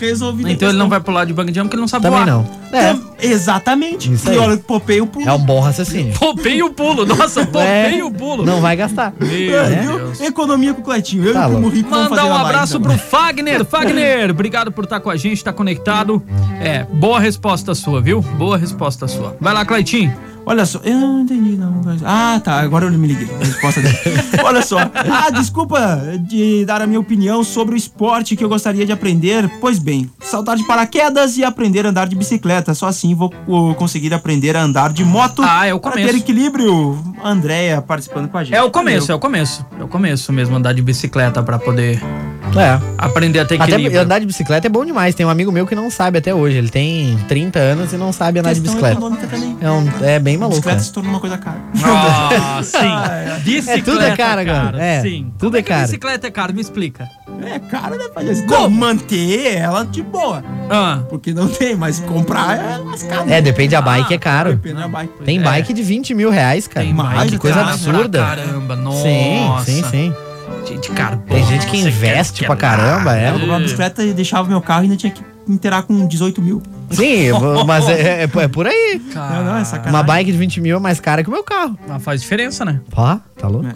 Resolvido. 0.00 0.46
a 0.48 0.52
Então 0.52 0.68
ele 0.68 0.78
não 0.78 0.88
vai 0.88 1.00
pular 1.00 1.24
de 1.24 1.32
bang 1.32 1.48
jump 1.52 1.64
porque 1.64 1.76
ele 1.76 1.80
não 1.80 1.88
sabe 1.88 2.04
Também 2.04 2.18
voar. 2.24 2.26
não. 2.26 2.58
É, 2.70 2.92
Tam- 2.92 3.08
Exatamente. 3.20 4.12
Isso 4.12 4.28
e 4.28 4.32
aí. 4.32 4.38
olha, 4.38 4.56
popei 4.58 5.00
o 5.00 5.06
pulo. 5.06 5.26
é 5.28 5.32
um 5.32 5.38
bom 5.38 5.60
raciocínio. 5.60 6.12
Poupei 6.18 6.62
o 6.62 6.70
pulo. 6.70 7.06
Nossa, 7.06 7.46
poupei 7.46 7.98
É, 8.00 8.04
o 8.04 8.10
pulo. 8.10 8.44
Não 8.44 8.60
vai 8.60 8.76
gastar. 8.76 9.12
Meu 9.18 9.58
É, 9.58 9.80
viu? 9.82 9.98
Deus. 9.98 10.20
Economia 10.20 10.74
com 10.74 10.80
o 10.80 10.84
Cleitinho. 10.84 11.24
Eu 11.24 11.32
Tá 11.32 11.42
e 11.42 11.44
o 11.44 11.46
Primo 11.48 11.60
louco. 11.62 11.76
Rico 11.76 11.90
vamos 11.90 12.10
Mandar 12.10 12.22
fazer 12.22 12.32
um 12.32 12.36
abraço 12.36 12.76
então. 12.76 12.90
pro 12.90 12.98
Fagner. 12.98 13.64
Fagner, 13.64 14.30
obrigado 14.30 14.70
por 14.70 14.84
estar 14.84 15.00
com 15.00 15.08
a 15.10 15.16
gente, 15.16 15.42
tá 15.42 15.52
conectado. 15.52 16.22
É, 16.60 16.84
boa 16.92 17.18
resposta 17.20 17.74
sua, 17.74 18.00
viu? 18.00 18.20
Boa 18.20 18.56
resposta 18.58 19.08
sua. 19.08 19.36
Vai 19.40 19.54
lá, 19.54 19.64
Claitinho. 19.64 20.14
Olha 20.50 20.64
só, 20.64 20.80
eu 20.82 20.96
não 20.98 21.20
entendi, 21.20 21.58
não. 21.58 21.82
Ah, 22.06 22.40
tá, 22.42 22.58
agora 22.60 22.86
eu 22.86 22.92
me 22.92 23.06
liguei. 23.06 23.28
A 23.38 23.44
resposta 23.44 23.82
dele. 23.82 23.98
Olha 24.42 24.62
só. 24.62 24.78
Ah, 24.78 25.28
desculpa 25.30 26.00
de 26.20 26.64
dar 26.64 26.80
a 26.80 26.86
minha 26.86 26.98
opinião 26.98 27.44
sobre 27.44 27.74
o 27.74 27.76
esporte 27.76 28.34
que 28.34 28.42
eu 28.42 28.48
gostaria 28.48 28.86
de 28.86 28.90
aprender. 28.90 29.46
Pois 29.60 29.78
bem, 29.78 30.10
saltar 30.20 30.56
de 30.56 30.64
paraquedas 30.66 31.36
e 31.36 31.44
aprender 31.44 31.84
a 31.84 31.90
andar 31.90 32.08
de 32.08 32.16
bicicleta. 32.16 32.72
Só 32.72 32.86
assim 32.86 33.14
vou 33.14 33.30
conseguir 33.74 34.14
aprender 34.14 34.56
a 34.56 34.62
andar 34.62 34.90
de 34.90 35.04
moto. 35.04 35.42
Ah, 35.44 35.66
é 35.66 35.74
o 35.74 35.78
Para 35.78 35.92
começo. 35.92 36.12
ter 36.12 36.16
equilíbrio. 36.18 36.98
Andréia 37.22 37.82
participando 37.82 38.28
com 38.30 38.38
a 38.38 38.44
gente. 38.44 38.54
É 38.54 38.62
o 38.62 38.70
começo, 38.70 39.04
é 39.04 39.06
Valeu. 39.08 39.16
o 39.18 39.20
começo. 39.20 39.66
É 39.78 39.84
o 39.84 39.88
começo 39.88 40.32
mesmo, 40.32 40.56
andar 40.56 40.72
de 40.72 40.80
bicicleta 40.80 41.42
pra 41.42 41.58
poder 41.58 42.00
É. 42.56 42.80
Aprender 42.96 43.38
a 43.40 43.44
ter 43.44 43.54
Até 43.60 43.72
equilíbrio. 43.72 44.00
andar 44.00 44.18
de 44.18 44.26
bicicleta 44.26 44.66
é 44.66 44.70
bom 44.70 44.84
demais. 44.84 45.14
Tem 45.14 45.24
um 45.24 45.28
amigo 45.28 45.52
meu 45.52 45.66
que 45.66 45.74
não 45.74 45.90
sabe 45.90 46.18
até 46.18 46.34
hoje. 46.34 46.56
Ele 46.56 46.68
tem 46.68 47.16
30 47.28 47.58
anos 47.58 47.92
e 47.92 47.96
não 47.96 48.12
sabe 48.12 48.38
andar 48.40 48.52
de 48.52 48.60
Questão 48.60 48.74
bicicleta. 48.74 48.98
econômica 49.00 49.26
também. 49.26 49.56
É, 49.60 49.70
um- 49.70 50.04
é 50.04 50.18
bem 50.18 50.36
maluco. 50.36 50.56
Bicicleta 50.56 50.78
né? 50.78 50.84
se 50.84 50.92
tornou 50.92 51.12
uma 51.12 51.20
coisa 51.20 51.38
cara. 51.38 51.58
Ah, 51.84 52.60
sim. 52.62 53.42
Bicicleta, 53.44 53.78
É 53.78 53.82
tudo 53.82 54.02
é 54.02 54.16
caro, 54.16 54.44
cara. 54.44 54.82
É, 54.82 55.00
sim. 55.02 55.32
tudo 55.38 55.50
Como 55.50 55.56
é 55.56 55.62
que 55.62 55.68
caro. 55.68 55.82
Bicicleta 55.82 56.26
é 56.26 56.30
caro, 56.30 56.54
me 56.54 56.60
explica. 56.60 57.08
É 57.44 57.58
caro, 57.60 57.96
né, 57.96 58.04
palhaço? 58.12 58.44
Como? 58.46 58.70
Manter 58.76 59.56
ela 59.58 59.84
de 59.84 60.02
boa. 60.02 60.42
Ah, 60.68 61.00
Porque 61.08 61.32
não 61.32 61.46
tem, 61.48 61.76
mas 61.76 62.00
comprar 62.00 62.58
é 62.58 62.76
lascado. 62.78 63.30
É, 63.30 63.40
depende 63.40 63.70
da 63.70 63.80
bike, 63.80 64.12
é 64.14 64.18
caro. 64.18 64.50
Depende 64.50 64.74
da 64.80 64.88
bike. 64.88 65.12
Tem 65.24 65.38
É. 65.38 65.42
bike 65.42 65.72
de 65.72 65.82
20 65.82 66.14
mil 66.14 66.30
reais, 66.30 66.66
cara. 66.66 66.84
tem 66.84 66.92
mais, 66.94 67.14
mais 67.16 67.30
que 67.30 67.38
coisa 67.38 67.60
absurda. 67.60 68.18
Caramba, 68.18 68.74
nossa. 68.74 69.02
Sim, 69.04 69.48
sim, 69.64 69.84
sim. 69.90 70.14
Gente, 70.68 70.90
carbono. 70.92 71.22
Tem 71.28 71.44
gente 71.46 71.66
que 71.66 71.76
investe 71.78 72.44
pra 72.44 72.56
caramba, 72.56 73.16
é. 73.16 73.28
Eu 73.28 73.32
comprava 73.34 73.52
uma 73.52 73.60
bicicleta 73.60 74.02
e 74.04 74.12
deixava 74.12 74.48
meu 74.48 74.60
carro 74.60 74.82
e 74.82 74.84
ainda 74.84 74.96
tinha 74.96 75.12
que 75.12 75.22
inteirar 75.48 75.82
com 75.82 76.06
18 76.06 76.42
mil. 76.42 76.62
Sim, 76.90 77.28
mas 77.66 77.88
é, 77.88 78.24
é- 78.24 78.30
é 78.42 78.48
por 78.48 78.66
aí. 78.66 79.00
Não, 79.14 79.44
não, 79.44 79.56
é 79.56 79.64
sacanagem. 79.64 79.94
Uma 79.94 80.02
bike 80.02 80.32
de 80.32 80.38
20 80.38 80.60
mil 80.60 80.76
é 80.76 80.80
mais 80.80 81.00
cara 81.00 81.22
que 81.22 81.28
o 81.28 81.32
meu 81.32 81.42
carro. 81.42 81.78
Mas 81.88 82.02
faz 82.02 82.20
diferença, 82.20 82.64
né? 82.64 82.80
Ó, 82.94 83.18
tá 83.38 83.48
louco? 83.48 83.66
É. 83.66 83.72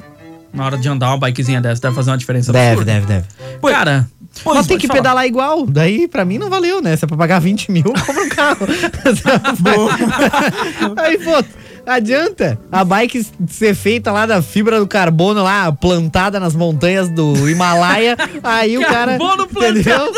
Na 0.52 0.66
hora 0.66 0.76
de 0.76 0.87
andar 0.87 1.09
uma 1.09 1.18
bikezinha 1.18 1.62
dessa, 1.62 1.81
deve 1.81 1.94
fazer 1.94 2.11
uma 2.11 2.18
diferença 2.18 2.52
Deve, 2.52 2.72
absurda. 2.83 2.92
deve, 2.92 3.07
deve. 3.07 3.26
Cara, 3.72 4.07
Pois, 4.44 4.57
Mas 4.57 4.66
tem 4.66 4.78
que 4.78 4.87
falar. 4.87 4.98
pedalar 5.00 5.26
igual. 5.26 5.66
Daí, 5.66 6.09
pra 6.09 6.24
mim, 6.24 6.38
não 6.38 6.48
valeu, 6.48 6.81
né? 6.81 6.96
Se 6.96 7.05
é 7.05 7.09
pra 7.09 7.18
pagar 7.18 7.38
20 7.38 7.70
mil, 7.70 7.85
compra 7.92 8.22
um 8.22 8.28
carro. 8.31 8.66
Aí, 10.96 11.18
pô, 11.18 11.44
adianta 11.87 12.59
a 12.71 12.85
bike 12.85 13.27
ser 13.49 13.75
feita 13.75 14.12
lá 14.12 14.27
da 14.27 14.42
fibra 14.42 14.79
do 14.79 14.87
carbono 14.87 15.42
lá, 15.42 15.73
plantada 15.73 16.38
nas 16.38 16.55
montanhas 16.55 17.09
do 17.09 17.49
Himalaia. 17.49 18.16
Aí 18.42 18.79
o 18.79 18.83
cara. 18.83 19.18
Carbono 19.18 19.45
Entendeu? 19.45 20.12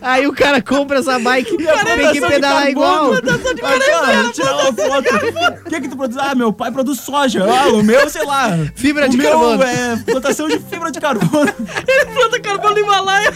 Aí 0.00 0.26
o 0.26 0.32
cara 0.32 0.62
compra 0.62 0.98
essa 0.98 1.18
bike, 1.18 1.56
tem 1.56 2.12
que 2.12 2.20
pedalar 2.20 2.68
igual. 2.70 3.12
Cara, 3.12 4.32
tirar 4.32 4.54
uma 4.54 4.72
foto. 4.72 5.60
O 5.66 5.70
que 5.70 5.80
que 5.80 5.88
tu 5.88 5.96
produz? 5.96 6.16
Ah, 6.18 6.34
meu 6.34 6.52
pai 6.52 6.70
produz 6.70 7.00
soja. 7.00 7.44
Ah, 7.44 7.68
o 7.68 7.82
meu, 7.82 8.08
sei 8.08 8.24
lá. 8.24 8.50
Fibra 8.74 9.06
o 9.06 9.08
de 9.08 9.16
meu 9.16 9.30
carbono. 9.30 9.62
é 9.62 9.96
plantação 10.04 10.48
de 10.48 10.58
fibra 10.58 10.90
de 10.90 11.00
carbono. 11.00 11.52
planta 12.14 12.40
carbono 12.40 12.74
no 12.74 12.80
Himalaia. 12.80 13.32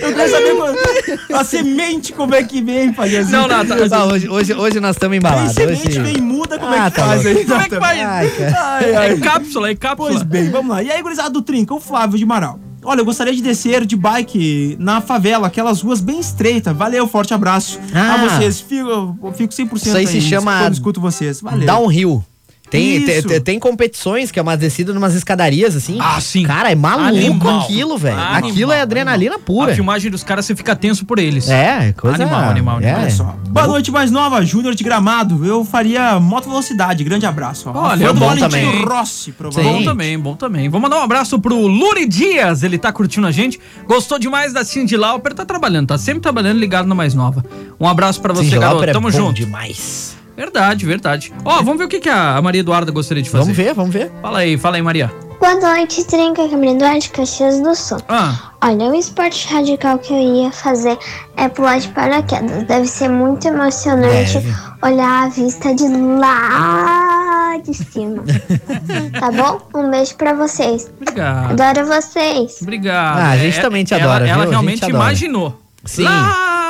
Eu 0.00 0.14
quero 0.14 0.30
saber 0.30 1.34
a 1.34 1.44
semente 1.44 2.12
como 2.12 2.34
é 2.34 2.42
que 2.42 2.62
vem, 2.62 2.92
palhaço. 2.92 3.30
Não, 3.30 3.46
não, 3.48 3.64
tá- 3.66 3.76
Ah, 3.90 4.04
hoje, 4.06 4.28
hoje, 4.28 4.54
hoje 4.54 4.80
nós 4.80 4.96
estamos 4.96 5.12
Tem 5.12 5.18
embalados. 5.18 5.52
semente, 5.54 5.88
Hoje... 5.88 6.00
vem 6.00 6.20
muda, 6.20 6.58
como 6.58 6.72
Ah, 6.72 6.86
é 6.86 6.90
que 6.90 6.96
tá 6.96 7.06
faz 7.06 7.26
aí? 7.26 7.44
Como 7.44 7.60
é 7.60 7.68
que 7.68 7.76
faz? 7.76 8.00
Ai. 8.00 8.32
Ai, 8.56 8.94
ai. 8.94 9.12
É 9.12 9.16
cápsula, 9.18 9.70
é 9.70 9.74
cápsula. 9.74 10.10
Pois 10.10 10.22
bem, 10.22 10.50
vamos 10.50 10.70
lá. 10.70 10.82
E 10.82 10.90
aí, 10.90 11.02
gurizada 11.02 11.30
do 11.30 11.42
Trinca, 11.42 11.74
o 11.74 11.80
Flávio 11.80 12.16
de 12.18 12.24
Amaral. 12.24 12.58
Olha, 12.84 13.00
eu 13.00 13.04
gostaria 13.04 13.34
de 13.34 13.42
descer 13.42 13.84
de 13.84 13.96
bike 13.96 14.76
na 14.78 15.00
favela, 15.00 15.48
aquelas 15.48 15.80
ruas 15.82 16.00
bem 16.00 16.20
estreitas. 16.20 16.74
Valeu, 16.76 17.06
forte 17.08 17.34
abraço. 17.34 17.78
Ah. 17.92 18.14
a 18.14 18.28
vocês. 18.28 18.60
Fico, 18.60 19.16
fico 19.34 19.52
100% 19.52 19.76
Isso 19.76 19.96
aí 19.96 20.06
se 20.06 20.14
aí 20.16 20.20
chama 20.22 20.60
quando 20.60 20.74
escuto 20.74 21.00
vocês. 21.00 21.40
Valeu. 21.40 21.66
Downhill. 21.66 22.24
Tem, 22.70 23.04
te- 23.04 23.10
Isso. 23.18 23.28
te- 23.28 23.40
tem 23.40 23.58
competições 23.58 24.30
que 24.30 24.38
é 24.38 24.42
uma 24.42 24.56
descida 24.56 24.92
numas 24.92 25.14
escadarias 25.14 25.74
assim. 25.74 25.96
Ah, 26.00 26.20
sim. 26.20 26.42
Cara, 26.42 26.70
é 26.70 26.74
maluco 26.74 27.06
Animal. 27.08 27.60
aquilo, 27.60 27.96
velho. 27.98 28.18
Animal, 28.18 28.50
Aquilo 28.50 28.72
é 28.72 28.80
adrenalina 28.82 29.38
pura. 29.38 29.72
A 29.72 29.74
filmagem 29.74 30.10
dos 30.10 30.22
caras, 30.22 30.44
você 30.44 30.54
fica 30.54 30.76
tenso 30.76 31.04
por 31.06 31.18
eles. 31.18 31.48
É, 31.48 31.92
coisa 31.96 32.22
Animal, 32.22 32.50
animal, 32.50 32.80
é. 32.80 32.94
Olha 32.94 33.10
só. 33.10 33.34
Boa 33.48 33.66
noite, 33.66 33.90
mais 33.90 34.10
nova, 34.10 34.44
Júnior 34.44 34.74
de 34.74 34.84
Gramado. 34.84 35.44
Eu 35.44 35.64
faria 35.64 36.20
moto 36.20 36.48
velocidade. 36.48 37.02
Grande 37.04 37.24
abraço. 37.26 37.70
ó. 37.72 37.88
Olha, 37.88 38.06
Fã 38.08 38.12
do 38.14 38.20
bom 38.20 38.26
Valentino 38.26 38.50
também. 38.50 38.84
Rossi, 38.84 39.30
Bom 39.30 39.36
provavelmente. 39.38 39.84
também, 39.84 40.18
bom 40.18 40.36
também. 40.36 40.68
Vou 40.68 40.80
mandar 40.80 40.98
um 40.98 41.02
abraço 41.02 41.38
pro 41.40 41.56
Luri 41.66 42.06
Dias, 42.06 42.62
ele 42.62 42.76
tá 42.78 42.92
curtindo 42.92 43.26
a 43.26 43.30
gente. 43.32 43.58
Gostou 43.86 44.18
demais 44.18 44.52
da 44.52 44.62
Cindy 44.64 44.96
Lauper, 44.96 45.32
tá 45.32 45.44
trabalhando, 45.46 45.86
tá 45.88 45.96
sempre 45.98 46.20
trabalhando 46.20 46.58
ligado 46.58 46.86
na 46.86 46.94
mais 46.94 47.14
nova. 47.14 47.42
Um 47.80 47.88
abraço 47.88 48.20
pra 48.20 48.34
você, 48.34 48.44
Cindy 48.44 48.58
garoto. 48.58 48.84
É 48.84 48.92
Tamo 48.92 49.10
bom 49.10 49.16
junto. 49.16 49.34
demais. 49.34 50.17
Verdade, 50.38 50.86
verdade. 50.86 51.32
Ó, 51.44 51.56
vamos 51.56 51.78
ver 51.78 51.84
o 51.86 51.88
que, 51.88 51.98
que 51.98 52.08
a 52.08 52.40
Maria 52.40 52.60
Eduarda 52.60 52.92
gostaria 52.92 53.20
de 53.22 53.28
fazer. 53.28 53.42
Vamos 53.42 53.56
ver, 53.56 53.74
vamos 53.74 53.92
ver. 53.92 54.12
Fala 54.22 54.38
aí, 54.38 54.56
fala 54.56 54.76
aí, 54.76 54.82
Maria. 54.82 55.12
Boa 55.40 55.54
noite, 55.56 56.04
Trinca 56.04 56.48
Caminho 56.48 56.76
Eduardo 56.76 57.10
Caxias 57.10 57.60
do 57.60 57.74
Sul. 57.74 57.98
Ah, 58.08 58.52
Olha, 58.62 58.86
o 58.86 58.94
esporte 58.94 59.52
radical 59.52 59.98
que 59.98 60.12
eu 60.12 60.18
ia 60.44 60.52
fazer 60.52 60.96
é 61.36 61.48
pular 61.48 61.80
de 61.80 61.88
paraquedas. 61.88 62.64
Deve 62.68 62.86
ser 62.86 63.08
muito 63.08 63.48
emocionante 63.48 64.34
Deve. 64.34 64.54
olhar 64.82 65.24
a 65.24 65.28
vista 65.28 65.74
de 65.74 65.88
lá 65.88 67.56
de 67.64 67.74
cima. 67.74 68.22
tá 69.18 69.30
bom? 69.32 69.60
Um 69.74 69.90
beijo 69.90 70.14
pra 70.16 70.34
vocês. 70.34 70.88
obrigado. 71.00 71.60
Adoro 71.60 71.86
vocês. 71.88 72.58
Obrigado. 72.62 73.18
Ah, 73.18 73.30
a 73.30 73.36
gente 73.36 73.58
É, 73.58 73.62
também 73.62 73.84
te 73.84 73.92
ela- 73.94 74.04
adora, 74.04 74.28
Ela, 74.28 74.34
viu? 74.34 74.40
A 74.42 74.44
gente 74.44 74.50
realmente 74.50 74.88
imaginou. 74.90 75.60
Sim. 75.84 76.02
Lá 76.02 76.67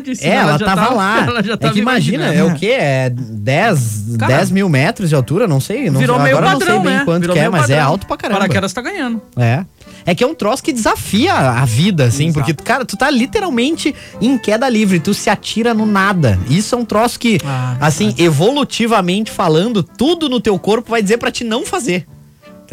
de 0.00 0.16
cima, 0.16 0.32
É, 0.32 0.36
ela, 0.36 0.58
já 0.58 0.64
tava 0.66 0.94
lá. 0.94 1.24
Ela 1.26 1.42
já 1.42 1.52
é 1.54 1.56
tava 1.56 1.72
que 1.74 1.80
imagina, 1.80 2.32
é 2.34 2.42
o 2.44 2.54
quê? 2.54 2.76
É 2.78 3.10
10, 3.10 4.16
Cara, 4.18 4.36
10 4.38 4.50
mil 4.50 4.68
metros 4.68 5.08
de 5.08 5.14
altura? 5.14 5.46
Não 5.46 5.60
sei. 5.60 5.90
Não, 5.90 6.00
Virou 6.00 6.16
agora 6.16 6.30
meio 6.30 6.40
não 6.40 6.52
padrão, 6.58 6.74
sei 6.82 6.84
bem 6.90 6.98
né? 6.98 7.04
quanto 7.04 7.20
Virou 7.22 7.34
que 7.36 7.40
é, 7.40 7.48
mas 7.48 7.70
é 7.70 7.74
padrão. 7.74 7.88
alto 7.90 8.06
pra 8.06 8.16
caramba. 8.16 8.40
Paraquedas 8.40 8.72
tá 8.72 8.80
ganhando. 8.82 9.22
É. 9.36 9.64
É 10.06 10.14
que 10.14 10.22
é 10.22 10.26
um 10.26 10.34
troço 10.34 10.62
que 10.62 10.72
desafia 10.72 11.32
a 11.32 11.64
vida, 11.64 12.04
assim, 12.04 12.26
Exato. 12.28 12.44
porque, 12.46 12.62
cara, 12.62 12.84
tu 12.84 12.94
tá 12.96 13.08
literalmente 13.10 13.94
em 14.20 14.36
queda 14.36 14.68
livre, 14.68 15.00
tu 15.00 15.14
se 15.14 15.30
atira 15.30 15.72
no 15.72 15.86
nada. 15.86 16.38
Isso 16.50 16.74
é 16.74 16.78
um 16.78 16.84
troço 16.84 17.18
que, 17.18 17.38
Ah, 17.44 17.76
assim, 17.80 18.14
evolutivamente 18.18 19.30
falando, 19.30 19.82
tudo 19.82 20.28
no 20.28 20.40
teu 20.40 20.58
corpo 20.58 20.90
vai 20.90 21.02
dizer 21.02 21.16
pra 21.18 21.30
te 21.30 21.42
não 21.44 21.64
fazer. 21.64 22.06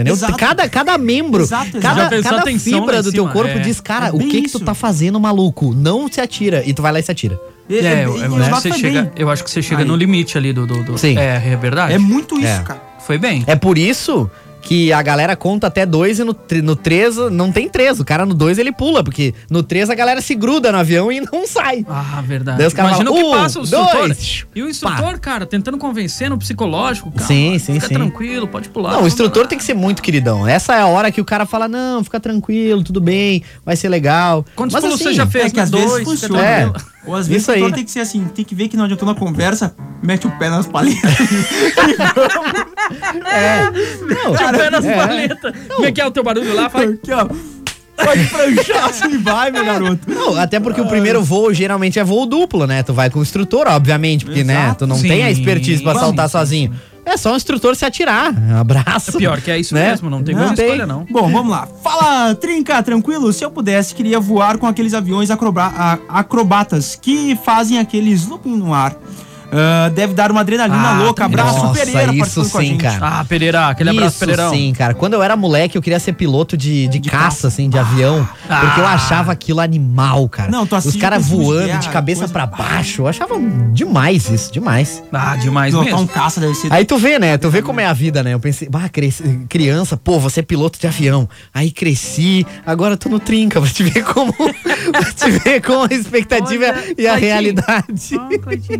Entendeu? 0.01 0.13
Exato. 0.13 0.37
Cada, 0.37 0.67
cada 0.69 0.97
membro, 0.97 1.43
Exato, 1.43 1.77
exato. 1.77 1.81
cada, 1.81 2.21
cada 2.21 2.59
fibra 2.59 3.01
do 3.03 3.11
teu 3.11 3.27
corpo 3.29 3.57
É. 3.57 3.59
diz, 3.59 3.79
cara, 3.79 4.07
É 4.07 4.11
o 4.11 4.19
que 4.19 4.41
que 4.43 4.49
tu 4.49 4.59
tá 4.59 4.73
fazendo, 4.73 5.19
maluco? 5.19 5.73
Não 5.73 6.11
se 6.11 6.19
atira. 6.21 6.63
E 6.65 6.73
tu 6.73 6.81
vai 6.81 6.91
lá 6.91 6.99
e 6.99 7.03
se 7.03 7.11
atira. 7.11 7.39
É, 7.69 7.75
É, 7.75 7.85
é, 8.01 8.05
eu, 8.05 8.17
eu 8.17 8.35
acho 8.35 8.49
que 8.51 8.61
você 8.61 8.73
chega, 8.73 9.11
eu 9.15 9.29
acho 9.29 9.43
que 9.43 9.49
você 9.51 9.61
chega 9.61 9.81
Aí. 9.83 9.87
no 9.87 9.95
limite 9.95 10.37
ali 10.37 10.51
do. 10.51 10.65
do, 10.67 10.83
do- 10.83 10.97
Sim. 10.97 11.17
É, 11.17 11.41
é 11.53 11.55
verdade. 11.55 11.93
É 11.93 11.97
muito 11.97 12.35
isso, 12.37 12.47
É. 12.47 12.63
cara. 12.63 12.81
Foi 13.05 13.17
bem. 13.17 13.43
É 13.47 13.55
por 13.55 13.77
isso 13.77 14.29
que 14.61 14.93
a 14.93 15.01
galera 15.01 15.35
conta 15.35 15.67
até 15.67 15.85
dois 15.85 16.19
e 16.19 16.23
no, 16.23 16.35
no 16.63 16.75
três 16.75 17.17
não 17.31 17.51
tem 17.51 17.67
três. 17.67 17.99
O 17.99 18.05
cara 18.05 18.25
no 18.25 18.33
dois 18.33 18.57
ele 18.57 18.71
pula, 18.71 19.03
porque 19.03 19.33
no 19.49 19.63
três 19.63 19.89
a 19.89 19.95
galera 19.95 20.21
se 20.21 20.35
gruda 20.35 20.71
no 20.71 20.77
avião 20.77 21.11
e 21.11 21.19
não 21.21 21.47
sai. 21.47 21.85
Ah, 21.89 22.21
verdade. 22.25 22.57
Daí 22.59 22.67
os 22.67 22.73
caras 22.73 22.91
Imagina 22.91 23.11
o 23.11 23.15
que 23.15 23.23
um, 23.23 23.31
passa 23.31 23.59
o 23.59 23.63
instrutor. 23.63 24.07
dois, 24.07 24.45
E 24.55 24.63
o 24.63 24.69
instrutor, 24.69 25.19
cara, 25.19 25.45
tentando 25.45 25.77
convencer 25.77 26.29
no 26.29 26.37
psicológico. 26.37 27.11
Calma, 27.11 27.27
Sim, 27.27 27.57
sim, 27.59 27.73
fica 27.75 27.87
sim. 27.87 27.93
tranquilo, 27.95 28.47
pode 28.47 28.69
pular. 28.69 28.93
Não, 28.93 29.03
o 29.03 29.07
instrutor 29.07 29.47
tem 29.47 29.57
que 29.57 29.63
ser 29.63 29.73
muito 29.73 30.01
queridão. 30.01 30.47
Essa 30.47 30.75
é 30.75 30.81
a 30.81 30.87
hora 30.87 31.11
que 31.11 31.19
o 31.21 31.25
cara 31.25 31.45
fala: 31.45 31.67
não, 31.67 32.03
fica 32.03 32.19
tranquilo, 32.19 32.83
tudo 32.83 33.01
bem, 33.01 33.43
vai 33.65 33.75
ser 33.75 33.89
legal. 33.89 34.45
Quantos 34.55 34.73
Mas 34.73 34.83
pulos 34.83 34.95
assim, 35.01 35.09
você 35.09 35.13
já 35.15 35.25
fez? 35.27 35.45
É 35.45 35.49
que 35.49 35.59
às 35.59 35.69
Dois, 35.69 35.83
vezes 35.91 36.03
funciona. 36.03 36.41
É. 36.45 36.71
Ou 37.05 37.15
às 37.15 37.27
vezes 37.27 37.43
Isso 37.43 37.51
o 37.51 37.55
aí. 37.55 37.71
tem 37.71 37.83
que 37.83 37.91
ser 37.91 38.01
assim, 38.01 38.25
tem 38.25 38.45
que 38.45 38.53
ver 38.53 38.67
que 38.67 38.77
não 38.77 38.85
adiantou 38.85 39.07
na 39.07 39.15
conversa, 39.15 39.75
mete 40.03 40.27
o 40.27 40.31
pé 40.37 40.49
nas 40.49 40.67
palhetas. 40.67 41.01
Não, 44.01 44.31
De 44.33 44.57
pé 44.57 44.69
nas 44.69 44.85
é. 44.85 44.95
paletas. 44.95 45.53
Como 45.73 45.85
é 45.85 45.91
que 45.91 46.01
é 46.01 46.05
o 46.05 46.11
teu 46.11 46.23
barulho 46.23 46.53
lá? 46.53 46.69
Faz... 46.69 46.89
Aqui, 46.91 47.11
ó. 47.11 47.27
Pode 47.95 48.25
pranchar 48.25 48.85
assim, 48.85 49.17
vai, 49.19 49.51
meu 49.51 49.63
garoto. 49.63 50.09
Não, 50.09 50.35
até 50.35 50.59
porque 50.59 50.81
o 50.81 50.87
primeiro 50.87 51.23
voo 51.23 51.53
geralmente 51.53 51.99
é 51.99 52.03
voo 52.03 52.25
duplo, 52.25 52.65
né? 52.65 52.83
Tu 52.83 52.93
vai 52.93 53.09
com 53.09 53.19
o 53.19 53.21
instrutor, 53.21 53.67
obviamente, 53.67 54.25
porque, 54.25 54.43
né, 54.43 54.63
Exato. 54.65 54.79
tu 54.79 54.87
não 54.87 54.95
Sim, 54.95 55.07
tem 55.07 55.23
a 55.23 55.31
expertise 55.31 55.83
pra 55.83 55.93
sim, 55.93 55.99
saltar 55.99 56.27
sim, 56.27 56.31
sozinho. 56.31 56.73
É 57.05 57.17
só 57.17 57.33
o 57.33 57.35
instrutor 57.35 57.75
se 57.75 57.83
atirar. 57.85 58.33
Um 58.33 58.57
abraço. 58.57 59.11
É 59.11 59.19
pior 59.19 59.41
que 59.41 59.49
é 59.51 59.59
isso 59.59 59.73
né? 59.73 59.89
mesmo, 59.89 60.09
não 60.09 60.23
tem 60.23 60.35
Não 60.35 60.41
muita 60.43 60.55
tem. 60.57 60.65
escolha, 60.65 60.85
não. 60.85 61.05
Bom, 61.09 61.31
vamos 61.31 61.51
lá. 61.51 61.67
Fala, 61.83 62.35
Trinca, 62.35 62.81
tranquilo? 62.83 63.33
Se 63.33 63.43
eu 63.43 63.49
pudesse, 63.51 63.95
queria 63.95 64.19
voar 64.19 64.57
com 64.57 64.67
aqueles 64.67 64.93
aviões 64.93 65.29
acrobatas 66.09 66.97
que 67.01 67.35
fazem 67.43 67.79
aqueles 67.79 68.27
looping 68.27 68.55
no 68.55 68.73
ar. 68.73 68.95
Ah, 69.51 69.89
deve 69.89 70.13
dar 70.13 70.31
uma 70.31 70.41
adrenalina 70.41 70.89
Ah, 70.91 70.97
louca. 71.03 71.25
Abraço, 71.25 71.57
Nossa, 71.63 71.79
Pereira, 71.79 72.13
isso 72.13 72.17
participando 72.17 72.51
com 72.51 72.57
a 72.57 72.61
sim, 72.61 72.67
gente. 72.67 72.81
cara. 72.81 73.19
Ah, 73.19 73.25
Pereira, 73.25 73.67
aquele 73.67 73.89
abraço, 73.89 74.09
Isso 74.15 74.19
Pereirão. 74.19 74.49
sim, 74.51 74.73
cara. 74.73 74.93
Quando 74.93 75.13
eu 75.13 75.21
era 75.23 75.35
moleque, 75.35 75.77
eu 75.77 75.81
queria 75.81 75.99
ser 75.99 76.13
piloto 76.13 76.55
de, 76.57 76.87
de, 76.87 76.99
caça, 77.01 77.47
assim, 77.47 77.69
de 77.69 77.77
avião. 77.77 78.27
Porque 78.47 78.79
eu 78.79 78.85
Ah. 78.87 78.93
achava 78.93 79.31
aquilo 79.31 79.59
animal, 79.59 80.27
cara. 80.29 80.49
Não, 80.51 80.65
tu 80.65 80.75
Os 80.75 80.79
assiste 80.85 80.99
caras 80.99 81.25
de 81.25 81.31
voando 81.35 81.65
guerra, 81.65 81.79
de 81.79 81.89
cabeça 81.89 82.19
coisa- 82.21 82.33
pra 82.33 82.45
baixo. 82.45 83.01
Eu 83.03 83.07
achava 83.07 83.35
demais 83.73 84.29
isso, 84.29 84.51
demais. 84.51 85.03
Ah, 85.11 85.35
demais 85.35 85.71
Pilotar 85.73 85.91
mesmo. 85.93 86.05
um 86.05 86.07
caça 86.07 86.39
deve 86.39 86.55
ser. 86.55 86.71
Aí 86.71 86.85
tu 86.85 86.97
vê, 86.97 87.19
né? 87.19 87.37
Tu 87.37 87.49
vê 87.49 87.61
como 87.61 87.79
é 87.79 87.85
a 87.85 87.93
vida, 87.93 88.23
né? 88.23 88.33
Eu 88.33 88.39
pensei, 88.39 88.69
bah, 88.69 88.87
cresci- 88.89 89.45
criança, 89.49 89.97
pô, 89.97 90.19
você 90.19 90.39
é 90.39 90.43
piloto 90.43 90.79
de 90.79 90.87
avião. 90.87 91.27
Aí 91.53 91.71
cresci, 91.71 92.45
agora 92.65 92.95
tô 92.97 93.09
no 93.09 93.19
trinca, 93.19 93.59
pra 93.59 93.69
te 93.69 93.83
ver 93.83 94.03
como, 94.03 94.33
te 95.15 95.29
ver 95.31 95.61
com 95.61 95.83
a 95.83 95.87
expectativa 95.93 96.65
Olha, 96.65 96.95
e 96.97 97.07
a 97.07 97.15
realidade. 97.15 98.11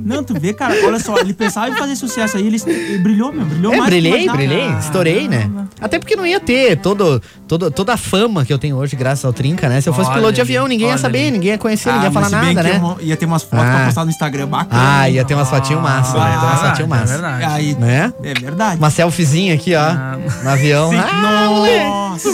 Não, 0.03 0.23
tu 0.23 0.33
vê, 0.39 0.53
cara, 0.67 0.85
olha 0.85 0.99
só, 0.99 1.17
ele 1.17 1.33
pensava 1.33 1.69
em 1.69 1.75
fazer 1.75 1.95
sucesso 1.95 2.37
aí, 2.37 2.45
ele, 2.45 2.61
ele 2.67 2.97
brilhou, 2.99 3.33
meu, 3.33 3.45
brilhou 3.45 3.73
É, 3.73 3.77
mais. 3.77 3.89
que 3.89 3.99
brilhei, 3.99 4.11
imaginava. 4.23 4.37
brilhei, 4.37 4.79
estourei, 4.79 5.27
né? 5.27 5.49
Até 5.79 5.97
porque 5.97 6.15
não 6.15 6.25
ia 6.25 6.39
ter 6.39 6.77
todo, 6.77 7.21
todo, 7.47 7.71
toda 7.71 7.93
a 7.93 7.97
fama 7.97 8.45
que 8.45 8.53
eu 8.53 8.59
tenho 8.59 8.75
hoje, 8.75 8.95
graças 8.95 9.25
ao 9.25 9.33
Trinca, 9.33 9.67
né? 9.67 9.81
Se 9.81 9.89
eu 9.89 9.93
fosse 9.93 10.09
Olha 10.09 10.17
piloto 10.17 10.33
de 10.33 10.41
avião, 10.41 10.67
ninguém 10.67 10.89
ia 10.89 10.97
saber, 10.97 11.21
ali. 11.23 11.31
ninguém 11.31 11.51
ia 11.51 11.57
conhecer, 11.57 11.89
Ah, 11.89 11.93
ninguém 11.93 12.07
ia 12.09 12.11
falar 12.13 12.29
se 12.29 12.35
bem 12.35 12.53
nada, 12.53 12.69
né? 12.69 12.81
Ia, 12.99 13.05
ia 13.07 13.17
ter 13.17 13.25
umas 13.25 13.41
fotos 13.43 13.65
Ah. 13.65 13.71
pra 13.75 13.85
postar 13.85 14.05
no 14.05 14.11
Instagram 14.11 14.47
bacana. 14.47 14.99
Ah, 15.01 15.09
ia 15.09 15.25
ter 15.25 15.33
umas 15.33 15.49
fotinhas 15.49 15.81
massa, 15.81 16.17
né? 16.19 16.19
Ia 16.31 16.39
ter 16.39 16.45
umas 16.45 16.53
Ah, 16.53 16.57
fotinhas 16.57 16.79
é 16.79 16.85
massa. 16.87 17.13
verdade. 17.13 17.43
Aí, 17.45 17.75
Né? 17.75 18.13
é 18.23 18.33
verdade. 18.33 18.77
Uma 18.77 18.89
selfiezinha 18.91 19.55
aqui, 19.55 19.73
ó, 19.73 19.79
Ah. 19.81 20.17
no 20.43 20.49
avião. 20.49 20.91
Ah, 20.93 21.47
Nossa! 21.49 22.29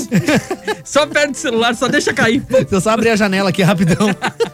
Só 0.84 1.06
perde 1.06 1.34
o 1.34 1.36
celular, 1.36 1.76
só 1.76 1.88
deixa 1.88 2.14
cair. 2.14 2.42
deixa 2.50 2.68
eu 2.76 2.82
só 2.82 2.90
abrir 2.92 3.10
a 3.10 3.16
janela 3.16 3.50
aqui 3.50 3.62
rapidão. 3.64 4.08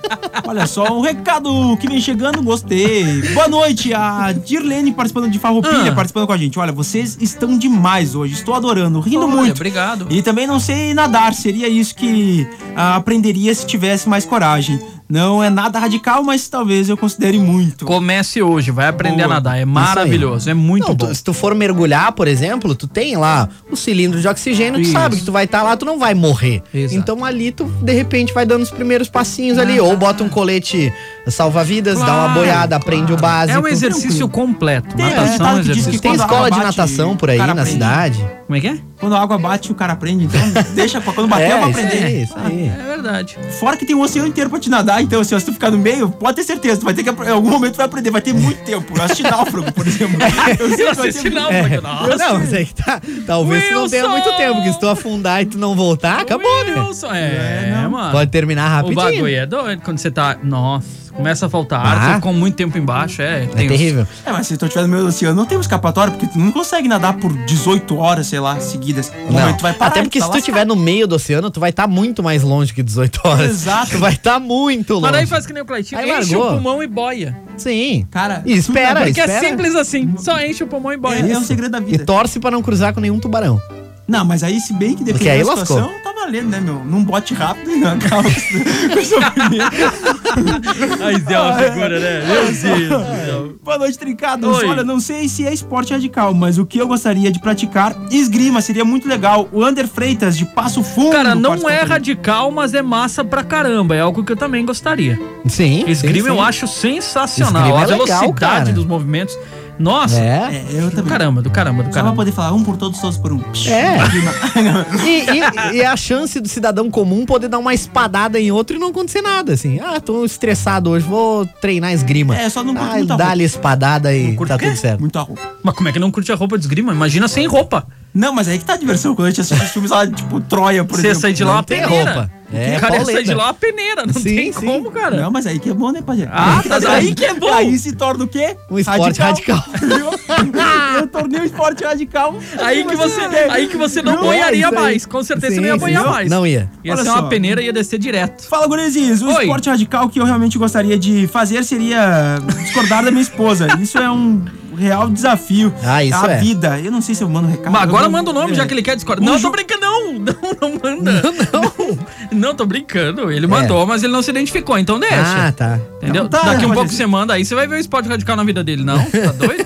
Olha 0.45 0.66
só, 0.68 0.97
um 0.97 1.01
recado 1.01 1.78
que 1.78 1.88
vem 1.88 1.99
chegando, 2.01 2.41
gostei. 2.43 3.22
Boa 3.34 3.47
noite, 3.47 3.93
a 3.93 4.32
Dirlene 4.32 4.91
participando 4.91 5.30
de 5.30 5.39
Farroupilha, 5.39 5.91
Ah. 5.91 5.95
participando 5.95 6.28
com 6.28 6.34
a 6.34 6.38
gente. 6.38 6.57
Olha, 6.59 6.72
vocês 6.72 7.18
estão 7.20 7.57
demais 7.57 8.16
hoje, 8.16 8.34
estou 8.34 8.53
adorando, 8.53 8.99
rindo 8.99 9.26
Olha, 9.26 9.36
muito. 9.36 9.55
Obrigado. 9.55 10.07
E 10.09 10.22
também 10.22 10.45
não 10.47 10.59
sei 10.59 10.93
nadar, 10.93 11.34
seria 11.34 11.68
isso 11.68 11.95
que 11.95 12.47
ah, 12.76 12.95
aprenderia 12.95 13.53
se 13.53 13.66
tivesse 13.66 14.07
mais 14.09 14.26
coragem. 14.26 14.80
Não 15.10 15.43
é 15.43 15.49
nada 15.49 15.78
radical, 15.80 16.24
mas 16.24 16.47
talvez 16.47 16.89
eu 16.89 16.97
considere 16.97 17.38
muito. 17.38 17.86
Comece 17.86 18.41
hoje, 18.41 18.72
vai 18.72 18.88
aprender 18.88 19.24
Boa. 19.24 19.26
a 19.26 19.30
nadar. 19.36 19.58
É 19.60 19.66
maravilhoso, 19.66 20.49
é 20.49 20.54
muito 20.54 20.88
Não, 20.88 20.95
bom. 20.95 21.08
tu- 21.08 21.16
se 21.16 21.24
tu 21.24 21.34
for 21.34 21.54
mergulhar, 21.54 22.12
por 22.14 22.28
exemplo, 22.28 22.74
tu 22.74 22.88
tem 22.88 23.16
lá 23.16 23.47
o 23.70 23.76
cilindro 23.76 24.20
de 24.20 24.28
oxigênio, 24.28 24.80
tu 24.80 24.84
Isso. 24.84 24.91
sabe 24.91 25.18
que 25.18 25.24
tu 25.24 25.32
vai 25.32 25.45
estar 25.45 25.62
lá, 25.62 25.78
tu 25.78 25.86
não 25.86 25.99
vai 25.99 26.14
morrer. 26.14 26.64
Exato. 26.74 26.95
Então 26.99 27.24
ali 27.24 27.51
tu, 27.51 27.66
de 27.66 27.93
repente, 27.93 28.34
vai 28.34 28.45
dando 28.45 28.64
os 28.64 28.72
primeiros 28.72 29.08
passinhos 29.10 29.58
ali. 29.58 29.80
Ou 29.80 29.95
bota 29.95 30.24
um 30.24 30.30
colete 30.30 30.91
salva-vidas, 31.28 31.99
dá 31.99 32.06
uma 32.06 32.14
Claro, 32.24 32.34
boiada, 32.34 32.76
aprende 32.76 33.14
o 33.14 33.18
básico. 33.18 33.58
É 33.58 33.62
um 33.62 33.68
exercício 33.68 34.28
completo. 34.30 34.95
Tem, 34.95 35.06
Natação 35.06 35.47
é 35.47 35.51
um 35.54 35.56
diz 35.62 35.70
exercício 35.70 35.91
que 35.91 35.99
Tem 35.99 36.14
escola 36.14 36.49
de 36.49 36.58
natação 36.60 37.16
por 37.16 37.30
aí 37.30 37.38
na 37.38 37.66
cidade. 37.66 38.26
Como 38.47 38.58
é 38.58 38.62
que 38.62 38.68
é? 38.68 38.78
Quando 39.04 39.16
a 39.16 39.22
água 39.22 39.38
bate, 39.38 39.70
o 39.70 39.76
cara 39.76 39.91
aprende, 39.93 40.24
então 40.26 40.39
deixa 40.74 41.01
pra 41.01 41.12
quando 41.12 41.28
bater, 41.28 41.51
eu 41.51 41.60
vou 41.60 41.70
isso 41.72 41.80
aprender. 41.80 42.06
aí, 42.06 42.24
isso 42.24 42.34
aí. 42.38 42.68
É 42.70 42.84
verdade. 42.88 43.38
Fora 43.60 43.76
que 43.76 43.86
tem 43.86 43.93
um 43.93 44.01
oceano 44.01 44.30
inteiro 44.30 44.49
pra 44.49 44.60
te 44.60 44.70
nadar, 44.70 45.01
então 45.04 45.20
assim, 45.20 45.38
se 45.38 45.45
tu 45.45 45.51
ficar 45.51 45.72
no 45.72 45.78
meio, 45.78 46.10
pode 46.10 46.38
ter 46.38 46.43
certeza, 46.43 46.80
tu 46.80 46.86
vai 46.86 46.93
ter 46.93 47.04
que 47.04 47.10
em 47.10 47.30
algum 47.30 47.49
momento 47.49 47.74
tu 47.74 47.78
vai 47.78 47.86
aprender, 47.86 48.12
vai 48.12 48.22
ter 48.22 48.34
muito 48.34 48.64
tempo. 48.64 48.93
Eu 48.97 49.04
assisti 49.04 49.24
náufrago, 49.24 49.72
por 49.74 49.86
exemplo. 49.86 50.18
Eu 50.58 50.70
sei 50.76 50.88
Assiste 50.88 51.30
muito- 51.30 51.36
não, 51.36 51.49
É. 51.51 51.82
Nossa. 51.82 52.16
Não, 52.18 52.39
mas 52.39 52.54
aí 52.54 52.66
que 52.66 52.76
tá. 52.76 53.01
Talvez 53.28 53.68
tu 53.68 53.74
não 53.74 53.89
tenha 53.89 54.04
Wilson! 54.06 54.18
muito 54.24 54.38
tempo, 54.38 54.54
porque 54.56 54.72
se 54.72 54.80
tu 54.80 54.88
afundar 54.88 55.41
e 55.41 55.45
tu 55.47 55.58
não 55.58 55.76
voltar, 55.76 56.22
acabou, 56.22 56.64
né? 56.66 56.82
Wilson, 56.82 57.12
é, 57.14 57.88
mano. 57.89 58.12
Pode 58.12 58.32
terminar 58.32 58.68
O 58.68 58.76
rapidinho. 58.88 58.95
bagulho 59.06 59.36
é 59.36 59.45
doido 59.45 59.82
quando 59.84 59.97
você 59.97 60.10
tá. 60.10 60.38
Nossa, 60.41 61.03
começa 61.16 61.45
a 61.45 61.49
faltar 61.49 61.86
ar, 61.86 62.11
Ah. 62.11 62.16
ficou 62.16 62.34
muito 62.34 62.55
tempo 62.55 62.78
embaixo. 62.78 63.22
É, 63.22 63.43
É 63.43 63.45
uns- 63.47 63.53
terrível. 63.53 64.07
É, 64.26 64.32
mas 64.32 64.47
se 64.47 64.57
tu 64.57 64.66
estiver 64.66 64.82
no 64.84 64.88
meio 64.89 65.03
do 65.03 65.09
oceano, 65.09 65.36
não 65.36 65.45
tem 65.45 65.57
um 65.57 65.61
escapatório, 65.61 66.11
porque 66.14 66.28
tu 66.28 66.39
não 66.39 66.51
consegue 66.51 66.88
nadar 66.88 67.14
por 67.14 67.32
18 67.45 67.97
horas, 67.97 68.28
sei 68.28 68.39
lá, 68.39 68.59
seguidas. 68.59 69.11
Não. 69.30 69.53
tu 69.53 69.61
vai 69.61 69.74
parar. 69.74 69.91
Até 69.91 70.01
porque 70.01 70.20
tá 70.20 70.26
se 70.26 70.32
tu 70.32 70.38
estiver 70.38 70.66
no 70.66 70.76
meio 70.76 71.07
do 71.07 71.16
oceano, 71.16 71.49
tu 71.51 71.59
vai 71.59 71.70
estar 71.70 71.88
muito 71.88 72.22
mais 72.24 72.43
longe 72.43 72.74
que 72.74 72.82
18 72.84 73.20
horas. 73.24 73.49
Exato. 73.51 73.91
Tu 73.91 73.97
vai 73.99 74.14
estar 74.14 74.39
muito 74.39 74.93
longe. 74.95 75.03
Mas 75.03 75.11
daí 75.11 75.26
faz 75.28 75.45
que 75.45 75.53
nem 75.53 75.61
o 75.64 75.66
Cleitinho, 75.66 75.99
Aí 76.01 76.09
enche 76.09 76.36
largou. 76.36 76.47
o 76.49 76.53
pulmão 76.53 76.84
e 76.84 76.88
boia. 76.88 77.38
Sim. 77.57 78.07
Cara, 78.09 78.41
E 78.45 78.53
espera, 78.53 79.01
Porque 79.01 79.22
é 79.22 79.26
espera. 79.26 79.47
simples 79.47 79.76
assim, 79.76 80.16
só 80.18 80.39
enche 80.41 80.64
o 80.64 80.68
pulmão 80.68 80.91
e 80.91 80.97
boia. 80.97 81.20
É, 81.26 81.32
é 81.32 81.38
um 81.38 81.43
segredo 81.43 81.72
da 81.72 81.80
E 81.80 81.84
vida. 81.84 82.05
torce 82.05 82.39
pra 82.39 82.49
não 82.51 82.61
cruzar 82.61 82.93
com 82.93 82.99
nenhum 82.99 83.20
tubarão. 83.20 83.61
Não, 84.07 84.26
mas 84.26 84.43
aí, 84.43 84.59
se 84.59 84.74
bem 84.74 84.95
que 84.95 85.03
depende 85.03 85.30
aí 85.30 85.39
da 85.43 85.45
lascou. 85.53 85.66
situação, 85.78 85.93
tá 86.03 86.11
valendo, 86.11 86.49
né, 86.49 86.59
meu? 86.59 86.76
Num 86.84 87.03
bote 87.05 87.34
rápido 87.34 87.72
e 87.72 87.76
não 87.78 87.91
acaba 87.93 88.24
com 88.24 88.99
o 88.99 89.05
sofrimento. 89.05 90.22
Zé 91.27 91.34
é 91.34 91.39
uma 91.39 91.53
figura, 91.53 91.99
né? 91.99 92.25
Meu 92.25 92.36
Deus 92.36 92.49
do 92.49 92.55
céu. 92.55 93.53
Boa 93.63 93.77
noite, 93.77 93.97
trincados. 93.97 94.57
Oi. 94.57 94.67
Olha, 94.67 94.84
não 94.84 94.99
sei 94.99 95.27
se 95.27 95.45
é 95.45 95.53
esporte 95.53 95.93
radical, 95.93 96.34
mas 96.34 96.57
o 96.57 96.65
que 96.65 96.77
eu 96.77 96.88
gostaria 96.88 97.31
de 97.31 97.39
praticar, 97.39 97.95
esgrima, 98.11 98.61
seria 98.61 98.84
muito 98.84 99.07
legal. 99.07 99.47
O 99.51 99.63
Ander 99.63 99.88
Freitas, 99.88 100.38
de 100.38 100.45
Passo 100.45 100.84
Fundo. 100.84 101.11
Cara, 101.11 101.36
não 101.36 101.69
é 101.69 101.81
a 101.81 101.86
radical, 101.86 102.51
mas 102.51 102.73
é 102.73 102.81
massa 102.81 103.23
pra 103.23 103.43
caramba. 103.43 103.95
É 103.95 104.01
algo 104.01 104.23
que 104.23 104.31
eu 104.31 104.38
também 104.38 104.65
gostaria. 104.65 105.19
Sim. 105.47 105.86
Esgrima 105.88 106.29
sim, 106.29 106.36
eu 106.36 106.36
sim. 106.36 106.41
acho 106.41 106.67
sensacional. 106.67 107.61
Esgrima 107.61 107.79
a 107.79 107.84
é 107.84 107.86
legal, 107.86 108.19
velocidade 108.19 108.39
cara. 108.39 108.73
dos 108.73 108.86
movimentos. 108.86 109.38
Nossa, 109.80 110.19
É. 110.19 110.24
É, 110.53 110.65
eu 110.71 110.89
do 110.89 110.95
também. 110.95 111.11
caramba, 111.11 111.41
do 111.41 111.49
caramba, 111.49 111.84
do 111.84 111.86
Só 111.88 111.91
pra 111.91 112.01
caramba. 112.01 112.15
poder 112.15 112.32
falar 112.32 112.53
um 112.53 112.63
por 112.63 112.78
todos, 112.78 112.99
todos 112.99 113.17
por 113.17 113.34
um. 113.34 113.41
É. 113.67 113.97
E, 115.05 115.74
e- 115.74 115.78
e 115.78 115.86
a 115.86 115.95
chance 115.97 116.39
do 116.39 116.47
cidadão 116.47 116.89
comum 116.91 117.26
poder 117.26 117.47
dar 117.47 117.57
uma 117.59 117.74
espadada 117.74 118.39
em 118.39 118.51
outro 118.51 118.76
e 118.76 118.80
não 118.80 118.89
acontecer 118.89 119.21
nada, 119.21 119.53
assim. 119.53 119.80
Ah, 119.80 119.99
tô 119.99 120.24
estressado 120.26 120.89
hoje, 120.91 121.05
vou 121.05 121.45
treinar 121.45 121.91
esgrima. 121.93 122.38
É, 122.38 122.49
só 122.49 122.63
não 122.63 122.74
curto 122.76 122.91
ah, 122.91 122.95
muita 122.97 123.17
Dá-lhe 123.17 123.43
espadada 123.43 124.15
e 124.15 124.36
curte 124.36 124.49
tá 124.53 124.57
tudo 124.57 124.76
certo. 124.76 124.99
Muito 125.01 125.17
roupa. 125.19 125.41
Mas 125.63 125.76
como 125.76 125.89
é 125.89 125.91
que 125.91 125.99
não 125.99 126.11
curte 126.11 126.32
a 126.32 126.36
roupa 126.36 126.57
de 126.57 126.63
esgrima? 126.63 126.93
Imagina 126.93 127.28
sem 127.28 127.45
roupa. 127.47 127.86
Não, 128.14 128.32
mas 128.34 128.47
aí 128.47 128.59
que 128.59 128.66
tá 128.66 128.74
a 128.74 128.78
diversão. 128.78 129.16
Quando 129.16 129.28
a 129.28 129.30
gente 129.32 129.41
assiste 129.41 129.64
os 129.64 129.72
filmes 129.72 129.89
lá, 129.91 130.05
tipo, 130.05 130.39
Troia, 130.41 130.84
por 130.84 130.95
Você 130.95 131.07
exemplo. 131.07 131.22
sai 131.22 131.34
de 131.34 131.43
lá 131.43 131.53
uma 131.53 131.64
peneira. 131.64 131.89
roupa. 132.14 132.32
É, 132.55 132.78
o 132.78 132.80
cara 132.82 132.93
pauleta. 132.97 133.11
sair 133.14 133.24
de 133.24 133.34
lá 133.34 133.45
uma 133.45 133.53
peneira. 133.55 134.05
Não 134.05 134.14
Sim, 134.14 134.36
tem 134.36 134.53
sim. 134.53 134.66
como, 134.68 134.91
cara. 134.91 135.20
Não, 135.22 135.32
mas 135.32 135.47
aí 135.47 135.57
que 135.57 135.72
é 135.72 135.74
bom, 135.74 135.91
né, 135.91 136.03
Pajé? 136.03 136.30
Ah, 136.32 136.61
tá 136.68 136.78
daí 136.78 137.16
que 137.16 137.26
é 137.26 137.34
bom. 137.39 137.51
Aí 137.51 137.76
se 137.80 137.93
torna 137.93 138.26
o 138.26 138.28
quê? 138.28 138.55
Um 138.70 138.78
esporte 138.78 139.20
radical. 139.20 139.66
eu, 139.82 140.14
eu 141.01 141.07
tornei 141.07 141.41
o 141.41 141.45
esporte 141.45 141.84
radical. 141.84 142.36
Aí 142.61 142.84
que 142.84 142.95
você, 142.95 143.22
aí 143.49 143.68
que 143.68 143.76
você 143.76 144.03
não 144.03 144.11
Não 144.18 144.20
é 144.26 144.26
boiaria 144.26 144.68
aí. 144.68 144.74
mais. 144.76 145.05
Com 145.07 145.24
certeza 145.24 145.47
Sim, 145.55 145.55
você 145.55 145.61
não 145.61 145.68
ia 145.70 145.78
boiar 145.78 146.05
mais. 146.07 146.30
não 146.30 146.45
ia. 146.45 146.70
Ia 146.84 146.93
Olha 146.93 147.03
ser 147.03 147.09
só. 147.09 147.20
uma 147.22 147.28
peneira 147.30 147.59
e 147.59 147.66
ia 147.66 147.74
descer 147.74 147.97
direto. 147.97 148.47
Fala, 148.47 148.68
gurizes. 148.68 149.24
O 149.24 149.30
Oi. 149.34 149.41
esporte 149.45 149.68
radical 149.72 150.07
que 150.07 150.20
eu 150.20 150.26
realmente 150.26 150.55
gostaria 150.59 150.99
de 150.99 151.26
fazer 151.26 151.64
seria 151.64 152.38
discordar 152.61 153.03
da 153.03 153.09
minha 153.09 153.24
esposa. 153.24 153.66
Isso 153.82 153.97
é 153.97 154.11
um 154.11 154.45
real 154.76 155.09
desafio. 155.09 155.74
Ah, 155.84 156.03
isso 156.03 156.26
a 156.26 156.32
é. 156.32 156.38
vida. 156.39 156.80
Eu 156.80 156.91
não 156.91 157.01
sei 157.01 157.15
se 157.15 157.24
eu 157.24 157.30
mando 157.30 157.47
recado. 157.47 157.71
Mas 157.71 157.84
agora 157.84 158.05
eu 158.05 158.11
manda 158.11 158.30
o 158.30 158.34
nome, 158.34 158.51
é. 158.51 158.55
já 158.55 158.65
que 158.65 158.74
ele 158.74 158.82
quer 158.82 158.95
discordar. 158.95 159.26
Não, 159.26 159.38
Ju- 159.38 159.43
tô 159.43 159.51
brincando, 159.51 159.82
não. 159.82 160.13
Não, 160.13 160.36
não 160.61 160.80
manda. 160.82 161.11
Não, 161.21 161.61
não. 161.61 161.99
Não, 162.34 162.53
tô 162.55 162.65
brincando. 162.65 163.31
Ele 163.31 163.47
mandou, 163.47 163.86
mas 163.86 164.03
ele 164.03 164.13
não 164.13 164.21
se 164.21 164.31
identificou, 164.31 164.77
então 164.77 164.99
deixa. 164.99 165.47
Ah, 165.47 165.51
tá. 165.51 165.79
Entendeu? 166.01 166.23
Não, 166.23 166.29
tá, 166.29 166.41
Daqui 166.43 166.65
um 166.65 166.69
pode 166.69 166.73
pouco 166.75 166.89
você 166.91 167.05
manda 167.05 167.34
aí, 167.34 167.45
você 167.45 167.55
vai 167.55 167.67
ver 167.67 167.75
o 167.75 167.79
esporte 167.79 168.09
radical 168.09 168.36
na 168.36 168.43
vida 168.43 168.63
dele, 168.63 168.84
não? 168.84 168.97
Tá 168.97 169.31
doido? 169.38 169.65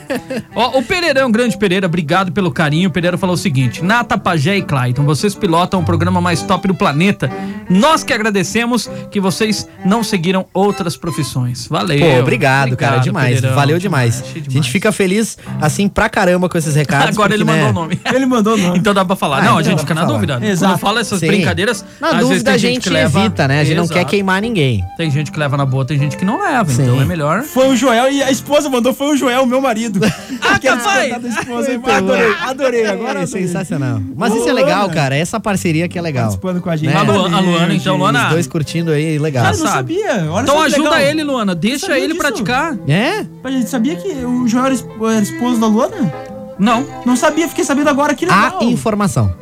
Ó, 0.56 0.78
o 0.78 0.84
Pereirão, 0.84 1.32
grande 1.32 1.58
Pereira, 1.58 1.88
obrigado 1.88 2.32
pelo 2.32 2.52
carinho. 2.52 2.90
O 2.90 2.92
Pereira 2.92 3.18
falou 3.18 3.34
o 3.36 3.38
seguinte: 3.38 3.84
Nata, 3.84 4.18
Pajé 4.18 4.58
e 4.58 4.62
Clayton, 4.62 5.04
vocês 5.04 5.34
pilotam 5.34 5.80
o 5.80 5.84
programa 5.84 6.22
mais 6.22 6.42
top 6.44 6.68
do 6.68 6.76
planeta. 6.76 7.30
Nós 7.70 8.04
que 8.04 8.14
agradecemos 8.14 8.90
que 9.12 9.20
vocês 9.20 9.68
não 9.84 10.04
seguiram 10.04 10.46
outras 10.54 10.96
profissões. 10.96 11.68
Valeu. 11.68 12.00
Pô, 12.00 12.20
obrigado, 12.22 12.78
cara, 12.78 12.98
demais. 12.98 13.36
Pereirão, 13.36 13.56
Valeu 13.56 13.80
demais. 13.80 14.22
achei 14.22 14.44
A 14.48 14.52
gente 14.52 14.72
fica 14.72 14.92
feliz, 14.92 15.38
assim, 15.62 15.88
pra 15.90 16.08
caramba 16.08 16.48
com 16.48 16.58
esses 16.58 16.76
recados. 16.76 17.10
Agora 17.18 17.34
ele 17.34 17.44
porque, 17.44 17.60
mandou 17.60 17.74
né, 17.74 17.80
o 17.80 17.84
nome. 17.84 18.00
Ele 18.14 18.26
mandou 18.26 18.54
o 18.54 18.58
nome. 18.58 18.78
Então 18.78 18.94
dá 18.94 19.04
pra 19.04 19.16
falar. 19.16 19.40
Ah, 19.40 19.44
não, 19.44 19.58
a 19.58 19.62
então 19.62 19.72
gente 19.72 19.80
fica 19.82 19.94
na 19.94 20.02
falar. 20.02 20.14
dúvida. 20.14 20.40
Exato. 20.46 20.74
Quando 20.74 20.80
fala 20.80 21.00
essas 21.02 21.20
Sim. 21.20 21.28
brincadeiras. 21.28 21.84
Na 22.00 22.08
às 22.10 22.14
vezes 22.14 22.30
dúvida 22.30 22.52
tem 22.52 22.57
a 22.66 22.70
gente, 22.70 22.84
que 22.84 22.90
leva- 22.90 23.20
evita, 23.20 23.48
né? 23.48 23.62
A 23.62 23.64
gente 23.64 23.78
não 23.78 23.88
quer 23.88 23.96
Exato. 24.00 24.10
queimar 24.12 24.42
ninguém. 24.42 24.84
Tem 24.98 25.10
gente 25.12 25.32
que 25.32 25.40
leva 25.40 25.56
na 25.58 25.66
boa, 25.66 25.86
tem 25.86 25.98
gente 25.98 26.18
que 26.18 26.26
não 26.26 26.40
leva. 26.42 26.70
Sim. 26.72 26.84
Então 26.84 27.02
é 27.02 27.06
melhor. 27.06 27.44
Foi 27.44 27.68
o 27.70 27.76
Joel 27.76 28.12
e 28.12 28.22
a 28.24 28.32
esposa 28.32 28.70
mandou, 28.70 28.94
foi 28.94 29.14
o 29.14 29.18
Joel, 29.18 29.46
meu 29.46 29.62
marido. 29.62 30.00
Ah, 30.60 31.18
esposa. 31.28 31.70
Muito 31.72 31.90
adorei, 31.92 32.34
adorei. 32.42 32.86
Agora 32.88 33.20
é 33.20 33.24
adorei. 33.24 33.48
sensacional. 33.48 34.02
Mas 34.16 34.34
isso 34.34 34.48
é 34.50 34.52
Luana. 34.52 34.66
legal, 34.66 34.90
cara. 34.90 35.16
Essa 35.16 35.40
parceria 35.40 35.88
que 35.88 35.98
é 35.98 36.02
legal. 36.02 36.24
Participando 36.26 36.62
com 36.62 36.70
a 36.70 36.76
gente. 36.76 36.90
Né? 36.90 36.96
A 36.96 37.02
Luana, 37.04 37.38
a 37.38 37.40
Luana, 37.40 37.74
então, 37.76 37.94
gente. 37.94 38.00
Luana. 38.00 38.24
Os 38.26 38.30
dois 38.32 38.48
curtindo 38.48 38.92
aí, 38.92 39.20
legal. 39.20 39.44
Cara, 39.46 39.58
não 39.58 39.66
sabe. 39.68 39.94
sabia. 40.02 40.32
Olha 40.32 40.44
Então 40.44 40.56
que 40.58 40.62
ajuda 40.66 40.90
legal. 40.90 41.00
ele, 41.02 41.24
Luana. 41.24 41.54
Deixa 41.56 41.80
Sabia 41.88 41.98
ele 42.04 42.08
disso? 42.14 42.20
praticar. 42.20 42.78
É? 42.88 43.26
A 43.44 43.52
gente 43.52 43.70
sabia 43.70 43.96
que 43.96 44.10
o 44.26 44.48
Joel 44.48 44.66
era 44.66 45.22
esposo 45.22 45.60
da 45.60 45.68
Luana? 45.68 46.14
Não. 46.58 46.86
Não 47.06 47.16
sabia, 47.16 47.48
fiquei 47.48 47.64
sabendo 47.64 47.90
agora. 47.90 48.16
Que 48.16 48.26
legal. 48.26 48.60
A 48.60 48.64
informação. 48.66 49.34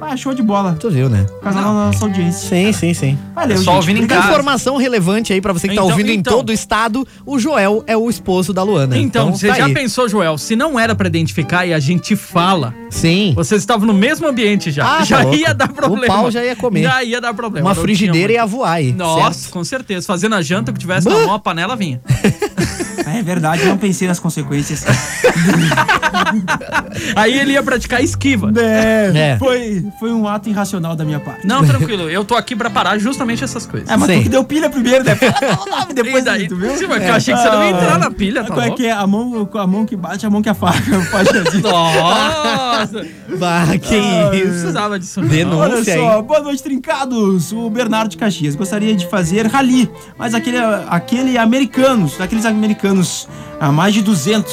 Ah, 0.00 0.16
show 0.16 0.34
de 0.34 0.42
bola. 0.42 0.76
Tu 0.78 0.90
viu, 0.90 1.08
né? 1.08 1.24
Casal 1.42 1.62
na 1.62 1.72
nossa 1.86 2.04
audiência. 2.04 2.48
Sim, 2.48 2.72
sim, 2.72 2.94
sim. 2.94 3.18
Valeu, 3.34 3.54
É 3.54 3.58
só 3.58 3.64
gente. 3.64 3.76
ouvindo 3.76 4.00
em 4.00 4.04
Então, 4.04 4.16
casa. 4.18 4.28
informação 4.30 4.76
relevante 4.76 5.32
aí 5.32 5.40
pra 5.40 5.52
você 5.52 5.66
que 5.66 5.72
Então- 5.74 5.86
tá 5.86 5.92
ouvindo 5.92 6.10
em 6.10 6.18
então. 6.18 6.36
todo 6.36 6.50
o 6.50 6.52
estado, 6.52 7.06
o 7.24 7.38
Joel 7.38 7.82
é 7.86 7.96
o 7.96 8.10
esposo 8.10 8.52
da 8.52 8.62
Luana. 8.62 8.98
Então, 8.98 9.32
você 9.32 9.48
tá 9.48 9.54
já 9.54 9.66
aí. 9.66 9.74
pensou, 9.74 10.08
Joel, 10.08 10.36
se 10.36 10.54
não 10.54 10.78
era 10.78 10.94
pra 10.94 11.08
identificar 11.08 11.64
e 11.66 11.72
a 11.72 11.80
gente 11.80 12.14
fala, 12.16 12.74
Sim. 12.90 13.32
vocês 13.34 13.62
estavam 13.62 13.86
no 13.86 13.94
mesmo 13.94 14.26
ambiente 14.28 14.70
já. 14.70 14.84
Ah, 14.84 14.98
tá 14.98 15.04
já 15.04 15.22
louco. 15.22 15.36
ia 15.38 15.54
dar 15.54 15.68
problema. 15.68 16.14
O 16.14 16.18
pau 16.22 16.30
já 16.30 16.44
ia 16.44 16.54
comer. 16.54 16.82
Já 16.82 17.02
ia 17.02 17.20
dar 17.20 17.32
problema. 17.32 17.68
Uma 17.68 17.74
não 17.74 17.82
frigideira 17.82 18.28
tinha 18.28 18.40
ia 18.42 18.46
voar 18.46 18.72
aí. 18.72 18.84
muito. 18.88 18.98
Nossa, 18.98 19.38
certo? 19.40 19.52
com 19.52 19.64
certeza. 19.64 20.06
Fazendo 20.06 20.34
a 20.34 20.42
janta, 20.42 20.70
o 20.70 20.74
que 20.74 20.80
tivesse 20.80 21.08
na 21.08 21.14
Bah. 21.14 21.26
mão, 21.26 21.34
a 21.34 21.38
panela 21.38 21.74
vinha. 21.76 22.00
É 23.06 23.22
verdade, 23.22 23.64
não 23.66 23.76
pensei 23.78 24.08
nas 24.08 24.18
consequências. 24.18 24.82
Aí 27.14 27.38
ele 27.38 27.52
ia 27.52 27.62
praticar 27.62 28.02
esquiva. 28.02 28.50
É, 28.56 29.12
É. 29.14 29.36
Foi, 29.38 29.84
foi 29.98 30.12
um 30.12 30.26
ato 30.28 30.48
irracional 30.48 30.96
da 30.96 31.04
minha 31.04 31.20
parte. 31.20 31.46
Não, 31.46 31.64
tranquilo. 31.64 32.08
Eu 32.10 32.24
tô 32.24 32.34
aqui 32.34 32.54
pra 32.56 32.68
parar 32.68 32.98
justamente 32.98 33.42
essas 33.44 33.64
coisas. 33.66 33.88
É, 33.88 33.96
mas 33.96 34.08
Sim. 34.10 34.18
tu 34.18 34.22
que 34.24 34.28
deu 34.28 34.44
pilha 34.44 34.68
primeiro, 34.68 35.04
né? 35.04 35.16
Depois 35.94 36.24
daí, 36.24 36.48
tu 36.48 36.56
viu? 36.56 36.76
Sim, 36.76 36.86
mas 36.86 37.02
eu 37.02 37.14
achei 37.14 37.34
que 37.34 37.40
você 37.40 37.50
não 37.50 37.62
ia 37.62 37.70
entrar 37.70 37.98
na 37.98 38.10
pilha, 38.10 38.44
tá 38.44 38.52
Qual 38.54 38.66
é 38.66 38.70
que 38.70 38.86
é? 38.86 38.92
A 38.92 39.06
mão, 39.06 39.48
a 39.54 39.66
mão 39.66 39.86
que 39.86 39.96
bate, 39.96 40.26
a 40.26 40.30
mão 40.30 40.42
que 40.42 40.48
afaga. 40.48 40.78
Pode 41.10 41.42
dizer. 41.44 41.62
Nossa! 41.62 43.06
Bah, 43.38 43.66
que 43.80 43.96
Não 43.96 44.34
isso. 44.34 44.46
precisava 44.48 44.98
disso. 44.98 45.20
Denúncia 45.22 45.58
Olha 45.58 45.84
só, 45.84 46.16
aí. 46.18 46.22
boa 46.22 46.40
noite, 46.40 46.62
trincados. 46.62 47.52
O 47.52 47.70
Bernardo 47.70 48.10
de 48.10 48.16
Caxias 48.16 48.54
gostaria 48.54 48.94
de 48.94 49.06
fazer 49.08 49.46
rally, 49.46 49.90
mas 50.18 50.34
aquele, 50.34 50.58
aquele 50.88 51.38
americanos, 51.38 52.16
daqueles 52.18 52.44
americanos 52.44 53.28
a 53.60 53.70
mais 53.72 53.94
de 53.94 54.02
200. 54.02 54.52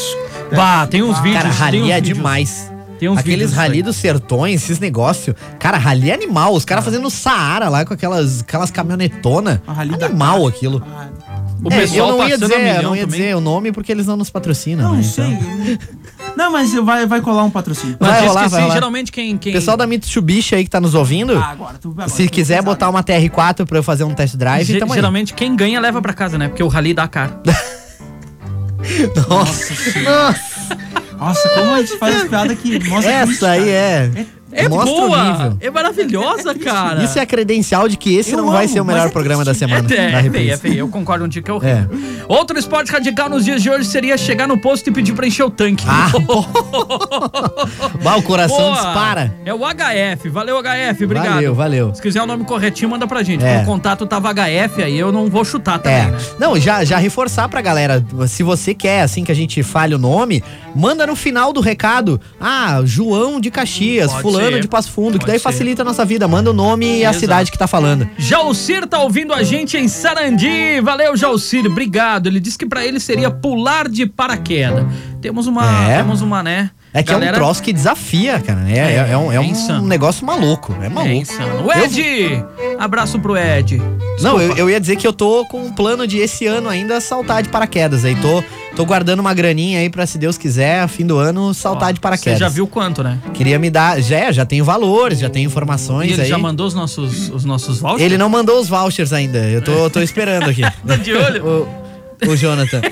Bah, 0.55 0.87
tem 0.87 1.01
uns 1.01 1.19
vídeos. 1.19 1.41
Cara, 1.41 1.53
rali 1.53 1.91
é 1.91 1.95
vídeos. 1.95 2.17
demais. 2.17 2.70
Tem 3.01 3.09
uns 3.09 3.17
Aqueles 3.17 3.51
rali 3.51 3.81
dos 3.81 3.95
sertões, 3.95 4.61
esses 4.63 4.77
negócios. 4.79 5.35
Cara, 5.57 5.75
rali 5.79 6.11
é 6.11 6.13
animal. 6.13 6.53
Os 6.53 6.61
Ah. 6.63 6.67
caras 6.67 6.85
fazendo 6.85 7.09
Saara 7.09 7.67
lá 7.67 7.83
com 7.83 7.95
aquelas, 7.95 8.41
aquelas 8.41 8.69
caminhonetonas. 8.69 9.59
A 9.65 9.73
da 9.83 10.05
Animal 10.05 10.37
cara. 10.37 10.49
aquilo. 10.49 10.83
Ah, 10.87 11.07
O 11.63 11.67
É, 11.73 11.77
pessoal 11.81 12.09
eu 12.09 12.17
não 12.17 12.27
ia 12.27 12.35
a 12.35 12.37
dizer, 12.37 12.57
não 12.83 12.95
ia 12.95 13.01
também. 13.01 13.19
dizer 13.19 13.35
o 13.35 13.41
nome 13.41 13.71
porque 13.71 13.91
eles 13.91 14.05
não 14.05 14.15
nos 14.15 14.29
patrocinam. 14.29 14.89
Não, 14.89 14.97
né? 14.97 15.01
sei. 15.03 15.25
Então- 15.25 15.77
Não, 16.37 16.51
mas 16.51 16.71
vai, 16.75 17.07
vai 17.07 17.21
colar 17.21 17.43
um 17.43 17.49
patrocínio. 17.49 17.97
Mas 17.99 18.09
Vai 18.11 18.27
rolar, 18.27 18.43
que 18.43 18.49
vai 18.49 18.59
sim, 18.59 18.63
rolar. 18.65 18.73
geralmente 18.75 19.11
quem... 19.11 19.35
quem... 19.37 19.51
Pessoal 19.53 19.75
da 19.75 19.87
Mitsubishi 19.87 20.53
aí 20.55 20.63
que 20.63 20.69
tá 20.69 20.79
nos 20.79 20.93
ouvindo, 20.93 21.35
Ah, 21.37 21.49
agora, 21.49 21.77
tu, 21.79 21.89
agora, 21.89 22.07
se 22.07 22.27
tu 22.27 22.31
quiser 22.31 22.57
sabe. 22.57 22.65
botar 22.65 22.87
uma 22.89 23.03
TR4 23.03 23.65
pra 23.65 23.79
eu 23.79 23.83
fazer 23.83 24.03
um 24.03 24.13
test 24.13 24.35
drive, 24.35 24.65
Ge- 24.65 24.77
tamo 24.79 24.91
aí. 24.93 24.97
geralmente 24.97 25.33
quem 25.33 25.55
ganha 25.55 25.79
leva 25.79 25.99
pra 26.03 26.13
casa, 26.13 26.37
né? 26.37 26.47
Porque 26.49 26.61
o 26.63 26.67
rali 26.67 26.93
dá 26.93 27.07
caro. 27.07 27.33
Nossa, 29.29 29.73
Nossa, 30.03 30.77
Nossa, 31.21 31.49
como 31.49 31.75
a 31.75 31.81
gente 31.81 31.97
faz 31.99 32.15
as 32.15 32.27
piadas 32.27 32.57
que 32.57 32.89
mostra 32.89 33.11
essa 33.11 33.51
aí 33.51 33.69
é. 33.69 34.11
É 34.15 34.40
Mostra 34.69 34.91
o 34.93 35.07
boa! 35.07 35.57
É 35.59 35.69
maravilhosa, 35.69 36.53
cara. 36.55 37.03
Isso 37.03 37.17
é 37.17 37.21
a 37.21 37.25
credencial 37.25 37.87
de 37.87 37.97
que 37.97 38.15
esse 38.15 38.31
Eu 38.31 38.37
não 38.37 38.51
vai 38.51 38.65
amo, 38.65 38.73
ser 38.73 38.79
o 38.81 38.85
melhor 38.85 39.07
é 39.07 39.09
programa 39.09 39.43
da 39.45 39.53
semana. 39.53 39.87
É, 39.93 39.95
é, 39.95 40.25
é 40.27 40.29
feio, 40.31 40.53
é 40.53 40.57
feio. 40.57 40.75
Eu 40.79 40.87
concordo 40.87 41.23
contigo 41.25 41.45
que 41.45 41.51
é 41.67 41.69
É. 41.71 41.75
horrível. 41.75 42.25
Outro 42.27 42.57
esporte 42.59 42.91
radical 42.91 43.29
nos 43.29 43.45
dias 43.45 43.61
de 43.61 43.69
hoje 43.69 43.85
seria 43.85 44.17
chegar 44.17 44.47
no 44.47 44.57
posto 44.57 44.87
e 44.89 44.91
pedir 44.91 45.13
pra 45.13 45.25
encher 45.27 45.43
o 45.43 45.49
tanque. 45.49 45.83
Ah, 45.87 46.11
Bah, 48.03 48.15
o 48.17 48.21
coração 48.23 48.57
Boa. 48.57 48.73
dispara. 48.73 49.33
É 49.45 49.53
o 49.53 49.59
HF. 49.59 50.29
Valeu, 50.29 50.57
HF. 50.61 51.03
Obrigado. 51.05 51.33
Valeu, 51.35 51.55
valeu. 51.55 51.95
Se 51.95 52.01
quiser 52.01 52.21
o 52.21 52.25
nome 52.25 52.43
corretinho, 52.45 52.89
manda 52.89 53.07
pra 53.07 53.23
gente. 53.23 53.43
É. 53.43 53.61
O 53.61 53.65
contato 53.65 54.05
tava 54.05 54.29
HF, 54.33 54.83
aí 54.83 54.97
eu 54.97 55.11
não 55.11 55.27
vou 55.27 55.43
chutar 55.45 55.79
também, 55.79 55.99
É. 55.99 56.11
né? 56.11 56.17
Não, 56.39 56.59
já, 56.59 56.83
já 56.83 56.97
reforçar 56.97 57.47
pra 57.49 57.61
galera, 57.61 58.03
se 58.27 58.43
você 58.43 58.73
quer, 58.73 59.01
assim, 59.01 59.23
que 59.23 59.31
a 59.31 59.35
gente 59.35 59.61
fale 59.63 59.95
o 59.95 59.97
nome, 59.97 60.43
manda 60.75 61.05
no 61.05 61.15
final 61.15 61.53
do 61.53 61.61
recado. 61.61 62.19
Ah, 62.39 62.81
João 62.83 63.39
de 63.39 63.51
Caxias, 63.51 64.11
Pode 64.11 64.21
fulano 64.21 64.40
ser. 64.49 64.59
de 64.61 64.67
Passo 64.67 64.91
Fundo, 64.91 65.13
que 65.13 65.19
Pode 65.19 65.31
daí 65.31 65.39
ser. 65.39 65.43
facilita 65.43 65.81
a 65.81 65.85
nossa 65.85 66.03
vida. 66.05 66.27
Manda 66.27 66.49
o 66.49 66.53
nome 66.53 66.99
e 66.99 67.05
a 67.05 67.13
cidade 67.13 67.51
que 67.51 67.57
tá 67.57 67.67
falando. 67.67 68.09
Jalcir 68.17 68.87
tá 68.87 68.99
ouvindo 68.99 69.33
a 69.33 69.43
gente 69.43 69.77
em 69.77 69.87
Sarandi. 69.87 70.81
Valeu, 70.81 71.15
Jalcir. 71.15 71.65
Obrigado. 71.65 72.27
Ele 72.27 72.39
disse 72.39 72.57
que 72.57 72.65
pra 72.65 72.85
ele 72.85 72.99
seria 72.99 73.29
pular 73.29 73.87
de 73.87 74.05
paraquedas. 74.05 74.85
Temos 75.21 75.47
uma, 75.47 75.89
É. 75.91 75.97
temos 75.97 76.21
uma, 76.21 76.41
né? 76.41 76.71
É 76.93 77.01
que 77.01 77.13
é 77.13 77.15
um 77.17 77.33
troço 77.33 77.63
que 77.63 77.71
desafia, 77.71 78.39
cara. 78.39 78.69
É, 78.69 78.77
é, 78.77 79.07
é 79.11 79.17
um, 79.17 79.31
é 79.31 79.35
é 79.35 79.39
um 79.39 79.85
negócio 79.85 80.25
maluco. 80.25 80.75
É 80.81 80.87
É 80.87 80.89
maluco. 80.89 81.13
insano. 81.15 81.65
O 81.65 81.71
Ed! 81.71 82.43
Abraço 82.77 83.17
pro 83.19 83.37
Ed. 83.37 83.77
Não, 84.21 84.33
eu, 84.33 84.39
Desculpa. 84.39 84.59
eu 84.59 84.69
ia 84.69 84.79
dizer 84.79 84.95
que 84.97 85.07
eu 85.07 85.13
tô 85.13 85.45
com 85.45 85.61
um 85.61 85.71
plano 85.71 86.05
de 86.05 86.17
esse 86.17 86.45
ano 86.47 86.67
ainda 86.67 86.99
saltar 86.99 87.41
de 87.43 87.49
paraquedas. 87.49 88.03
Aí 88.03 88.13
tô, 88.15 88.43
tô 88.75 88.85
guardando 88.85 89.19
uma 89.21 89.33
graninha 89.33 89.79
aí 89.79 89.89
pra, 89.89 90.05
se 90.05 90.17
Deus 90.17 90.37
quiser, 90.37 90.85
fim 90.89 91.05
do 91.05 91.17
ano, 91.17 91.53
saltar 91.53 91.89
Ó, 91.89 91.91
de 91.91 91.99
paraquedas. 92.01 92.37
Você 92.37 92.43
já 92.43 92.49
viu 92.49 92.67
quanto, 92.67 93.01
né? 93.01 93.17
Queria 93.33 93.57
me 93.57 93.69
dar. 93.69 94.01
Já, 94.01 94.31
já 94.31 94.45
tenho 94.45 94.65
valores, 94.65 95.19
já 95.19 95.29
tenho 95.29 95.45
E 95.45 95.47
informações 95.47 96.11
ele 96.11 96.23
aí. 96.23 96.27
já 96.27 96.37
mandou 96.37 96.67
os 96.67 96.73
nossos, 96.73 97.29
os 97.29 97.45
nossos 97.45 97.79
vouchers? 97.79 98.01
Ele 98.01 98.17
não 98.17 98.27
mandou 98.29 98.59
os 98.59 98.67
vouchers 98.67 99.13
ainda. 99.13 99.37
Eu 99.39 99.61
tô, 99.61 99.89
tô 99.89 100.01
esperando 100.01 100.49
aqui. 100.49 100.61
Tá 100.85 100.95
de 100.97 101.13
olho? 101.13 101.45
o, 101.45 101.81
o 102.27 102.35
Jonathan. 102.35 102.81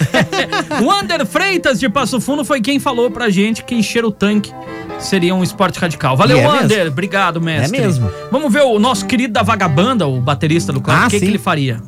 O 0.83 0.91
Ander 0.91 1.25
Freitas 1.25 1.79
de 1.79 1.89
Passo 1.89 2.21
Fundo 2.21 2.45
foi 2.45 2.61
quem 2.61 2.79
falou 2.79 3.11
pra 3.11 3.29
gente 3.29 3.63
que 3.63 3.75
encher 3.75 4.05
o 4.05 4.11
tanque 4.11 4.51
seria 4.97 5.33
um 5.33 5.43
esporte 5.43 5.79
radical. 5.79 6.15
Valeu, 6.15 6.37
E 6.37 6.39
é 6.41 6.43
mesmo. 6.43 6.59
Ander. 6.59 6.87
Obrigado, 6.87 7.41
mestre. 7.41 7.77
É 7.77 7.81
mesmo. 7.81 8.11
Vamos 8.31 8.51
ver 8.51 8.63
o 8.63 8.79
nosso 8.79 9.05
querido 9.05 9.33
da 9.33 9.43
Vagabanda, 9.43 10.07
o 10.07 10.19
baterista 10.19 10.71
do 10.71 10.81
Cláudio. 10.81 11.03
Ah, 11.05 11.07
o 11.07 11.09
que, 11.09 11.19
que 11.19 11.25
ele 11.25 11.37
faria? 11.37 11.81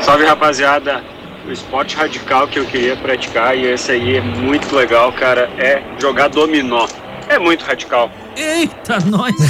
Salve 0.00 0.24
rapaziada, 0.24 1.02
o 1.46 1.52
esporte 1.52 1.96
radical 1.96 2.48
que 2.48 2.58
eu 2.58 2.64
queria 2.64 2.96
praticar 2.96 3.56
e 3.56 3.66
esse 3.66 3.92
aí 3.92 4.16
é 4.16 4.20
muito 4.20 4.74
legal, 4.74 5.12
cara, 5.12 5.50
é 5.58 5.82
jogar 6.00 6.28
dominó. 6.28 6.86
É 7.28 7.38
muito 7.38 7.64
radical. 7.64 8.10
Eita, 8.36 8.98
nós! 9.00 9.34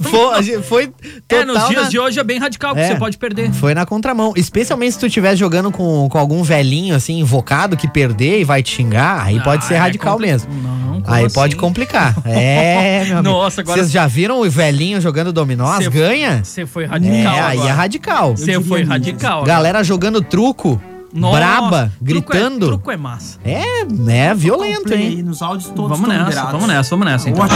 Foi, 0.00 0.62
foi 0.62 0.92
é, 1.28 1.44
nos 1.44 1.54
total 1.54 1.68
dias 1.68 1.82
na- 1.84 1.88
de 1.88 1.98
hoje 1.98 2.18
é 2.20 2.24
bem 2.24 2.38
radical, 2.38 2.74
porque 2.74 2.84
É. 2.86 2.92
você 2.92 2.98
pode 2.98 3.18
perder. 3.18 3.52
Foi 3.52 3.74
na 3.74 3.84
contramão. 3.84 4.32
Especialmente 4.36 4.92
se 4.92 4.98
tu 4.98 5.06
estiver 5.06 5.34
jogando 5.36 5.70
com, 5.70 6.08
com 6.08 6.18
algum 6.18 6.42
velhinho, 6.42 6.94
assim, 6.94 7.18
invocado, 7.18 7.76
que 7.76 7.86
perder 7.88 8.40
e 8.40 8.44
vai 8.44 8.62
te 8.62 8.74
xingar, 8.76 9.24
aí 9.24 9.40
pode 9.40 9.64
ser 9.64 9.74
Ah, 9.74 9.76
é 9.76 9.80
radical 9.80 10.14
compli- 10.14 10.30
mesmo. 10.30 10.52
Não, 10.54 11.02
como 11.02 11.14
Aí 11.14 11.26
assim? 11.26 11.34
pode 11.34 11.56
complicar. 11.56 12.14
É, 12.24 13.04
meu 13.04 13.18
amigo. 13.18 13.22
Nossa, 13.34 13.60
agora- 13.60 13.78
Vocês 13.78 13.90
já 13.90 14.06
viram 14.06 14.40
o 14.40 14.48
velhinho 14.50 15.00
jogando 15.00 15.32
dominó? 15.32 15.76
Cê- 15.78 15.90
ganha? 15.90 16.42
Você 16.44 16.64
foi 16.66 16.84
radical. 16.86 17.14
É, 17.34 17.40
aí 17.40 17.58
é 17.58 17.60
agora. 17.60 17.74
radical. 17.74 18.36
Você 18.36 18.60
foi 18.60 18.82
radical. 18.84 19.42
Galera 19.44 19.82
jogando 19.84 20.22
truco, 20.22 20.80
Nossa, 21.12 21.36
braba, 21.38 21.92
truco 22.04 22.30
gritando. 22.30 22.66
É, 22.66 22.68
truco 22.68 22.90
é 22.90 22.96
massa. 22.96 23.38
É, 23.44 23.62
é 24.08 24.34
violento, 24.34 24.84
Play 24.84 25.14
hein? 25.18 25.22
nos 25.22 25.42
áudios 25.42 25.70
todos 25.70 25.90
Vamos 25.90 26.08
nessa, 26.08 26.24
liberados. 26.24 26.52
vamos 26.52 26.68
nessa, 26.68 26.90
vamos 26.90 27.06
nessa. 27.06 27.30
Então. 27.30 27.48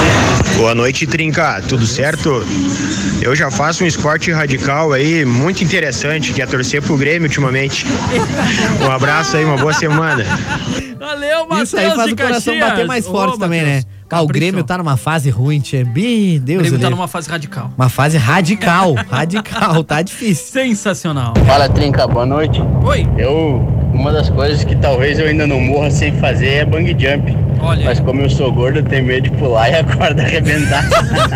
Boa 0.57 0.75
noite, 0.75 1.07
Trinca. 1.07 1.63
Tudo 1.69 1.87
certo? 1.87 2.45
Eu 3.23 3.35
já 3.37 3.51
faço 3.51 3.85
um 3.85 3.87
esporte 3.87 4.31
radical 4.33 4.93
aí, 4.93 5.25
muito 5.25 5.63
interessante, 5.63 6.33
que 6.33 6.43
é 6.43 6.47
torcer 6.47 6.83
pro 6.83 6.97
Grêmio 6.97 7.29
ultimamente. 7.29 7.87
Um 8.85 8.91
abraço 8.91 9.37
aí, 9.37 9.45
uma 9.45 9.57
boa 9.57 9.73
semana. 9.73 10.25
Valeu, 10.99 11.47
Matheus 11.47 11.69
Isso 11.69 11.77
aí 11.77 11.91
faz 11.95 12.13
o 12.13 12.17
coração 12.17 12.55
Caxias. 12.55 12.71
bater 12.71 12.87
mais 12.87 13.07
Ô, 13.07 13.11
forte 13.13 13.39
também, 13.39 13.63
né? 13.63 13.83
Ah, 14.15 14.23
o. 14.23 14.27
Grêmio 14.27 14.63
tá 14.63 14.79
numa 14.79 14.97
fase 14.97 15.29
ruim, 15.31 15.61
tchê. 15.61 15.83
Bi, 15.85 16.37
O 16.37 16.41
Deus 16.41 16.63
Grêmio 16.63 16.79
tá 16.81 16.91
numa 16.91 17.09
fase 17.09 17.29
radical. 17.29 17.71
Uma 17.77 17.89
fase 17.89 18.17
radical, 18.17 18.95
radical, 19.11 19.83
tá 19.83 20.03
difícil. 20.03 20.53
Sensacional. 20.53 21.35
Fala 21.47 21.69
Trinca, 21.69 22.07
boa 22.07 22.25
noite. 22.27 22.61
Oi. 22.85 23.07
Eu, 23.19 23.67
uma 23.95 24.13
das 24.13 24.29
coisas 24.29 24.65
que 24.65 24.75
talvez 24.77 25.19
eu 25.19 25.27
ainda 25.27 25.47
não 25.47 25.61
morra 25.61 25.91
sem 25.91 26.13
fazer 26.19 26.49
é 26.49 26.65
bang 26.65 26.89
jump. 26.99 27.37
Olha. 27.61 27.85
Mas 27.85 28.01
como 28.01 28.21
eu 28.21 28.29
sou 28.29 28.53
gordo, 28.53 28.81
eu 28.81 28.85
tenho 28.85 29.07
medo 29.07 29.31
de 29.31 29.37
pular 29.39 29.71
e 29.73 29.77
a 29.77 29.85
corda 29.85 30.23
arrebentar. 30.23 30.85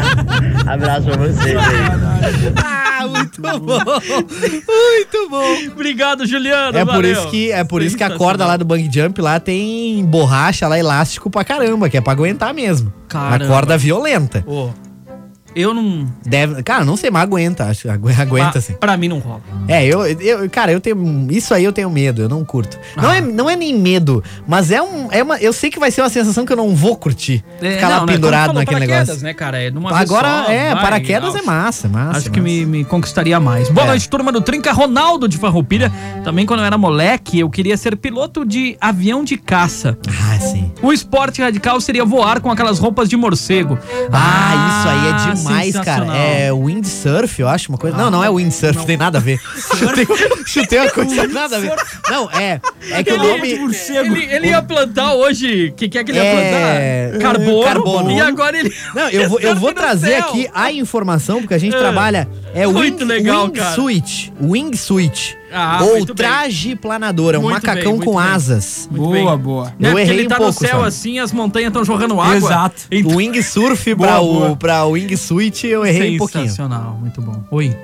Abraço 0.67 1.07
pra 1.07 1.17
vocês 1.17 1.57
aí. 1.57 2.53
Ah, 2.63 3.07
muito 3.07 3.41
bom. 3.41 3.59
Muito 3.59 5.31
bom. 5.31 5.73
Obrigado, 5.73 6.27
Juliano. 6.27 6.77
É 6.77 6.85
por 6.85 6.95
valeu. 6.95 7.13
isso 7.13 7.29
que 7.31 7.53
é 7.53 7.65
por 7.65 7.81
isso 7.83 7.97
que 7.97 8.05
a 8.05 8.11
corda 8.11 8.45
lá 8.45 8.57
do 8.57 8.65
bang 8.65 8.89
jump 8.93 9.21
lá 9.23 9.41
tem 9.41 10.05
borracha 10.05 10.69
lá 10.69 10.79
elástico 10.79 11.31
pra 11.31 11.45
caramba, 11.45 11.89
que 11.89 11.97
é 11.97 12.01
pra 12.01 12.13
aguentar 12.13 12.53
mesmo. 12.53 12.93
Caramba. 13.09 13.45
A 13.45 13.49
corda 13.49 13.79
violenta. 13.79 14.45
Ô, 14.47 14.71
eu 15.61 15.75
não. 15.75 16.07
Deve, 16.25 16.63
cara, 16.63 16.85
não 16.85 16.97
sei, 16.97 17.11
mas 17.11 17.23
aguenta, 17.23 17.65
acho, 17.67 17.91
agu- 17.91 18.09
aguenta 18.19 18.53
pra, 18.53 18.61
sim. 18.61 18.73
Pra 18.75 18.97
mim 18.97 19.09
não 19.09 19.19
rola. 19.19 19.41
É, 19.67 19.85
eu, 19.85 20.07
eu, 20.07 20.49
cara, 20.51 20.73
eu 20.73 20.81
tenho. 20.81 21.27
Isso 21.31 21.53
aí 21.55 21.65
eu 21.65 21.73
tenho 21.73 21.91
medo, 21.91 22.23
eu 22.23 22.29
não 22.29 22.45
curto. 22.45 22.79
Não, 22.97 23.11
Ah. 23.11 23.17
é, 23.17 23.21
não 23.21 23.49
é 23.51 23.57
nem 23.57 23.77
medo, 23.79 24.23
mas 24.47 24.71
é 24.71 24.81
um. 24.83 25.09
É 25.11 25.23
uma, 25.23 25.37
eu 25.39 25.53
sei 25.53 25.71
que 25.71 25.79
vai 25.79 25.91
ser 25.91 26.03
uma 26.03 26.09
sensação 26.11 26.45
que 26.47 26.53
eu 26.53 26.57
não 26.57 26.75
vou 26.75 26.97
curtir. 26.97 27.45
É, 27.61 27.75
ficar 27.75 27.89
lá 27.89 27.97
não, 28.01 28.07
né? 28.07 28.13
pendurado 28.15 28.53
naquele 28.53 28.81
paraquedas, 28.81 29.09
negócio. 29.09 29.25
né, 29.25 29.35
cara? 29.35 29.63
É 29.63 29.69
Agora, 29.69 30.45
só, 30.45 30.51
é, 30.51 30.75
vai, 30.75 30.83
paraquedas 30.83 31.35
é 31.35 31.43
massa, 31.43 31.89
massa. 31.89 32.19
Acho 32.19 32.31
que 32.31 32.41
massa. 32.41 32.53
me, 32.53 32.67
me 32.67 32.85
conquistaria 32.85 33.39
mais. 33.41 33.69
Boa 33.69 33.85
É. 33.87 33.89
noite, 33.91 34.09
turma 34.09 34.31
do 34.33 34.41
Trinca. 34.41 34.73
Ronaldo 34.73 35.29
de 35.29 35.37
Farroupilha. 35.39 35.93
Também 36.25 36.47
quando 36.47 36.61
eu 36.61 36.67
era 36.67 36.77
moleque, 36.79 37.39
eu 37.41 37.49
queria 37.51 37.77
ser 37.77 37.97
piloto 37.97 38.45
de 38.45 38.77
avião 38.81 39.25
de 39.25 39.37
caça. 39.37 39.99
Ah, 40.09 40.39
sim. 40.39 40.71
O 40.83 40.93
esporte 40.93 41.41
radical 41.43 41.81
seria 41.81 42.05
voar 42.05 42.41
com 42.41 42.51
aquelas 42.51 42.79
roupas 42.79 43.09
de 43.09 43.17
morcego. 43.17 43.79
Ah, 44.13 44.69
isso 44.79 44.89
aí 44.89 45.09
é 45.09 45.13
demais, 45.35 45.48
cara. 45.49 45.65
sensacional. 45.73 46.17
É 46.17 46.53
windsurf, 46.53 47.41
eu 47.41 47.49
acho, 47.49 47.69
uma 47.71 47.79
coisa. 47.79 47.97
não, 47.97 48.11
não 48.11 48.23
é 48.25 48.31
windsurf, 48.31 48.85
tem 48.87 48.97
nada 48.97 49.19
a 49.19 49.21
ver. 49.21 49.41
Chutei, 49.79 50.07
chutei 50.47 50.79
uma 50.79 50.91
coisa 50.91 51.27
nada 51.29 51.57
a 51.57 51.61
ver. 51.61 51.73
Não, 52.11 52.31
é. 52.31 52.61
É 52.91 53.03
que 53.03 53.13
o 53.13 53.17
nome. 53.19 53.51
Ele, 53.51 54.25
ele 54.33 54.47
ia 54.49 54.63
plantar 54.63 55.15
hoje. 55.15 55.69
O 55.69 55.73
que, 55.73 55.89
que 55.89 55.99
é 55.99 56.05
que 56.05 56.11
ele 56.11 56.19
ia 56.19 56.25
É, 56.25 57.09
plantar? 57.11 57.21
Carbono. 57.23 57.65
carbono. 57.65 58.11
E 58.11 58.21
agora 58.21 58.59
ele. 58.59 58.73
Não, 58.95 59.09
eu 59.09 59.29
vou, 59.29 59.41
eu 59.41 59.55
vou 59.57 59.71
No 59.71 59.75
trazer 59.75 60.17
céu. 60.21 60.29
aqui 60.29 60.49
a 60.55 60.73
informação, 60.73 61.41
porque 61.41 61.55
a 61.55 61.59
gente 61.59 61.75
É. 61.77 61.79
trabalha. 61.79 62.29
É 62.55 62.67
Muito 62.67 63.01
wing, 63.03 63.05
legal, 63.05 63.51
cara. 63.51 63.71
wingsuit. 63.81 64.33
Wingsuit. 64.41 65.38
Ah, 65.53 65.79
ou 65.83 65.91
muito 65.97 66.15
bem. 66.15 66.27
traje 66.27 66.77
planador. 66.77 67.35
É 67.35 67.39
um 67.39 67.43
Muito 67.43 67.55
macacão 67.55 67.97
bem, 67.99 68.07
com 68.07 68.17
bem. 68.17 68.25
asas. 68.25 68.89
Muito 68.91 69.03
Boa, 69.05 69.37
bem. 69.37 69.45
boa. 69.45 69.65
Né, 69.79 69.89
Eu 69.89 69.93
porque 69.93 70.01
errei 70.03 70.17
ele 70.19 70.27
um 70.27 70.29
tá 70.29 70.37
pouco, 70.37 70.53
no 70.53 70.59
céu 70.59 70.71
sabe? 70.77 70.87
assim, 70.89 71.19
as 71.19 71.33
montanhas 71.33 71.69
estão 71.69 71.85
jogando 71.85 72.21
água. 72.21 72.37
Exato. 72.37 72.83
Então, 72.91 73.13
O 73.13 73.17
wingsurf 73.17 73.95
Boa, 73.95 74.09
pra, 74.09 74.19
boa. 74.21 74.51
o, 74.51 74.57
pra 74.57 74.85
wingsuit 74.87 75.67
eu 75.67 75.85
errei 75.87 76.15
um 76.15 76.19
pouquinho. 76.19 76.45
Sensacional, 76.45 76.99
muito 77.01 77.21
bom. 77.23 77.43
Oi. 77.51 77.75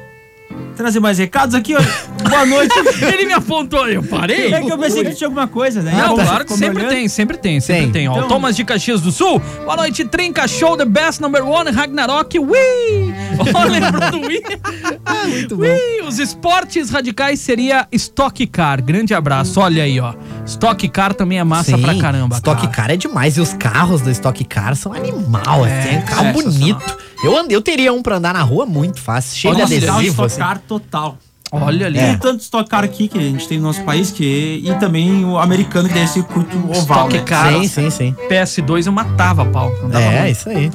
Trazer 0.77 0.99
mais 1.01 1.19
recados 1.19 1.55
aqui. 1.55 1.75
ó. 1.75 1.81
Boa 2.29 2.47
noite. 2.47 2.75
Ele 3.03 3.27
me 3.27 3.33
apontou, 3.33 3.89
eu 3.89 4.03
parei. 4.03 4.53
É 4.53 4.61
que 4.61 4.73
eu 4.73 4.79
pensei 4.79 5.05
que 5.05 5.15
tinha 5.15 5.29
alguma 5.29 5.47
coisa, 5.47 5.83
né? 5.83 5.93
Não, 5.93 6.15
Como 6.17 6.23
claro 6.25 6.39
você 6.39 6.45
que 6.55 6.55
sempre 6.59 6.79
olhando. 6.79 6.91
tem, 6.91 7.09
sempre 7.09 7.37
tem, 7.37 7.61
sempre 7.61 7.83
Tem. 7.85 7.93
tem. 7.93 8.09
Ó, 8.09 8.17
Então- 8.17 8.29
Thomas 8.29 8.57
de 8.57 8.65
Caxias 8.65 9.01
do 9.01 9.13
Sul. 9.13 9.41
Boa 9.65 9.77
noite, 9.77 10.05
Trinca 10.05 10.49
Show, 10.49 10.77
The 10.77 10.85
Best 10.85 11.21
Number 11.21 11.47
One, 11.47 11.71
Ragnarok, 11.71 12.39
Wii! 12.39 13.15
Ó, 13.55 13.65
lembrou 13.69 14.11
do 14.11 14.27
Wii? 14.27 14.43
Ah, 15.07 15.27
muito 15.27 15.57
bom. 15.57 15.63
Wii! 15.63 16.03
Os 16.09 16.19
esportes 16.19 16.91
radicais 16.91 17.39
seria 17.41 17.87
Stock 17.93 18.47
Car. 18.47 18.83
Grande 18.83 19.15
abraço, 19.15 19.61
olha 19.61 19.83
aí, 19.85 20.01
ó. 20.01 20.15
Stock 20.47 20.89
Car 20.89 21.15
também 21.15 21.39
é 21.39 21.45
massa 21.45 21.77
Sim, 21.77 21.83
pra 21.83 21.95
caramba. 21.97 22.37
Stock 22.37 22.61
cara. 22.63 22.73
Car 22.73 22.91
é 22.91 22.97
demais. 22.97 23.37
E 23.37 23.41
os 23.41 23.53
carros 23.55 24.01
do 24.01 24.11
Stock 24.11 24.43
Car 24.45 24.75
são 24.75 24.93
animal, 24.93 25.67
É, 25.67 25.79
assim. 25.81 25.89
É 25.97 25.99
carro 26.03 26.27
é, 26.27 26.33
bonito. 26.33 26.97
Eu, 27.25 27.37
andei, 27.37 27.57
eu 27.57 27.63
teria 27.63 27.93
um 27.93 28.03
pra 28.03 28.17
andar 28.17 28.35
na 28.35 28.43
rua 28.43 28.67
muito 28.67 29.01
fácil. 29.01 29.37
Cheio 29.37 29.55
Olha, 29.55 29.67
de 29.67 29.77
adesivo, 29.87 30.25
assim. 30.25 30.41
total. 30.67 31.19
Olha 31.53 31.87
ali. 31.87 31.99
Tem 31.99 32.19
tanto 32.19 32.41
Stock 32.41 32.69
Car 32.69 32.83
aqui 32.83 33.07
que 33.07 33.17
a 33.19 33.23
gente 33.23 33.47
tem 33.47 33.59
no 33.59 33.65
nosso 33.65 33.83
país 33.85 34.11
que, 34.11 34.61
e 34.65 34.75
também 34.81 35.25
o 35.25 35.39
americano 35.39 35.89
que 35.89 35.95
deve 35.95 36.09
ser 36.09 36.25
curto 36.25 36.57
oval. 36.59 37.09
Stock 37.09 37.15
né? 37.15 37.23
Car. 37.23 37.53
Sim, 37.53 37.69
sim, 37.69 37.91
sim. 37.91 38.17
PS2 38.29 38.87
eu 38.87 38.93
matava 38.93 39.43
a 39.43 39.47
pau. 39.47 39.73
É, 39.93 40.21
muito. 40.21 40.33
isso 40.33 40.49
aí. 40.49 40.71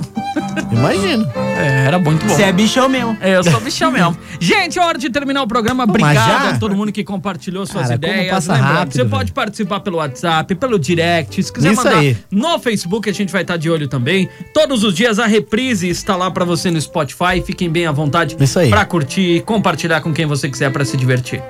Imagino. 0.71 1.29
É, 1.35 1.85
era 1.87 1.99
muito 1.99 2.25
bom. 2.25 2.33
Você 2.33 2.43
é 2.43 2.51
bichão 2.53 2.87
mesmo. 2.87 3.17
É, 3.19 3.35
eu 3.35 3.43
sou 3.43 3.59
bichão 3.59 3.91
mesmo. 3.91 4.17
Gente, 4.39 4.79
é 4.79 4.81
hora 4.81 4.97
de 4.97 5.09
terminar 5.09 5.41
o 5.43 5.47
programa. 5.47 5.83
Obrigado 5.83 6.55
a 6.55 6.57
todo 6.57 6.75
mundo 6.75 6.91
que 6.91 7.03
compartilhou 7.03 7.65
suas 7.65 7.87
Cara, 7.87 7.99
como 7.99 8.13
ideias. 8.13 8.31
passa 8.33 8.53
Lembrando, 8.53 8.73
rápido, 8.73 8.91
você 8.93 8.97
velho. 8.99 9.09
pode 9.09 9.31
participar 9.33 9.79
pelo 9.81 9.97
WhatsApp, 9.97 10.55
pelo 10.55 10.79
direct. 10.79 11.43
Se 11.43 11.51
quiser 11.51 11.73
Isso 11.73 11.83
mandar 11.83 11.97
aí. 11.97 12.17
no 12.31 12.57
Facebook, 12.59 13.09
a 13.09 13.13
gente 13.13 13.31
vai 13.33 13.41
estar 13.41 13.57
de 13.57 13.69
olho 13.69 13.87
também. 13.87 14.29
Todos 14.53 14.83
os 14.83 14.93
dias 14.93 15.19
a 15.19 15.25
reprise 15.25 15.89
está 15.89 16.15
lá 16.15 16.31
pra 16.31 16.45
você 16.45 16.71
no 16.71 16.79
Spotify. 16.79 17.41
Fiquem 17.45 17.69
bem 17.69 17.85
à 17.85 17.91
vontade 17.91 18.37
Isso 18.39 18.59
aí. 18.59 18.69
pra 18.69 18.85
curtir 18.85 19.35
e 19.37 19.41
compartilhar 19.41 19.99
com 20.01 20.13
quem 20.13 20.25
você 20.25 20.47
quiser 20.47 20.68
pra 20.71 20.85
se 20.85 20.95
divertir. 20.97 21.41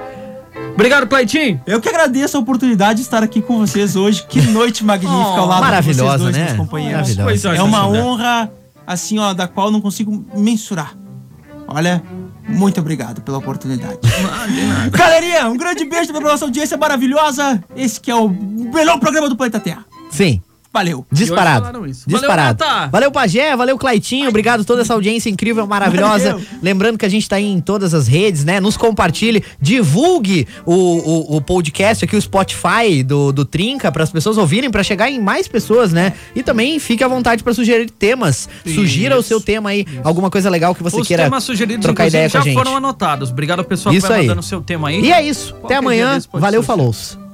Obrigado, 0.73 1.07
Claitinho. 1.07 1.61
Eu 1.67 1.81
que 1.81 1.89
agradeço 1.89 2.37
a 2.37 2.39
oportunidade 2.39 2.95
de 2.99 3.01
estar 3.01 3.21
aqui 3.21 3.41
com 3.41 3.57
vocês 3.59 3.95
hoje. 3.95 4.25
Que 4.27 4.41
noite 4.41 4.83
magnífica 4.83 5.17
Oh, 5.19 5.39
ao 5.41 5.45
lado 5.47 5.61
maravilhosa, 5.61 6.01
de 6.01 6.07
vocês 6.07 6.21
dois, 6.23 6.35
né? 6.37 6.43
meus 6.45 6.57
companheiros. 6.57 7.15
Maravilhosa. 7.17 7.55
É 7.55 7.61
uma 7.61 7.87
honra, 7.87 8.51
assim, 8.87 9.19
ó, 9.19 9.33
da 9.33 9.47
qual 9.47 9.67
eu 9.67 9.71
não 9.73 9.81
consigo 9.81 10.25
mensurar. 10.35 10.95
Olha, 11.67 12.01
muito 12.47 12.79
obrigado 12.79 13.21
pela 13.21 13.37
oportunidade. 13.39 13.99
Galerinha, 14.91 15.47
um 15.49 15.57
grande 15.57 15.83
beijo 15.85 16.11
pra 16.11 16.21
nossa 16.21 16.45
audiência 16.45 16.77
maravilhosa. 16.77 17.61
Esse 17.75 17.99
que 17.99 18.09
é 18.09 18.15
o 18.15 18.29
melhor 18.29 18.99
programa 18.99 19.27
do 19.29 19.35
planeta 19.35 19.59
Terra. 19.59 19.85
Sim. 20.09 20.41
Valeu. 20.71 21.05
Disparado. 21.11 21.65
isso. 21.87 22.03
Valeu, 22.05 22.19
Disparado. 22.19 22.63
Nata. 22.63 22.87
Valeu, 22.87 23.11
Pajé. 23.11 23.55
Valeu, 23.55 23.77
Claitinho. 23.77 24.29
Obrigado 24.29 24.61
a 24.61 24.63
toda 24.63 24.81
essa 24.83 24.93
audiência 24.93 25.29
incrível, 25.29 25.65
maravilhosa. 25.65 26.33
Valeu. 26.33 26.45
Lembrando 26.61 26.97
que 26.97 27.05
a 27.05 27.09
gente 27.09 27.27
tá 27.27 27.37
aí 27.37 27.45
em 27.45 27.59
todas 27.59 27.93
as 27.93 28.07
redes, 28.07 28.45
né? 28.45 28.59
Nos 28.59 28.77
compartilhe, 28.77 29.43
divulgue 29.59 30.47
o, 30.65 30.73
o, 30.73 31.37
o 31.37 31.41
podcast 31.41 32.05
aqui, 32.05 32.15
o 32.15 32.21
Spotify 32.21 33.01
do, 33.03 33.31
do 33.31 33.45
Trinca, 33.45 33.91
para 33.91 34.03
as 34.03 34.11
pessoas 34.11 34.37
ouvirem, 34.37 34.69
para 34.69 34.83
chegar 34.83 35.09
em 35.09 35.19
mais 35.19 35.47
pessoas, 35.47 35.91
né? 35.91 36.13
E 36.35 36.43
também 36.43 36.77
fique 36.79 37.03
à 37.03 37.07
vontade 37.07 37.43
para 37.43 37.53
sugerir 37.53 37.89
temas. 37.89 38.47
Sugira 38.63 39.17
o 39.17 39.23
seu 39.23 39.41
tema 39.41 39.71
aí, 39.71 39.85
alguma 40.03 40.29
coisa 40.29 40.49
legal 40.49 40.75
que 40.75 40.83
você 40.83 40.99
Os 41.01 41.07
queira 41.07 41.23
temas 41.23 41.43
sugeridos, 41.43 41.83
trocar 41.83 42.07
ideia 42.07 42.29
com 42.29 42.37
a 42.37 42.41
já 42.41 42.45
gente. 42.45 42.53
foram 42.53 42.75
anotados. 42.75 43.31
Obrigado 43.31 43.59
ao 43.59 43.65
pessoal 43.65 43.93
Isso 43.93 44.05
que 44.05 44.11
vai 44.11 44.21
aí. 44.21 44.27
mandando 44.27 44.41
o 44.41 44.43
seu 44.43 44.61
tema 44.61 44.89
aí. 44.89 45.01
E 45.01 45.11
é 45.11 45.23
isso. 45.25 45.49
Até 45.49 45.59
Qualquer 45.59 45.67
dia 45.69 45.79
amanhã. 45.79 46.19
Valeu, 46.33 46.61
falou. 46.63 47.28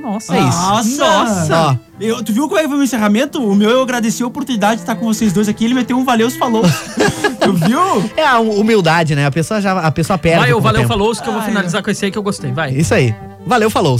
Nossa, 0.00 0.36
É 0.36 0.40
isso. 0.40 0.98
Nossa! 0.98 1.56
Ó. 1.56 1.76
Eu, 2.00 2.22
tu 2.22 2.32
viu 2.32 2.46
como 2.46 2.58
é 2.58 2.62
que 2.62 2.68
foi 2.68 2.78
o 2.78 2.82
encerramento? 2.82 3.42
O 3.42 3.54
meu 3.54 3.70
eu 3.70 3.82
agradeci 3.82 4.22
a 4.22 4.26
oportunidade 4.26 4.76
de 4.76 4.82
estar 4.82 4.94
com 4.94 5.04
vocês 5.04 5.32
dois 5.32 5.48
aqui. 5.48 5.64
Ele 5.64 5.74
meteu 5.74 5.96
um 5.96 6.04
valeu, 6.04 6.30
falou. 6.30 6.62
tu 7.40 7.52
viu? 7.52 8.10
É 8.16 8.24
a 8.24 8.38
humildade, 8.38 9.14
né? 9.14 9.26
A 9.26 9.30
pessoa 9.30 9.60
já 9.60 9.78
a 9.80 9.90
pessoa 9.90 10.16
perde. 10.16 10.38
Vai, 10.40 10.52
o 10.52 10.60
Valeu. 10.60 10.86
Falou, 10.86 11.14
que 11.14 11.28
eu 11.28 11.32
vou 11.32 11.42
finalizar 11.42 11.82
com 11.82 11.90
esse 11.90 12.04
aí 12.04 12.10
que 12.10 12.18
eu 12.18 12.22
gostei. 12.22 12.52
Vai. 12.52 12.72
Isso 12.72 12.94
aí. 12.94 13.14
Valeu, 13.44 13.70
falou. 13.70 13.98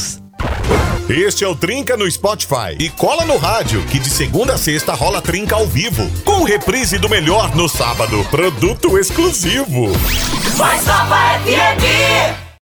Este 1.09 1.43
é 1.43 1.49
o 1.49 1.57
Trinca 1.57 1.97
no 1.97 2.11
Spotify. 2.11 2.77
E 2.79 2.91
cola 2.91 3.25
no 3.25 3.39
rádio, 3.39 3.83
que 3.87 3.99
de 3.99 4.11
segunda 4.11 4.55
a 4.55 4.59
sexta 4.59 4.93
rola 4.93 5.23
Trinca 5.23 5.57
ao 5.57 5.67
vivo. 5.67 6.09
Com 6.25 6.45
reprise 6.45 6.99
do 6.99 7.09
melhor 7.09 7.57
no 7.57 7.69
sábado. 7.69 8.25
Produto 8.31 8.99
exclusivo. 8.99 9.89
Mais 10.59 10.85
Nova 10.87 11.17
FM. 11.45 12.48